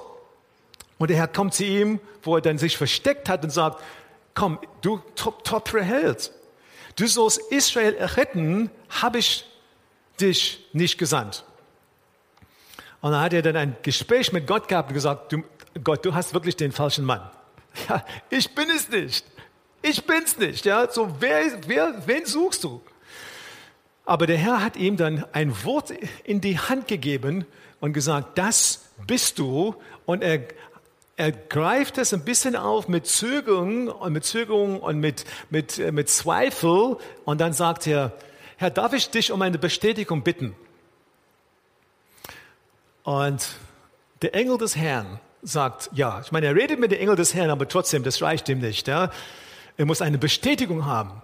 Und 0.98 1.10
der 1.10 1.18
Herr 1.18 1.28
kommt 1.28 1.54
zu 1.54 1.64
ihm, 1.64 2.00
wo 2.24 2.36
er 2.36 2.42
dann 2.42 2.58
sich 2.58 2.78
versteckt 2.78 3.30
hat 3.30 3.44
und 3.44 3.52
sagt, 3.52 3.82
komm, 4.34 4.60
du 4.82 5.02
tapfere 5.16 5.84
Held. 5.84 6.32
Du 6.96 7.06
sollst 7.08 7.40
Israel 7.52 7.96
retten, 8.00 8.72
habe 8.90 9.20
ich 9.20 9.46
dich 10.20 10.66
nicht 10.74 10.98
gesandt. 10.98 11.44
Und 13.02 13.12
dann 13.12 13.22
hat 13.22 13.34
er 13.34 13.44
dann 13.44 13.56
ein 13.56 13.78
Gespräch 13.84 14.32
mit 14.32 14.48
Gott 14.48 14.68
gehabt 14.68 14.90
und 14.90 14.96
gesagt, 14.96 15.32
du, 15.32 15.44
Gott, 15.84 16.04
du 16.04 16.16
hast 16.16 16.34
wirklich 16.34 16.56
den 16.56 16.72
falschen 16.72 17.06
Mann. 17.06 17.22
Ja, 17.90 18.06
ich 18.30 18.56
bin 18.56 18.70
es 18.70 18.88
nicht. 18.88 19.26
Ich 19.88 20.04
bin's 20.06 20.38
nicht. 20.38 20.66
Ja, 20.66 20.90
so 20.90 21.16
wer, 21.20 21.44
wer, 21.68 22.08
wen 22.08 22.26
suchst 22.26 22.64
du? 22.64 22.82
Aber 24.04 24.26
der 24.26 24.38
Herr 24.38 24.64
hat 24.64 24.78
ihm 24.78 24.98
dann 24.98 25.26
ein 25.32 25.64
Wort 25.64 25.94
in 26.24 26.42
die 26.42 26.58
Hand 26.58 26.88
gegeben 26.88 27.46
und 27.80 27.94
gesagt, 27.94 28.38
das 28.38 28.86
bist 29.06 29.38
du. 29.38 29.76
Und 30.06 30.24
er 30.24 30.48
er 31.18 31.32
greift 31.32 31.98
es 31.98 32.14
ein 32.14 32.26
bisschen 32.26 32.56
auf 32.56 32.90
mit 32.90 33.08
Zögerung 33.08 33.88
und 33.88 34.12
mit 34.12 34.26
Zögerung 34.26 34.82
und 34.82 35.00
mit, 35.00 35.24
mit, 35.50 35.78
mit 35.94 36.10
Zweifel 36.10 36.98
und 37.24 37.40
dann 37.40 37.54
sagt 37.54 37.88
er, 37.88 38.12
Herr, 38.58 38.70
darf 38.70 38.92
ich 38.92 39.10
dich 39.12 39.32
um 39.32 39.42
eine 39.42 39.58
Bestätigung 39.58 40.24
bitten? 40.24 40.56
Und 43.04 43.48
der 44.22 44.36
Engel 44.36 44.58
des 44.58 44.76
Herrn 44.76 45.22
sagt, 45.42 45.90
ja, 45.94 46.22
ich 46.22 46.32
meine, 46.32 46.48
er 46.48 46.56
redet 46.56 46.80
mit 46.80 46.92
dem 46.92 47.00
Engel 47.00 47.16
des 47.16 47.34
Herrn, 47.34 47.50
aber 47.50 47.68
trotzdem, 47.68 48.04
das 48.04 48.22
reicht 48.22 48.50
ihm 48.50 48.60
nicht. 48.60 48.88
Ja? 48.88 49.10
Er 49.78 49.86
muss 49.86 50.02
eine 50.02 50.18
Bestätigung 50.18 50.86
haben. 50.86 51.22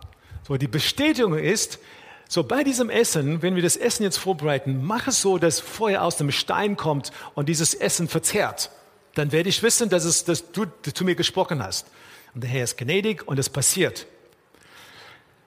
So, 0.48 0.58
die 0.58 0.68
Bestätigung 0.68 1.38
ist, 1.38 1.80
so 2.28 2.44
bei 2.44 2.64
diesem 2.64 2.90
Essen, 2.90 3.42
wenn 3.42 3.56
wir 3.56 3.62
das 3.62 3.76
Essen 3.76 4.04
jetzt 4.04 4.18
vorbereiten, 4.18 4.84
mach 4.84 5.08
es 5.08 5.22
so, 5.22 5.38
dass 5.38 5.60
Feuer 5.60 6.02
aus 6.02 6.18
dem 6.18 6.32
Stein 6.32 6.78
kommt 6.78 7.12
und 7.36 7.50
dieses 7.50 7.74
Essen 7.74 8.08
verzehrt. 8.08 8.72
Dann 9.16 9.32
werde 9.32 9.50
ich 9.50 9.62
wissen, 9.64 9.90
dass, 9.90 10.06
es, 10.06 10.24
dass 10.24 10.52
du 10.52 10.66
zu 10.94 11.04
mir 11.04 11.16
gesprochen 11.16 11.62
hast. 11.62 11.88
Und 12.34 12.44
der 12.44 12.50
Herr 12.50 12.64
ist 12.64 12.78
gnädig 12.78 13.28
und 13.28 13.38
es 13.38 13.50
passiert. 13.50 14.08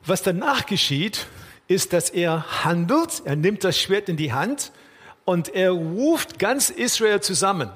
Was 0.05 0.23
danach 0.23 0.67
geschieht, 0.67 1.27
ist, 1.69 1.95
dass 1.95 2.11
er 2.11 2.65
handelt, 2.65 3.23
er 3.25 3.37
nimmt 3.37 3.65
das 3.65 3.79
Schwert 3.79 4.11
in 4.11 4.19
die 4.19 4.35
Hand 4.35 4.71
und 5.25 5.55
er 5.55 5.71
ruft 5.71 6.39
ganz 6.39 6.69
Israel 6.69 7.23
zusammen. 7.23 7.71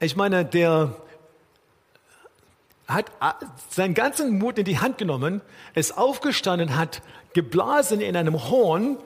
Ich 0.00 0.16
meine, 0.16 0.44
der 0.44 0.94
hat 2.86 3.06
seinen 3.70 3.94
ganzen 3.94 4.38
Mut 4.38 4.58
in 4.58 4.64
die 4.64 4.78
Hand 4.78 4.98
genommen, 4.98 5.40
ist 5.74 5.96
aufgestanden, 5.96 6.76
hat 6.76 7.02
geblasen 7.32 8.00
in 8.00 8.16
einem 8.16 8.48
Horn 8.50 8.98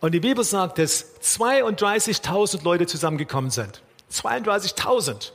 und 0.00 0.12
die 0.12 0.20
Bibel 0.20 0.44
sagt, 0.44 0.78
dass 0.78 1.20
32.000 1.22 2.62
Leute 2.62 2.86
zusammengekommen 2.86 3.50
sind. 3.50 3.82
32.000. 4.12 5.32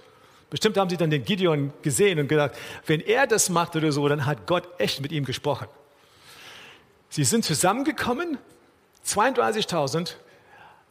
Bestimmt 0.49 0.77
haben 0.77 0.89
sie 0.89 0.97
dann 0.97 1.09
den 1.09 1.25
Gideon 1.25 1.73
gesehen 1.81 2.19
und 2.19 2.27
gedacht, 2.27 2.51
wenn 2.85 3.01
er 3.01 3.27
das 3.27 3.49
macht 3.49 3.75
oder 3.75 3.91
so, 3.91 4.07
dann 4.07 4.25
hat 4.25 4.45
Gott 4.47 4.67
echt 4.77 5.01
mit 5.01 5.11
ihm 5.11 5.25
gesprochen. 5.25 5.67
Sie 7.09 7.23
sind 7.23 7.43
zusammengekommen, 7.43 8.37
32.000 9.05 10.13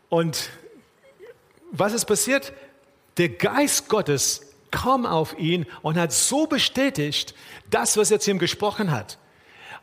und 0.08 0.50
was 1.70 1.94
ist 1.94 2.04
passiert? 2.04 2.52
Der 3.16 3.30
Geist 3.30 3.88
Gottes 3.88 4.51
kam 4.72 5.06
auf 5.06 5.38
ihn 5.38 5.66
und 5.82 5.96
hat 5.96 6.12
so 6.12 6.48
bestätigt, 6.48 7.34
das, 7.70 7.96
was 7.96 8.10
er 8.10 8.18
zu 8.18 8.32
ihm 8.32 8.40
gesprochen 8.40 8.90
hat. 8.90 9.18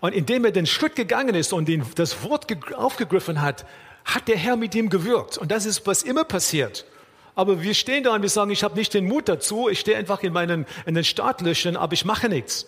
Und 0.02 0.14
indem 0.14 0.44
er 0.44 0.52
den 0.52 0.66
Schritt 0.66 0.98
gegangen 0.98 1.36
ist 1.36 1.54
und 1.54 1.68
den, 1.68 1.86
das 1.96 2.24
Wort 2.24 2.48
aufgegriffen 2.76 3.42
hat, 3.42 3.66
hat 4.04 4.28
der 4.28 4.38
Herr 4.38 4.58
mit 4.58 4.76
ihm 4.76 4.90
gewirkt. 4.90 5.38
Und 5.38 5.52
das 5.52 5.66
ist, 5.66 5.88
was 5.88 6.04
immer 6.04 6.26
passiert. 6.26 6.86
Aber 7.36 7.62
wir 7.62 7.74
stehen 7.74 8.04
da 8.04 8.14
und 8.14 8.22
wir 8.22 8.30
sagen, 8.30 8.52
ich 8.52 8.64
habe 8.64 8.76
nicht 8.76 8.94
den 8.94 9.08
Mut 9.08 9.30
dazu, 9.30 9.70
ich 9.70 9.80
stehe 9.80 9.98
einfach 9.98 10.24
in, 10.24 10.34
meinen, 10.34 10.66
in 10.86 10.96
den 10.96 11.04
Startlöchern, 11.04 11.78
aber 11.78 11.94
ich 11.94 12.04
mache 12.04 12.28
nichts. 12.28 12.66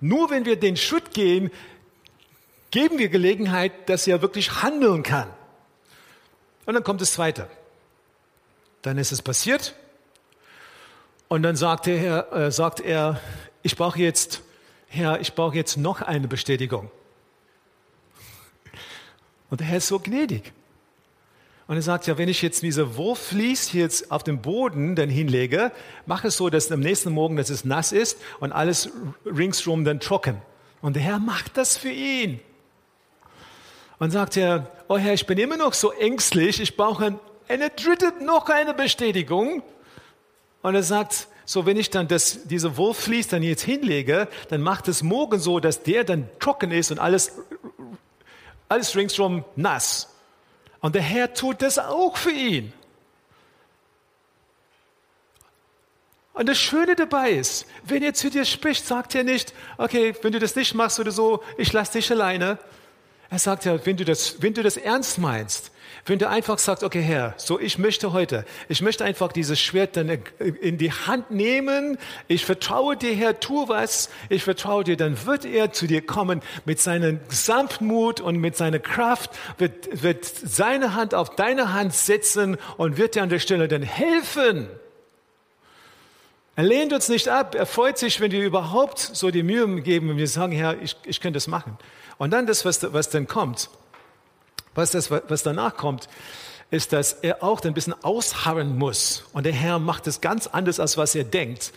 Nur 0.00 0.30
wenn 0.30 0.44
wir 0.44 0.56
den 0.56 0.76
Schritt 0.76 1.12
gehen, 1.12 1.50
geben 2.70 2.98
wir 2.98 3.08
Gelegenheit, 3.08 3.88
dass 3.88 4.06
er 4.06 4.22
wirklich 4.22 4.62
handeln 4.62 5.02
kann. 5.02 5.28
Und 6.66 6.74
dann 6.74 6.84
kommt 6.84 7.00
das 7.00 7.12
Zweite. 7.12 7.48
Dann 8.82 8.98
ist 8.98 9.12
es 9.12 9.22
passiert. 9.22 9.74
Und 11.34 11.42
dann 11.42 11.56
sagt 11.56 11.88
er, 11.88 12.32
äh, 12.32 12.52
sagt 12.52 12.78
er 12.78 13.20
ich 13.64 13.74
brauche 13.74 13.98
jetzt 13.98 14.42
Herr, 14.86 15.20
ich 15.20 15.34
brauche 15.34 15.56
jetzt 15.56 15.76
noch 15.76 16.00
eine 16.00 16.28
Bestätigung. 16.28 16.92
Und 19.50 19.58
der 19.58 19.66
Herr 19.66 19.78
ist 19.78 19.88
so 19.88 19.98
gnädig. 19.98 20.52
Und 21.66 21.74
er 21.74 21.82
sagt, 21.82 22.06
ja, 22.06 22.18
wenn 22.18 22.28
ich 22.28 22.40
jetzt 22.40 22.62
diese 22.62 22.96
Wurfvlies 22.96 23.72
jetzt 23.72 24.12
auf 24.12 24.22
dem 24.22 24.42
Boden 24.42 24.94
dann 24.94 25.08
hinlege, 25.08 25.72
mache 26.06 26.28
es 26.28 26.36
so, 26.36 26.50
dass 26.50 26.70
am 26.70 26.78
nächsten 26.78 27.10
Morgen, 27.10 27.34
dass 27.34 27.50
es 27.50 27.64
nass 27.64 27.90
ist 27.90 28.16
und 28.38 28.52
alles 28.52 28.90
ringsrum 29.26 29.84
dann 29.84 29.98
trocken. 29.98 30.40
Und 30.82 30.94
der 30.94 31.02
Herr 31.02 31.18
macht 31.18 31.56
das 31.56 31.76
für 31.76 31.90
ihn. 31.90 32.38
Und 33.98 34.12
sagt 34.12 34.36
er, 34.36 34.70
oh 34.86 34.98
Herr, 34.98 35.14
ich 35.14 35.26
bin 35.26 35.38
immer 35.38 35.56
noch 35.56 35.72
so 35.72 35.90
ängstlich, 35.90 36.60
ich 36.60 36.76
brauche 36.76 37.18
eine 37.48 37.70
dritte, 37.70 38.12
noch 38.24 38.48
eine 38.50 38.72
Bestätigung. 38.72 39.64
Und 40.64 40.74
er 40.74 40.82
sagt, 40.82 41.28
so, 41.44 41.66
wenn 41.66 41.76
ich 41.76 41.90
dann 41.90 42.08
das, 42.08 42.44
diese 42.44 42.78
Wurfvlies 42.78 43.28
dann 43.28 43.42
jetzt 43.42 43.60
hinlege, 43.60 44.28
dann 44.48 44.62
macht 44.62 44.88
es 44.88 45.02
morgen 45.02 45.38
so, 45.38 45.60
dass 45.60 45.82
der 45.82 46.04
dann 46.04 46.26
trocken 46.38 46.70
ist 46.70 46.90
und 46.90 46.98
alles, 46.98 47.32
alles 48.70 48.96
ringsrum 48.96 49.44
nass. 49.56 50.08
Und 50.80 50.94
der 50.94 51.02
Herr 51.02 51.34
tut 51.34 51.60
das 51.60 51.78
auch 51.78 52.16
für 52.16 52.30
ihn. 52.30 52.72
Und 56.32 56.48
das 56.48 56.56
Schöne 56.56 56.96
dabei 56.96 57.32
ist, 57.32 57.66
wenn 57.84 58.02
er 58.02 58.14
zu 58.14 58.30
dir 58.30 58.46
spricht, 58.46 58.86
sagt 58.86 59.14
er 59.14 59.22
nicht, 59.22 59.52
okay, 59.76 60.14
wenn 60.22 60.32
du 60.32 60.38
das 60.38 60.56
nicht 60.56 60.72
machst 60.72 60.98
oder 60.98 61.10
so, 61.10 61.44
ich 61.58 61.74
lass 61.74 61.90
dich 61.90 62.10
alleine. 62.10 62.58
Er 63.28 63.38
sagt 63.38 63.66
ja, 63.66 63.84
wenn 63.84 63.98
du 63.98 64.06
das, 64.06 64.40
wenn 64.40 64.54
du 64.54 64.62
das 64.62 64.78
ernst 64.78 65.18
meinst, 65.18 65.72
wenn 66.06 66.18
du 66.18 66.28
einfach 66.28 66.58
sagst, 66.58 66.82
okay 66.82 67.00
Herr, 67.00 67.34
so 67.38 67.58
ich 67.58 67.78
möchte 67.78 68.12
heute, 68.12 68.44
ich 68.68 68.82
möchte 68.82 69.04
einfach 69.04 69.32
dieses 69.32 69.58
Schwert 69.58 69.96
dann 69.96 70.18
in 70.38 70.76
die 70.76 70.92
Hand 70.92 71.30
nehmen, 71.30 71.96
ich 72.28 72.44
vertraue 72.44 72.96
dir 72.96 73.14
Herr, 73.14 73.40
tu 73.40 73.68
was, 73.68 74.10
ich 74.28 74.44
vertraue 74.44 74.84
dir, 74.84 74.96
dann 74.96 75.24
wird 75.24 75.46
er 75.46 75.72
zu 75.72 75.86
dir 75.86 76.04
kommen. 76.04 76.42
Mit 76.66 76.78
seinem 76.78 77.20
Sanftmut 77.28 78.20
und 78.20 78.36
mit 78.36 78.56
seiner 78.56 78.80
Kraft, 78.80 79.30
wird, 79.56 80.02
wird 80.02 80.24
seine 80.24 80.94
Hand 80.94 81.14
auf 81.14 81.36
deine 81.36 81.72
Hand 81.72 81.94
setzen 81.94 82.58
und 82.76 82.98
wird 82.98 83.14
dir 83.14 83.22
an 83.22 83.30
der 83.30 83.38
Stelle 83.38 83.66
dann 83.66 83.82
helfen. 83.82 84.68
Er 86.56 86.64
lehnt 86.64 86.92
uns 86.92 87.08
nicht 87.08 87.28
ab, 87.28 87.54
er 87.54 87.66
freut 87.66 87.98
sich, 87.98 88.20
wenn 88.20 88.30
wir 88.30 88.44
überhaupt 88.44 88.98
so 88.98 89.30
die 89.30 89.42
Mühe 89.42 89.80
geben 89.80 90.10
und 90.10 90.18
wir 90.18 90.28
sagen, 90.28 90.52
Herr, 90.52 90.80
ich, 90.80 90.96
ich 91.04 91.20
kann 91.20 91.32
das 91.32 91.46
machen. 91.46 91.78
Und 92.18 92.30
dann 92.30 92.46
das, 92.46 92.64
was, 92.64 92.92
was 92.92 93.10
dann 93.10 93.26
kommt, 93.26 93.70
was, 94.74 94.90
das, 94.90 95.10
was 95.10 95.42
danach 95.42 95.76
kommt, 95.76 96.08
ist, 96.70 96.92
dass 96.92 97.12
er 97.12 97.42
auch 97.42 97.62
ein 97.62 97.74
bisschen 97.74 97.94
ausharren 98.02 98.76
muss. 98.76 99.24
Und 99.32 99.46
der 99.46 99.52
Herr 99.52 99.78
macht 99.78 100.06
es 100.06 100.20
ganz 100.20 100.46
anders, 100.46 100.80
als 100.80 100.96
was 100.96 101.14
er 101.14 101.24
denkt. 101.24 101.72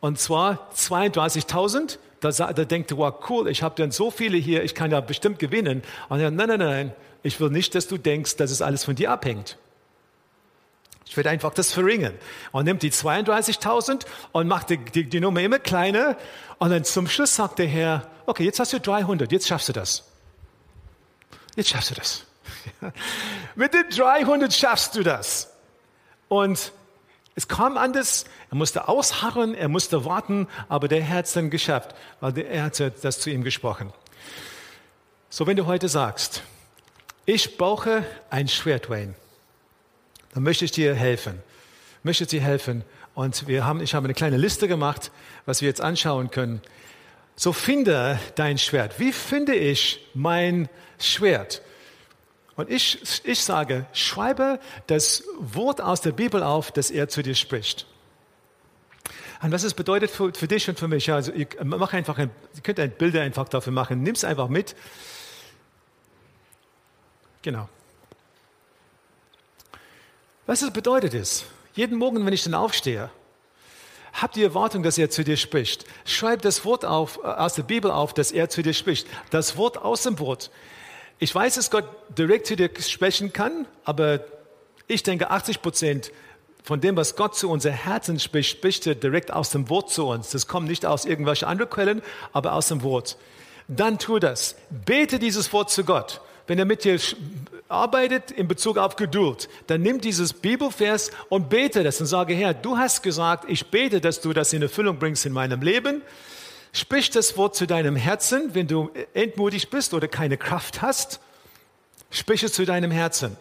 Und 0.00 0.18
zwar 0.18 0.70
32.000. 0.76 1.98
Da, 2.20 2.30
da 2.30 2.64
denkt 2.64 2.90
er, 2.90 2.98
wow, 2.98 3.14
cool, 3.28 3.48
ich 3.48 3.62
habe 3.62 3.74
dann 3.76 3.90
so 3.90 4.10
viele 4.10 4.38
hier, 4.38 4.64
ich 4.64 4.74
kann 4.74 4.90
ja 4.90 5.00
bestimmt 5.00 5.38
gewinnen. 5.38 5.82
Und 6.08 6.20
er, 6.20 6.30
nein, 6.30 6.48
nein, 6.48 6.58
nein, 6.58 6.92
ich 7.22 7.38
will 7.38 7.50
nicht, 7.50 7.74
dass 7.74 7.86
du 7.86 7.98
denkst, 7.98 8.36
dass 8.36 8.50
es 8.50 8.62
alles 8.62 8.84
von 8.84 8.94
dir 8.94 9.10
abhängt. 9.10 9.58
Ich 11.06 11.16
werde 11.16 11.30
einfach 11.30 11.52
das 11.52 11.70
verringern. 11.72 12.14
Und 12.50 12.64
nimmt 12.64 12.82
die 12.82 12.90
32.000 12.90 14.06
und 14.32 14.48
macht 14.48 14.70
die, 14.70 14.78
die, 14.78 15.08
die 15.08 15.20
Nummer 15.20 15.40
immer 15.40 15.58
kleiner. 15.58 16.16
Und 16.58 16.70
dann 16.70 16.84
zum 16.84 17.06
Schluss 17.06 17.36
sagt 17.36 17.58
der 17.58 17.66
Herr, 17.66 18.10
okay, 18.26 18.44
jetzt 18.44 18.58
hast 18.58 18.72
du 18.72 18.80
300, 18.80 19.30
jetzt 19.30 19.46
schaffst 19.46 19.68
du 19.68 19.72
das. 19.72 20.04
Jetzt 21.56 21.70
schaffst 21.70 21.90
du 21.90 21.94
das. 21.94 22.24
Mit 23.54 23.74
den 23.74 23.88
300 23.90 24.52
schaffst 24.52 24.96
du 24.96 25.02
das. 25.02 25.50
Und 26.28 26.72
es 27.34 27.48
kam 27.48 27.76
anders. 27.76 28.24
Er 28.50 28.56
musste 28.56 28.88
ausharren, 28.88 29.54
er 29.54 29.68
musste 29.68 30.04
warten, 30.04 30.48
aber 30.68 30.88
der 30.88 31.02
Herr 31.02 31.18
hat 31.18 31.26
es 31.26 31.32
dann 31.32 31.50
geschafft, 31.50 31.94
weil 32.20 32.38
er 32.38 32.64
hat 32.64 32.80
das 33.02 33.20
zu 33.20 33.30
ihm 33.30 33.44
gesprochen. 33.44 33.92
So, 35.30 35.46
wenn 35.46 35.56
du 35.56 35.66
heute 35.66 35.88
sagst, 35.88 36.42
ich 37.26 37.56
brauche 37.56 38.04
ein 38.30 38.48
Schwert, 38.48 38.88
Wayne, 38.90 39.14
dann 40.32 40.42
möchte 40.42 40.64
ich 40.64 40.72
dir 40.72 40.94
helfen. 40.94 41.42
Möchte 42.02 42.26
dir 42.26 42.40
helfen. 42.40 42.84
Und 43.14 43.46
wir 43.46 43.64
haben, 43.64 43.80
ich 43.80 43.94
habe 43.94 44.04
eine 44.04 44.14
kleine 44.14 44.36
Liste 44.36 44.68
gemacht, 44.68 45.10
was 45.46 45.60
wir 45.60 45.68
jetzt 45.68 45.80
anschauen 45.80 46.30
können. 46.30 46.60
So 47.36 47.52
finde 47.52 48.18
dein 48.36 48.58
Schwert. 48.58 48.98
Wie 49.00 49.12
finde 49.12 49.54
ich 49.54 50.08
mein 50.14 50.68
Schwert? 50.98 51.62
Und 52.56 52.70
ich, 52.70 53.24
ich 53.24 53.40
sage, 53.40 53.86
schreibe 53.92 54.60
das 54.86 55.24
Wort 55.38 55.80
aus 55.80 56.00
der 56.00 56.12
Bibel 56.12 56.42
auf, 56.42 56.70
das 56.70 56.90
er 56.90 57.08
zu 57.08 57.22
dir 57.22 57.34
spricht. 57.34 57.86
Und 59.42 59.52
was 59.52 59.64
es 59.64 59.74
bedeutet 59.74 60.10
für, 60.10 60.32
für 60.32 60.46
dich 60.46 60.68
und 60.68 60.78
für 60.78 60.88
mich, 60.88 61.10
also 61.12 61.32
ich 61.32 61.48
mache 61.62 61.96
einfach, 61.96 62.16
ein, 62.18 62.30
ihr 62.54 62.62
könnt 62.62 62.78
ein 62.78 62.92
Bilder 62.92 63.22
einfach 63.22 63.48
dafür 63.48 63.72
machen, 63.72 64.02
nimm 64.02 64.14
es 64.14 64.24
einfach 64.24 64.48
mit. 64.48 64.76
Genau. 67.42 67.68
Was 70.46 70.62
es 70.62 70.70
bedeutet 70.70 71.12
ist, 71.12 71.44
jeden 71.74 71.98
Morgen, 71.98 72.24
wenn 72.24 72.32
ich 72.32 72.44
dann 72.44 72.54
aufstehe, 72.54 73.10
hab 74.14 74.32
die 74.32 74.44
Erwartung, 74.44 74.82
dass 74.82 74.96
er 74.96 75.10
zu 75.10 75.24
dir 75.24 75.36
spricht. 75.36 75.84
Schreib 76.04 76.42
das 76.42 76.64
Wort 76.64 76.84
auf, 76.84 77.18
äh, 77.22 77.26
aus 77.26 77.54
der 77.54 77.64
Bibel 77.64 77.90
auf, 77.90 78.14
dass 78.14 78.32
er 78.32 78.48
zu 78.48 78.62
dir 78.62 78.72
spricht. 78.72 79.06
Das 79.30 79.56
Wort 79.56 79.76
aus 79.76 80.04
dem 80.04 80.18
Wort. 80.18 80.50
Ich 81.18 81.34
weiß, 81.34 81.56
dass 81.56 81.70
Gott 81.70 81.84
direkt 82.16 82.46
zu 82.46 82.56
dir 82.56 82.70
sprechen 82.80 83.32
kann, 83.32 83.66
aber 83.84 84.20
ich 84.86 85.02
denke, 85.02 85.30
80 85.30 85.62
Prozent 85.62 86.12
von 86.62 86.80
dem, 86.80 86.96
was 86.96 87.14
Gott 87.16 87.36
zu 87.36 87.50
unser 87.50 87.72
Herzen 87.72 88.18
spricht, 88.18 88.50
spricht 88.50 88.86
er 88.86 88.94
direkt 88.94 89.32
aus 89.32 89.50
dem 89.50 89.68
Wort 89.68 89.90
zu 89.90 90.06
uns. 90.06 90.30
Das 90.30 90.46
kommt 90.46 90.68
nicht 90.68 90.86
aus 90.86 91.04
irgendwelchen 91.04 91.46
anderen 91.46 91.70
Quellen, 91.70 92.02
aber 92.32 92.54
aus 92.54 92.68
dem 92.68 92.82
Wort. 92.82 93.18
Dann 93.68 93.98
tu 93.98 94.18
das. 94.18 94.56
Bete 94.70 95.18
dieses 95.18 95.52
Wort 95.52 95.70
zu 95.70 95.84
Gott. 95.84 96.20
Wenn 96.46 96.58
er 96.58 96.64
mit 96.64 96.84
dir 96.84 96.98
arbeitet 97.68 98.30
in 98.30 98.46
Bezug 98.48 98.76
auf 98.78 98.96
Geduld, 98.96 99.48
dann 99.66 99.82
nimm 99.82 100.00
dieses 100.00 100.32
Bibelvers 100.32 101.10
und 101.28 101.48
bete 101.48 101.82
das 101.82 102.00
und 102.00 102.06
sage, 102.06 102.34
Herr, 102.34 102.54
du 102.54 102.76
hast 102.76 103.02
gesagt, 103.02 103.48
ich 103.48 103.66
bete, 103.66 104.00
dass 104.00 104.20
du 104.20 104.32
das 104.32 104.52
in 104.52 104.62
Erfüllung 104.62 104.98
bringst 104.98 105.26
in 105.26 105.32
meinem 105.32 105.62
Leben. 105.62 106.02
Sprich 106.72 107.10
das 107.10 107.36
Wort 107.36 107.54
zu 107.54 107.66
deinem 107.66 107.96
Herzen, 107.96 108.54
wenn 108.54 108.66
du 108.66 108.90
entmutigt 109.14 109.70
bist 109.70 109.94
oder 109.94 110.08
keine 110.08 110.36
Kraft 110.36 110.82
hast. 110.82 111.20
Sprich 112.10 112.42
es 112.42 112.52
zu 112.52 112.64
deinem 112.64 112.90
Herzen. 112.90 113.36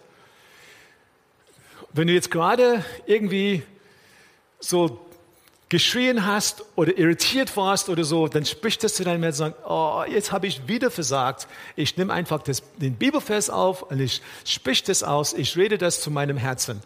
Wenn 1.91 2.07
du 2.07 2.13
jetzt 2.13 2.31
gerade 2.31 2.83
irgendwie 3.05 3.63
so 4.59 4.99
geschrien 5.73 6.27
hast 6.27 6.63
oder 6.75 6.95
irritiert 6.99 7.57
warst 7.57 7.89
oder 7.89 8.03
so, 8.03 8.27
dann 8.27 8.45
sprich 8.45 8.77
das 8.77 8.93
zu 8.93 9.03
deinem 9.03 9.23
Herzen 9.23 9.45
und 9.45 9.55
sag, 9.55 9.69
oh, 9.71 10.03
jetzt 10.07 10.31
habe 10.31 10.45
ich 10.45 10.67
wieder 10.67 10.91
versagt. 10.91 11.47
Ich 11.75 11.97
nehme 11.97 12.13
einfach 12.13 12.43
das, 12.43 12.61
den 12.77 12.93
Bibelvers 12.93 13.49
auf 13.49 13.81
und 13.81 13.99
ich 13.99 14.21
sprich 14.45 14.83
das 14.83 15.01
aus. 15.01 15.33
Ich 15.33 15.57
rede 15.57 15.79
das 15.79 15.99
zu 15.99 16.11
meinem 16.11 16.37
Herzen. 16.37 16.79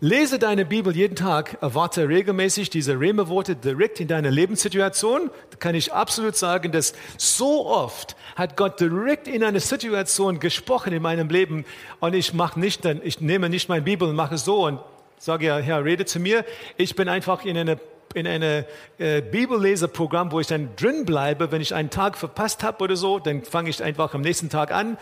Lese 0.00 0.38
deine 0.38 0.66
Bibel 0.66 0.94
jeden 0.94 1.16
Tag, 1.16 1.56
erwarte 1.62 2.06
regelmäßig 2.06 2.68
diese 2.68 3.00
Rema-Worte 3.00 3.56
direkt 3.56 3.98
in 3.98 4.08
deiner 4.08 4.30
Lebenssituation. 4.30 5.30
Da 5.50 5.56
kann 5.56 5.74
ich 5.74 5.94
absolut 5.94 6.36
sagen, 6.36 6.70
dass 6.70 6.92
so 7.16 7.66
oft 7.66 8.14
hat 8.36 8.58
Gott 8.58 8.78
direkt 8.78 9.26
in 9.26 9.42
eine 9.42 9.60
Situation 9.60 10.38
gesprochen 10.38 10.92
in 10.92 11.00
meinem 11.00 11.30
Leben 11.30 11.64
und 11.98 12.14
ich 12.14 12.34
mache 12.34 12.60
nicht, 12.60 12.84
ich 12.84 13.22
nehme 13.22 13.48
nicht 13.48 13.70
meine 13.70 13.82
Bibel 13.82 14.06
und 14.06 14.16
mache 14.16 14.36
so 14.36 14.66
und 14.66 14.80
sage 15.18 15.46
ja, 15.46 15.56
Herr, 15.56 15.82
rede 15.82 16.04
zu 16.04 16.20
mir. 16.20 16.44
Ich 16.76 16.94
bin 16.94 17.08
einfach 17.08 17.46
in 17.46 17.56
eine 17.56 17.80
in 18.18 18.26
einem 18.26 18.64
äh, 18.98 19.22
Bibelleseprogramm, 19.22 20.32
wo 20.32 20.40
ich 20.40 20.46
dann 20.46 20.76
drin 20.76 21.04
bleibe, 21.04 21.50
wenn 21.52 21.60
ich 21.60 21.74
einen 21.74 21.90
Tag 21.90 22.18
verpasst 22.18 22.62
habe 22.62 22.84
oder 22.84 22.96
so, 22.96 23.18
dann 23.18 23.42
fange 23.42 23.70
ich 23.70 23.82
einfach 23.82 24.14
am 24.14 24.20
nächsten 24.20 24.50
Tag 24.50 24.72
an. 24.72 24.98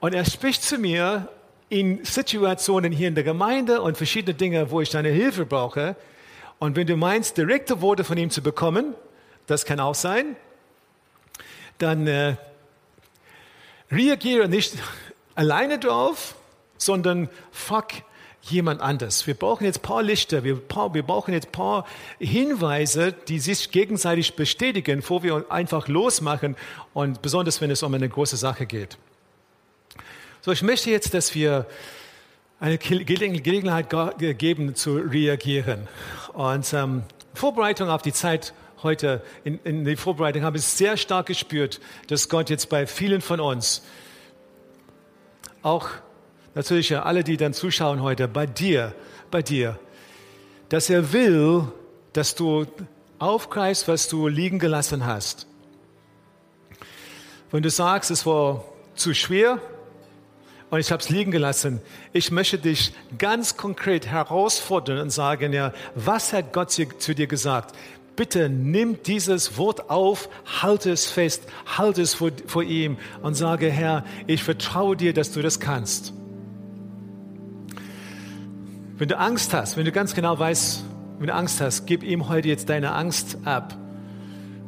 Und 0.00 0.14
er 0.14 0.24
spricht 0.24 0.62
zu 0.62 0.78
mir 0.78 1.28
in 1.68 2.04
Situationen 2.04 2.92
hier 2.92 3.08
in 3.08 3.14
der 3.14 3.24
Gemeinde 3.24 3.82
und 3.82 3.96
verschiedene 3.96 4.34
Dinge, 4.34 4.70
wo 4.70 4.80
ich 4.80 4.90
deine 4.90 5.10
Hilfe 5.10 5.46
brauche. 5.46 5.96
Und 6.58 6.76
wenn 6.76 6.86
du 6.86 6.96
meinst, 6.96 7.36
direkte 7.36 7.80
Worte 7.80 8.04
von 8.04 8.18
ihm 8.18 8.30
zu 8.30 8.42
bekommen, 8.42 8.94
das 9.46 9.64
kann 9.64 9.80
auch 9.80 9.94
sein, 9.94 10.36
dann 11.78 12.06
äh, 12.06 12.36
reagiere 13.90 14.48
nicht 14.48 14.74
alleine 15.34 15.78
drauf, 15.78 16.34
sondern 16.76 17.28
fuck 17.52 17.88
jemand 18.42 18.80
anders. 18.80 19.26
Wir 19.26 19.34
brauchen 19.34 19.64
jetzt 19.64 19.78
ein 19.78 19.82
paar 19.82 20.02
Lichter, 20.02 20.44
wir, 20.44 20.56
wir 20.56 21.02
brauchen 21.02 21.34
jetzt 21.34 21.48
ein 21.48 21.52
paar 21.52 21.86
Hinweise, 22.18 23.12
die 23.12 23.38
sich 23.38 23.70
gegenseitig 23.70 24.34
bestätigen, 24.34 25.00
bevor 25.00 25.22
wir 25.22 25.46
einfach 25.50 25.88
losmachen 25.88 26.56
und 26.94 27.22
besonders 27.22 27.60
wenn 27.60 27.70
es 27.70 27.82
um 27.82 27.92
eine 27.94 28.08
große 28.08 28.36
Sache 28.36 28.66
geht. 28.66 28.96
So, 30.40 30.52
ich 30.52 30.62
möchte 30.62 30.90
jetzt, 30.90 31.14
dass 31.14 31.34
wir 31.34 31.66
eine 32.60 32.78
Gelegenheit 32.78 33.88
geben 34.38 34.74
zu 34.74 34.96
reagieren. 34.96 35.86
Und 36.32 36.72
ähm, 36.72 37.02
Vorbereitung 37.34 37.88
auf 37.88 38.02
die 38.02 38.12
Zeit 38.12 38.52
heute, 38.82 39.22
in, 39.44 39.58
in 39.64 39.84
der 39.84 39.96
Vorbereitung 39.96 40.42
habe 40.42 40.56
ich 40.58 40.64
sehr 40.64 40.96
stark 40.96 41.26
gespürt, 41.26 41.80
dass 42.08 42.28
Gott 42.28 42.50
jetzt 42.50 42.68
bei 42.68 42.86
vielen 42.86 43.20
von 43.20 43.40
uns, 43.40 43.82
auch 45.62 45.88
natürlich 46.58 46.96
alle, 46.96 47.22
die 47.22 47.36
dann 47.36 47.54
zuschauen 47.54 48.02
heute, 48.02 48.26
bei 48.26 48.44
dir, 48.44 48.92
bei 49.30 49.42
dir, 49.42 49.78
dass 50.70 50.90
er 50.90 51.12
will, 51.12 51.62
dass 52.12 52.34
du 52.34 52.66
aufgreifst, 53.20 53.86
was 53.86 54.08
du 54.08 54.26
liegen 54.26 54.58
gelassen 54.58 55.06
hast. 55.06 55.46
Wenn 57.52 57.62
du 57.62 57.70
sagst, 57.70 58.10
es 58.10 58.26
war 58.26 58.64
zu 58.96 59.14
schwer, 59.14 59.60
und 60.70 60.80
ich 60.80 60.90
habe 60.90 61.00
es 61.00 61.08
liegen 61.08 61.30
gelassen. 61.30 61.80
Ich 62.12 62.30
möchte 62.30 62.58
dich 62.58 62.92
ganz 63.16 63.56
konkret 63.56 64.06
herausfordern 64.06 64.98
und 64.98 65.10
sagen, 65.10 65.54
ja, 65.54 65.72
was 65.94 66.34
hat 66.34 66.52
Gott 66.52 66.72
zu 66.72 67.14
dir 67.14 67.26
gesagt? 67.26 67.74
Bitte 68.16 68.50
nimm 68.50 69.02
dieses 69.04 69.56
Wort 69.56 69.88
auf, 69.88 70.28
halte 70.60 70.90
es 70.90 71.06
fest, 71.06 71.44
halte 71.64 72.02
es 72.02 72.14
vor, 72.14 72.32
vor 72.46 72.64
ihm 72.64 72.98
und 73.22 73.34
sage, 73.34 73.70
Herr, 73.70 74.04
ich 74.26 74.42
vertraue 74.42 74.94
dir, 74.94 75.14
dass 75.14 75.32
du 75.32 75.40
das 75.40 75.58
kannst. 75.58 76.12
Wenn 78.98 79.06
du 79.06 79.16
Angst 79.16 79.54
hast, 79.54 79.76
wenn 79.76 79.84
du 79.84 79.92
ganz 79.92 80.12
genau 80.12 80.36
weißt, 80.36 80.82
wenn 81.18 81.28
du 81.28 81.34
Angst 81.34 81.60
hast, 81.60 81.86
gib 81.86 82.02
ihm 82.02 82.28
heute 82.28 82.48
jetzt 82.48 82.68
deine 82.68 82.94
Angst 82.94 83.38
ab. 83.44 83.76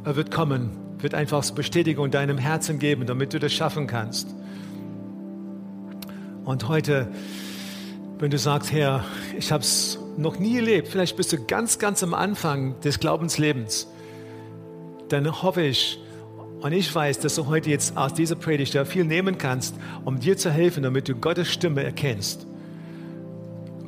Er 0.04 0.14
wird 0.14 0.30
kommen, 0.30 0.70
wird 0.98 1.14
einfach 1.14 1.48
Bestätigung 1.50 2.12
deinem 2.12 2.38
Herzen 2.38 2.78
geben, 2.78 3.06
damit 3.06 3.34
du 3.34 3.40
das 3.40 3.52
schaffen 3.52 3.88
kannst. 3.88 4.32
Und 6.44 6.68
heute, 6.68 7.08
wenn 8.20 8.30
du 8.30 8.38
sagst, 8.38 8.70
Herr, 8.70 9.04
ich 9.36 9.50
habe 9.50 9.62
es 9.62 9.98
noch 10.16 10.38
nie 10.38 10.56
erlebt, 10.56 10.86
vielleicht 10.86 11.16
bist 11.16 11.32
du 11.32 11.44
ganz, 11.44 11.80
ganz 11.80 12.04
am 12.04 12.14
Anfang 12.14 12.78
des 12.82 13.00
Glaubenslebens, 13.00 13.88
dann 15.08 15.42
hoffe 15.42 15.62
ich 15.62 15.98
und 16.60 16.70
ich 16.70 16.94
weiß, 16.94 17.18
dass 17.18 17.34
du 17.34 17.46
heute 17.46 17.70
jetzt 17.70 17.96
aus 17.96 18.14
dieser 18.14 18.36
Predigt 18.36 18.74
ja 18.74 18.84
viel 18.84 19.04
nehmen 19.04 19.38
kannst, 19.38 19.74
um 20.04 20.20
dir 20.20 20.36
zu 20.36 20.52
helfen, 20.52 20.84
damit 20.84 21.08
du 21.08 21.16
Gottes 21.16 21.48
Stimme 21.50 21.82
erkennst. 21.82 22.46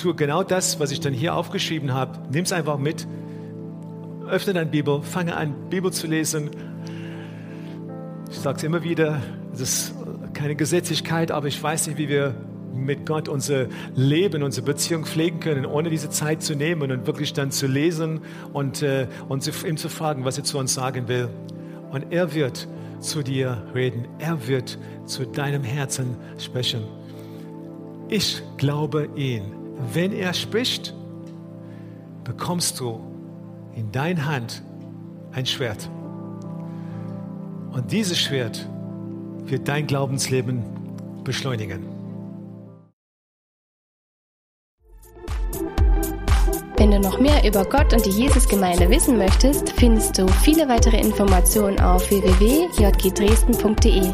Tu 0.02 0.14
genau 0.16 0.42
das, 0.42 0.80
was 0.80 0.90
ich 0.90 0.98
dann 0.98 1.12
hier 1.12 1.36
aufgeschrieben 1.36 1.94
habe. 1.94 2.18
Nimm 2.32 2.42
es 2.42 2.50
einfach 2.50 2.76
mit. 2.76 3.06
Öffne 4.28 4.52
deine 4.52 4.68
Bibel, 4.68 5.00
fange 5.00 5.36
an, 5.36 5.54
Bibel 5.70 5.92
zu 5.92 6.08
lesen. 6.08 6.50
Ich 8.28 8.40
sage 8.40 8.56
es 8.56 8.64
immer 8.64 8.82
wieder, 8.82 9.22
es 9.52 9.60
ist 9.60 9.94
keine 10.34 10.56
Gesetzlichkeit, 10.56 11.30
aber 11.30 11.46
ich 11.46 11.62
weiß 11.62 11.86
nicht, 11.86 11.98
wie 11.98 12.08
wir 12.08 12.34
mit 12.74 13.06
Gott 13.06 13.28
unser 13.28 13.68
Leben, 13.94 14.42
unsere 14.42 14.66
Beziehung 14.66 15.04
pflegen 15.04 15.38
können, 15.38 15.66
ohne 15.66 15.88
diese 15.88 16.10
Zeit 16.10 16.42
zu 16.42 16.56
nehmen 16.56 16.90
und 16.90 17.06
wirklich 17.06 17.32
dann 17.32 17.52
zu 17.52 17.68
lesen 17.68 18.22
und, 18.52 18.82
äh, 18.82 19.06
und 19.28 19.48
ihm 19.64 19.76
zu 19.76 19.88
fragen, 19.88 20.24
was 20.24 20.36
er 20.36 20.42
zu 20.42 20.58
uns 20.58 20.74
sagen 20.74 21.06
will. 21.06 21.28
Und 21.92 22.10
er 22.10 22.34
wird 22.34 22.66
zu 22.98 23.22
dir 23.22 23.68
reden. 23.72 24.08
Er 24.18 24.48
wird 24.48 24.78
zu 25.06 25.26
deinem 25.26 25.62
Herzen 25.62 26.16
sprechen. 26.38 26.82
Ich 28.08 28.42
glaube 28.56 29.08
ihn. 29.14 29.61
Wenn 29.92 30.12
er 30.12 30.34
spricht, 30.34 30.94
bekommst 32.24 32.80
du 32.80 33.00
in 33.74 33.92
dein 33.92 34.26
Hand 34.26 34.62
ein 35.32 35.46
Schwert. 35.46 35.88
Und 37.72 37.90
dieses 37.90 38.18
Schwert 38.18 38.68
wird 39.44 39.66
dein 39.68 39.86
Glaubensleben 39.86 40.62
beschleunigen. 41.24 41.86
Wenn 46.76 46.90
du 46.90 46.98
noch 46.98 47.18
mehr 47.20 47.46
über 47.46 47.64
Gott 47.64 47.92
und 47.92 48.04
die 48.04 48.10
Jesusgemeinde 48.10 48.90
wissen 48.90 49.16
möchtest, 49.16 49.70
findest 49.70 50.18
du 50.18 50.26
viele 50.26 50.68
weitere 50.68 51.00
Informationen 51.00 51.78
auf 51.80 52.10
www.jgdresden.de. 52.10 54.12